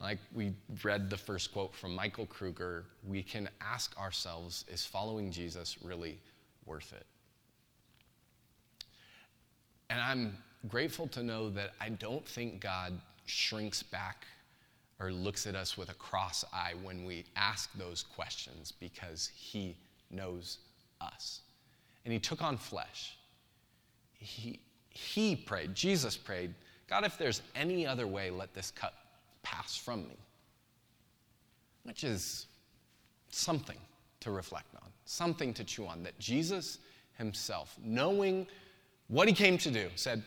Like 0.02 0.20
we 0.34 0.54
read 0.84 1.10
the 1.10 1.18
first 1.18 1.52
quote 1.52 1.74
from 1.74 1.96
Michael 1.96 2.26
Kruger, 2.26 2.86
we 3.06 3.24
can 3.24 3.50
ask 3.62 3.98
ourselves 3.98 4.66
is 4.72 4.86
following 4.86 5.32
Jesus 5.32 5.78
really 5.84 6.20
worth 6.66 6.94
it? 6.94 7.06
And 9.90 10.00
I'm 10.00 10.38
grateful 10.68 11.08
to 11.08 11.24
know 11.24 11.50
that 11.52 11.72
I 11.80 11.90
don't 11.90 12.28
think 12.28 12.60
God 12.60 12.94
shrinks 13.26 13.82
back 13.84 14.26
or 15.00 15.12
looks 15.12 15.46
at 15.48 15.56
us 15.56 15.78
with 15.78 15.90
a 15.90 15.94
cross 15.94 16.44
eye 16.52 16.74
when 16.84 17.06
we 17.06 17.26
ask 17.36 17.72
those 17.74 18.04
questions 18.04 18.72
because 18.72 19.30
he 19.34 19.76
knows 20.10 20.60
us. 21.02 21.42
And 22.04 22.14
he 22.14 22.20
took 22.20 22.42
on 22.42 22.58
flesh. 22.58 23.18
He, 24.14 24.60
he 24.98 25.36
prayed, 25.36 25.76
Jesus 25.76 26.18
prayed, 26.18 26.54
God, 26.90 27.06
if 27.06 27.18
there's 27.18 27.42
any 27.56 27.86
other 27.86 28.08
way, 28.08 28.30
let 28.30 28.54
this 28.54 28.72
cup 28.72 28.94
pass 29.44 29.78
from 29.78 30.08
me. 30.08 30.18
Which 31.84 32.04
is 32.04 32.48
something 33.30 33.78
to 34.22 34.32
reflect 34.32 34.74
on, 34.76 34.90
something 35.06 35.54
to 35.54 35.64
chew 35.64 35.86
on. 35.86 36.04
That 36.04 36.18
Jesus 36.18 36.80
himself, 37.18 37.78
knowing 37.84 38.48
what 39.08 39.28
he 39.28 39.34
came 39.34 39.58
to 39.60 39.72
do, 39.72 39.90
said, 39.96 40.24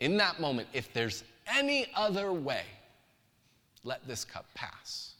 in 0.00 0.16
that 0.16 0.40
moment, 0.40 0.68
if 0.72 0.92
there's 0.92 1.22
any 1.46 1.86
other 1.94 2.32
way, 2.32 2.64
let 3.84 4.06
this 4.06 4.24
cup 4.24 4.46
pass. 4.54 5.14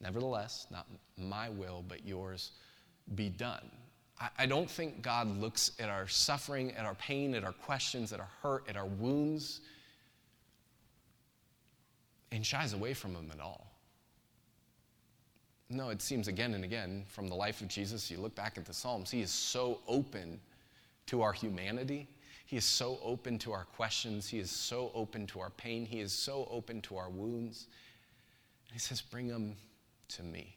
Nevertheless, 0.00 0.66
not 0.70 0.86
my 1.18 1.48
will, 1.50 1.84
but 1.86 2.06
yours 2.06 2.52
be 3.14 3.28
done. 3.28 3.70
I, 4.38 4.46
don't 4.46 4.70
think 4.70 5.02
God 5.02 5.40
looks 5.40 5.72
at 5.78 5.88
our 5.88 6.06
suffering, 6.08 6.72
at 6.72 6.84
our 6.84 6.94
pain, 6.94 7.34
at 7.34 7.44
our 7.44 7.52
questions, 7.52 8.12
at 8.12 8.20
our 8.20 8.28
hurt, 8.42 8.64
at 8.68 8.76
our 8.76 8.86
wounds, 8.86 9.60
and 12.32 12.44
shies 12.44 12.72
away 12.72 12.94
from 12.94 13.14
them 13.14 13.30
at 13.32 13.40
all. 13.40 13.70
No, 15.70 15.90
it 15.90 16.02
seems 16.02 16.28
again 16.28 16.54
and 16.54 16.64
again 16.64 17.04
from 17.08 17.28
the 17.28 17.34
life 17.34 17.60
of 17.60 17.68
Jesus, 17.68 18.10
you 18.10 18.18
look 18.18 18.34
back 18.34 18.58
at 18.58 18.64
the 18.64 18.74
Psalms, 18.74 19.10
he 19.10 19.22
is 19.22 19.30
so 19.30 19.80
open 19.88 20.40
to 21.06 21.22
our 21.22 21.32
humanity 21.32 22.08
he 22.46 22.56
is 22.56 22.64
so 22.64 22.98
open 23.02 23.38
to 23.40 23.52
our 23.52 23.64
questions. 23.64 24.28
He 24.28 24.38
is 24.38 24.50
so 24.50 24.90
open 24.94 25.26
to 25.28 25.40
our 25.40 25.50
pain. 25.50 25.86
He 25.86 26.00
is 26.00 26.12
so 26.12 26.46
open 26.50 26.82
to 26.82 26.96
our 26.96 27.08
wounds. 27.08 27.66
And 28.68 28.74
he 28.74 28.78
says, 28.78 29.00
Bring 29.00 29.28
them 29.28 29.56
to 30.08 30.22
me. 30.22 30.56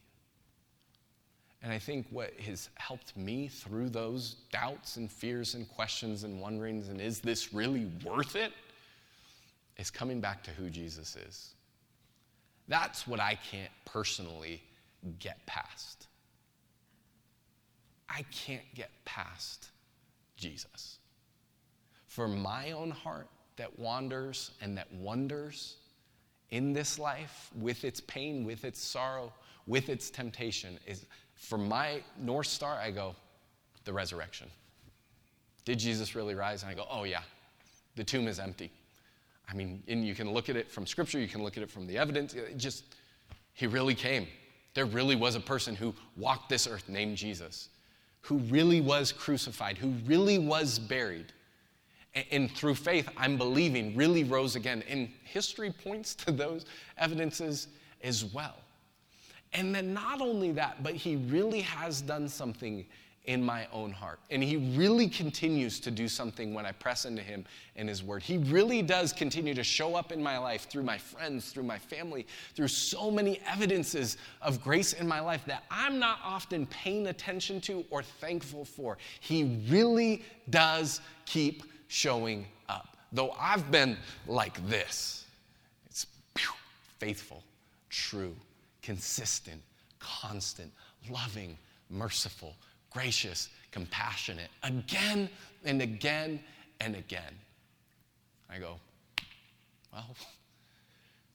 And 1.64 1.74
I 1.74 1.80
think 1.80 2.06
what 2.12 2.34
has 2.42 2.70
helped 2.76 3.18
me 3.18 3.48
through 3.48 3.90
those 3.90 4.36
doubts 4.52 4.98
and 4.98 5.12
fears 5.12 5.56
and 5.56 5.68
questions 5.68 6.24
and 6.24 6.40
wonderings, 6.40 6.90
and 6.90 7.02
is 7.02 7.20
this 7.20 7.54
really 7.54 7.90
worth 8.06 8.36
it, 8.36 8.54
is 9.78 9.90
coming 9.90 10.22
back 10.22 10.44
to 10.44 10.52
who 10.52 10.70
Jesus 10.70 11.16
is. 11.16 11.54
That's 12.68 13.08
what 13.08 13.20
I 13.20 13.38
can't 13.50 13.72
personally 13.86 14.62
get 15.20 15.46
past. 15.46 16.08
I 18.10 18.24
can't 18.32 18.66
get 18.76 18.92
past 19.06 19.70
Jesus. 20.36 21.00
For 22.06 22.28
my 22.28 22.72
own 22.72 22.92
heart 22.92 23.28
that 23.58 23.78
wanders 23.80 24.52
and 24.62 24.78
that 24.78 24.92
wonders 24.94 25.78
in 26.52 26.72
this 26.74 26.98
life 26.98 27.50
with 27.60 27.84
its 27.84 28.00
pain, 28.02 28.46
with 28.46 28.64
its 28.64 28.80
sorrow, 28.80 29.34
with 29.66 29.90
its 29.90 30.10
temptation 30.10 30.80
is 30.88 31.06
for 31.38 31.58
my 31.58 32.02
North 32.20 32.48
Star, 32.48 32.76
I 32.76 32.92
go, 32.92 33.16
the 33.86 33.94
resurrection. 33.94 34.50
Did 35.66 35.80
Jesus 35.80 36.16
really 36.16 36.36
rise? 36.36 36.64
And 36.64 36.72
I 36.72 36.76
go, 36.76 36.86
oh 36.90 37.04
yeah, 37.04 37.22
the 37.96 38.04
tomb 38.04 38.28
is 38.28 38.40
empty. 38.40 38.72
I 39.50 39.54
mean, 39.54 39.82
and 39.88 40.06
you 40.06 40.14
can 40.14 40.32
look 40.32 40.50
at 40.50 40.56
it 40.56 40.70
from 40.70 40.86
scripture, 40.86 41.20
you 41.20 41.28
can 41.28 41.44
look 41.44 41.56
at 41.56 41.64
it 41.64 41.70
from 41.72 41.88
the 41.88 41.98
evidence. 41.98 42.34
It 42.34 42.58
just, 42.58 42.84
he 43.54 43.68
really 43.68 43.96
came. 43.96 44.28
There 44.74 44.86
really 44.86 45.16
was 45.16 45.36
a 45.36 45.40
person 45.40 45.76
who 45.76 45.96
walked 46.18 46.50
this 46.50 46.68
earth 46.68 46.90
named 46.90 47.18
Jesus, 47.18 47.70
who 48.22 48.38
really 48.40 48.82
was 48.82 49.12
crucified, 49.12 49.78
who 49.78 49.94
really 50.06 50.38
was 50.38 50.80
buried. 50.80 51.34
And, 52.14 52.26
and 52.32 52.52
through 52.52 52.76
faith, 52.76 53.10
I'm 53.16 53.38
believing, 53.38 53.96
really 53.96 54.24
rose 54.24 54.56
again. 54.56 54.84
And 54.90 55.10
history 55.24 55.72
points 55.72 56.14
to 56.16 56.32
those 56.32 56.66
evidences 56.98 57.68
as 58.04 58.26
well. 58.26 58.56
And 59.54 59.74
then 59.74 59.94
not 59.94 60.22
only 60.22 60.52
that, 60.54 60.84
but 60.84 60.94
he 60.94 61.16
really 61.16 61.62
has 61.62 62.02
done 62.02 62.28
something 62.28 62.86
in 63.28 63.44
my 63.44 63.68
own 63.74 63.92
heart. 63.92 64.20
And 64.32 64.42
he 64.42 64.56
really 64.78 65.10
continues 65.10 65.82
to 65.82 65.92
do 65.92 66.08
something 66.08 66.54
when 66.54 66.66
I 66.66 66.72
press 66.72 67.04
into 67.04 67.22
him 67.22 67.46
and 67.76 67.90
his 67.90 68.02
word. 68.02 68.24
He 68.24 68.38
really 68.38 68.82
does 68.82 69.12
continue 69.12 69.54
to 69.54 69.66
show 69.66 69.96
up 69.96 70.14
in 70.14 70.24
my 70.24 70.38
life 70.38 70.70
through 70.70 70.84
my 70.84 70.98
friends, 70.98 71.52
through 71.52 71.64
my 71.64 71.78
family, 71.78 72.26
through 72.56 72.70
so 72.70 73.12
many 73.12 73.42
evidences 73.46 74.16
of 74.42 74.64
grace 74.64 74.94
in 74.94 75.06
my 75.06 75.20
life 75.20 75.44
that 75.46 75.66
I'm 75.70 76.00
not 76.00 76.20
often 76.24 76.66
paying 76.68 77.08
attention 77.08 77.60
to 77.62 77.86
or 77.90 78.02
thankful 78.02 78.64
for. 78.64 78.98
He 79.20 79.60
really 79.70 80.24
does 80.50 81.02
keep 81.26 81.64
showing 81.90 82.48
up. 82.70 82.96
Though 83.12 83.32
I've 83.38 83.70
been 83.72 83.98
like 84.26 84.66
this, 84.70 85.26
it's 85.90 86.06
faithful, 87.00 87.44
true, 87.90 88.36
consistent, 88.88 89.62
constant, 90.00 90.72
loving, 91.10 91.58
merciful, 91.90 92.56
gracious, 92.90 93.50
compassionate, 93.70 94.48
again 94.64 95.28
and 95.66 95.82
again 95.82 96.40
and 96.80 96.96
again. 96.96 97.36
I 98.50 98.60
go, 98.60 98.80
well, 99.92 100.16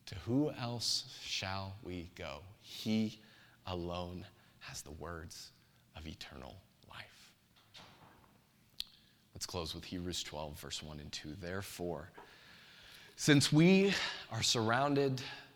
to 0.07 0.15
who 0.25 0.51
else 0.59 1.15
shall 1.23 1.75
we 1.83 2.09
go? 2.17 2.39
He 2.63 3.21
alone 3.67 4.25
has 4.61 4.81
the 4.81 4.93
words 4.93 5.51
of 5.95 6.07
eternal 6.07 6.57
life. 6.89 7.33
Let's 9.35 9.45
close 9.45 9.75
with 9.75 9.85
Hebrews 9.85 10.23
12, 10.23 10.59
verse 10.59 10.83
1 10.83 11.01
and 11.01 11.13
2. 11.13 11.37
Therefore, 11.39 12.09
since 13.17 13.53
we 13.53 13.93
are 14.31 14.43
surrounded 14.43 15.21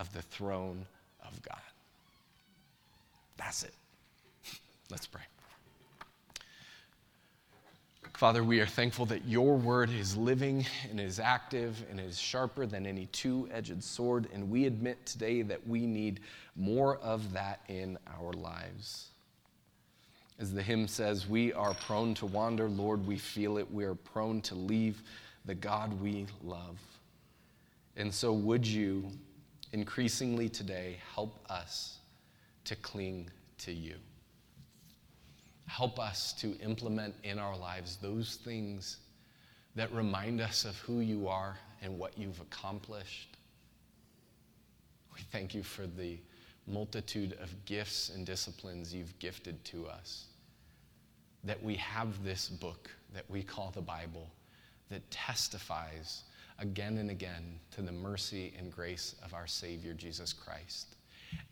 of 0.00 0.12
the 0.12 0.22
throne 0.22 0.84
of 1.24 1.40
God. 1.42 1.60
That's 3.36 3.62
it. 3.62 3.74
Let's 4.90 5.06
pray. 5.06 5.22
Father, 8.14 8.42
we 8.42 8.60
are 8.60 8.66
thankful 8.66 9.06
that 9.06 9.24
your 9.26 9.56
word 9.56 9.90
is 9.90 10.16
living 10.16 10.66
and 10.90 11.00
is 11.00 11.20
active 11.20 11.82
and 11.90 12.00
is 12.00 12.18
sharper 12.18 12.66
than 12.66 12.86
any 12.86 13.06
two 13.06 13.48
edged 13.52 13.82
sword. 13.82 14.28
And 14.34 14.50
we 14.50 14.66
admit 14.66 15.06
today 15.06 15.42
that 15.42 15.66
we 15.66 15.86
need 15.86 16.20
more 16.56 16.98
of 16.98 17.32
that 17.32 17.60
in 17.68 17.96
our 18.18 18.32
lives. 18.32 19.08
As 20.38 20.52
the 20.52 20.62
hymn 20.62 20.88
says, 20.88 21.26
we 21.28 21.52
are 21.52 21.74
prone 21.74 22.14
to 22.14 22.26
wander. 22.26 22.68
Lord, 22.68 23.06
we 23.06 23.16
feel 23.16 23.58
it. 23.58 23.70
We 23.70 23.84
are 23.84 23.94
prone 23.94 24.40
to 24.42 24.54
leave 24.54 25.02
the 25.44 25.54
God 25.54 25.98
we 26.00 26.26
love. 26.42 26.78
And 27.96 28.12
so, 28.12 28.32
would 28.32 28.66
you 28.66 29.10
increasingly 29.72 30.48
today 30.48 30.98
help 31.14 31.38
us 31.50 31.98
to 32.64 32.76
cling 32.76 33.30
to 33.58 33.72
you? 33.72 33.94
Help 35.66 36.00
us 36.00 36.32
to 36.34 36.58
implement 36.58 37.14
in 37.22 37.38
our 37.38 37.56
lives 37.56 37.96
those 37.96 38.36
things 38.44 38.98
that 39.76 39.92
remind 39.92 40.40
us 40.40 40.64
of 40.64 40.76
who 40.78 41.00
you 41.00 41.28
are 41.28 41.56
and 41.80 41.96
what 41.98 42.18
you've 42.18 42.40
accomplished. 42.40 43.36
We 45.14 45.20
thank 45.30 45.54
you 45.54 45.62
for 45.62 45.86
the 45.86 46.18
multitude 46.66 47.36
of 47.40 47.64
gifts 47.64 48.10
and 48.10 48.26
disciplines 48.26 48.92
you've 48.92 49.18
gifted 49.18 49.64
to 49.66 49.86
us. 49.86 50.26
That 51.44 51.62
we 51.62 51.76
have 51.76 52.22
this 52.24 52.48
book 52.48 52.90
that 53.14 53.28
we 53.30 53.42
call 53.42 53.70
the 53.70 53.80
Bible 53.80 54.28
that 54.90 55.08
testifies 55.10 56.24
again 56.60 56.98
and 56.98 57.10
again 57.10 57.58
to 57.72 57.82
the 57.82 57.92
mercy 57.92 58.52
and 58.58 58.70
grace 58.70 59.16
of 59.24 59.34
our 59.34 59.46
Savior 59.46 59.94
Jesus 59.94 60.32
Christ. 60.32 60.96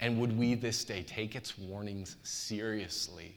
And 0.01 0.21
would 0.21 0.37
we 0.37 0.55
this 0.55 0.85
day 0.85 1.03
take 1.03 1.35
its 1.35 1.59
warnings 1.59 2.17
seriously? 2.23 3.37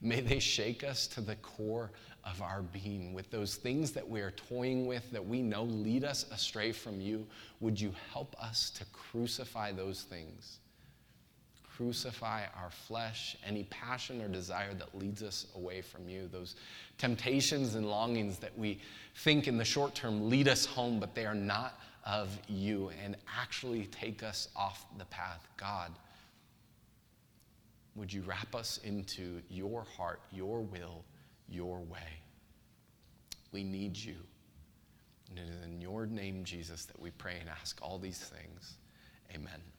May 0.00 0.20
they 0.20 0.38
shake 0.40 0.82
us 0.82 1.06
to 1.08 1.20
the 1.20 1.36
core 1.36 1.92
of 2.24 2.40
our 2.42 2.62
being 2.62 3.12
with 3.12 3.30
those 3.30 3.56
things 3.56 3.92
that 3.92 4.08
we 4.08 4.20
are 4.20 4.32
toying 4.32 4.86
with 4.86 5.10
that 5.12 5.24
we 5.24 5.42
know 5.42 5.64
lead 5.64 6.04
us 6.04 6.26
astray 6.32 6.72
from 6.72 7.00
you. 7.00 7.26
Would 7.60 7.80
you 7.80 7.92
help 8.12 8.34
us 8.40 8.70
to 8.70 8.84
crucify 8.86 9.72
those 9.72 10.02
things? 10.02 10.58
Crucify 11.76 12.44
our 12.62 12.70
flesh, 12.70 13.36
any 13.46 13.64
passion 13.64 14.20
or 14.20 14.28
desire 14.28 14.74
that 14.74 14.94
leads 14.96 15.22
us 15.22 15.46
away 15.56 15.80
from 15.80 16.08
you, 16.08 16.28
those 16.30 16.56
temptations 16.98 17.74
and 17.74 17.88
longings 17.88 18.38
that 18.38 18.56
we 18.58 18.80
think 19.16 19.48
in 19.48 19.56
the 19.56 19.64
short 19.64 19.94
term 19.94 20.28
lead 20.28 20.48
us 20.48 20.66
home, 20.66 21.00
but 21.00 21.14
they 21.14 21.24
are 21.24 21.34
not 21.34 21.80
of 22.04 22.36
you 22.48 22.90
and 23.02 23.16
actually 23.38 23.86
take 23.86 24.22
us 24.22 24.48
off 24.54 24.84
the 24.98 25.04
path. 25.06 25.46
God, 25.56 25.92
would 27.94 28.12
you 28.12 28.22
wrap 28.22 28.54
us 28.54 28.78
into 28.84 29.40
your 29.48 29.84
heart, 29.96 30.20
your 30.30 30.60
will, 30.60 31.04
your 31.48 31.78
way? 31.78 32.20
We 33.52 33.62
need 33.62 33.96
you. 33.96 34.16
And 35.30 35.38
it 35.38 35.50
is 35.50 35.64
in 35.64 35.80
your 35.80 36.06
name, 36.06 36.44
Jesus, 36.44 36.84
that 36.86 37.00
we 37.00 37.10
pray 37.10 37.36
and 37.40 37.48
ask 37.48 37.78
all 37.82 37.98
these 37.98 38.18
things. 38.18 38.74
Amen. 39.34 39.71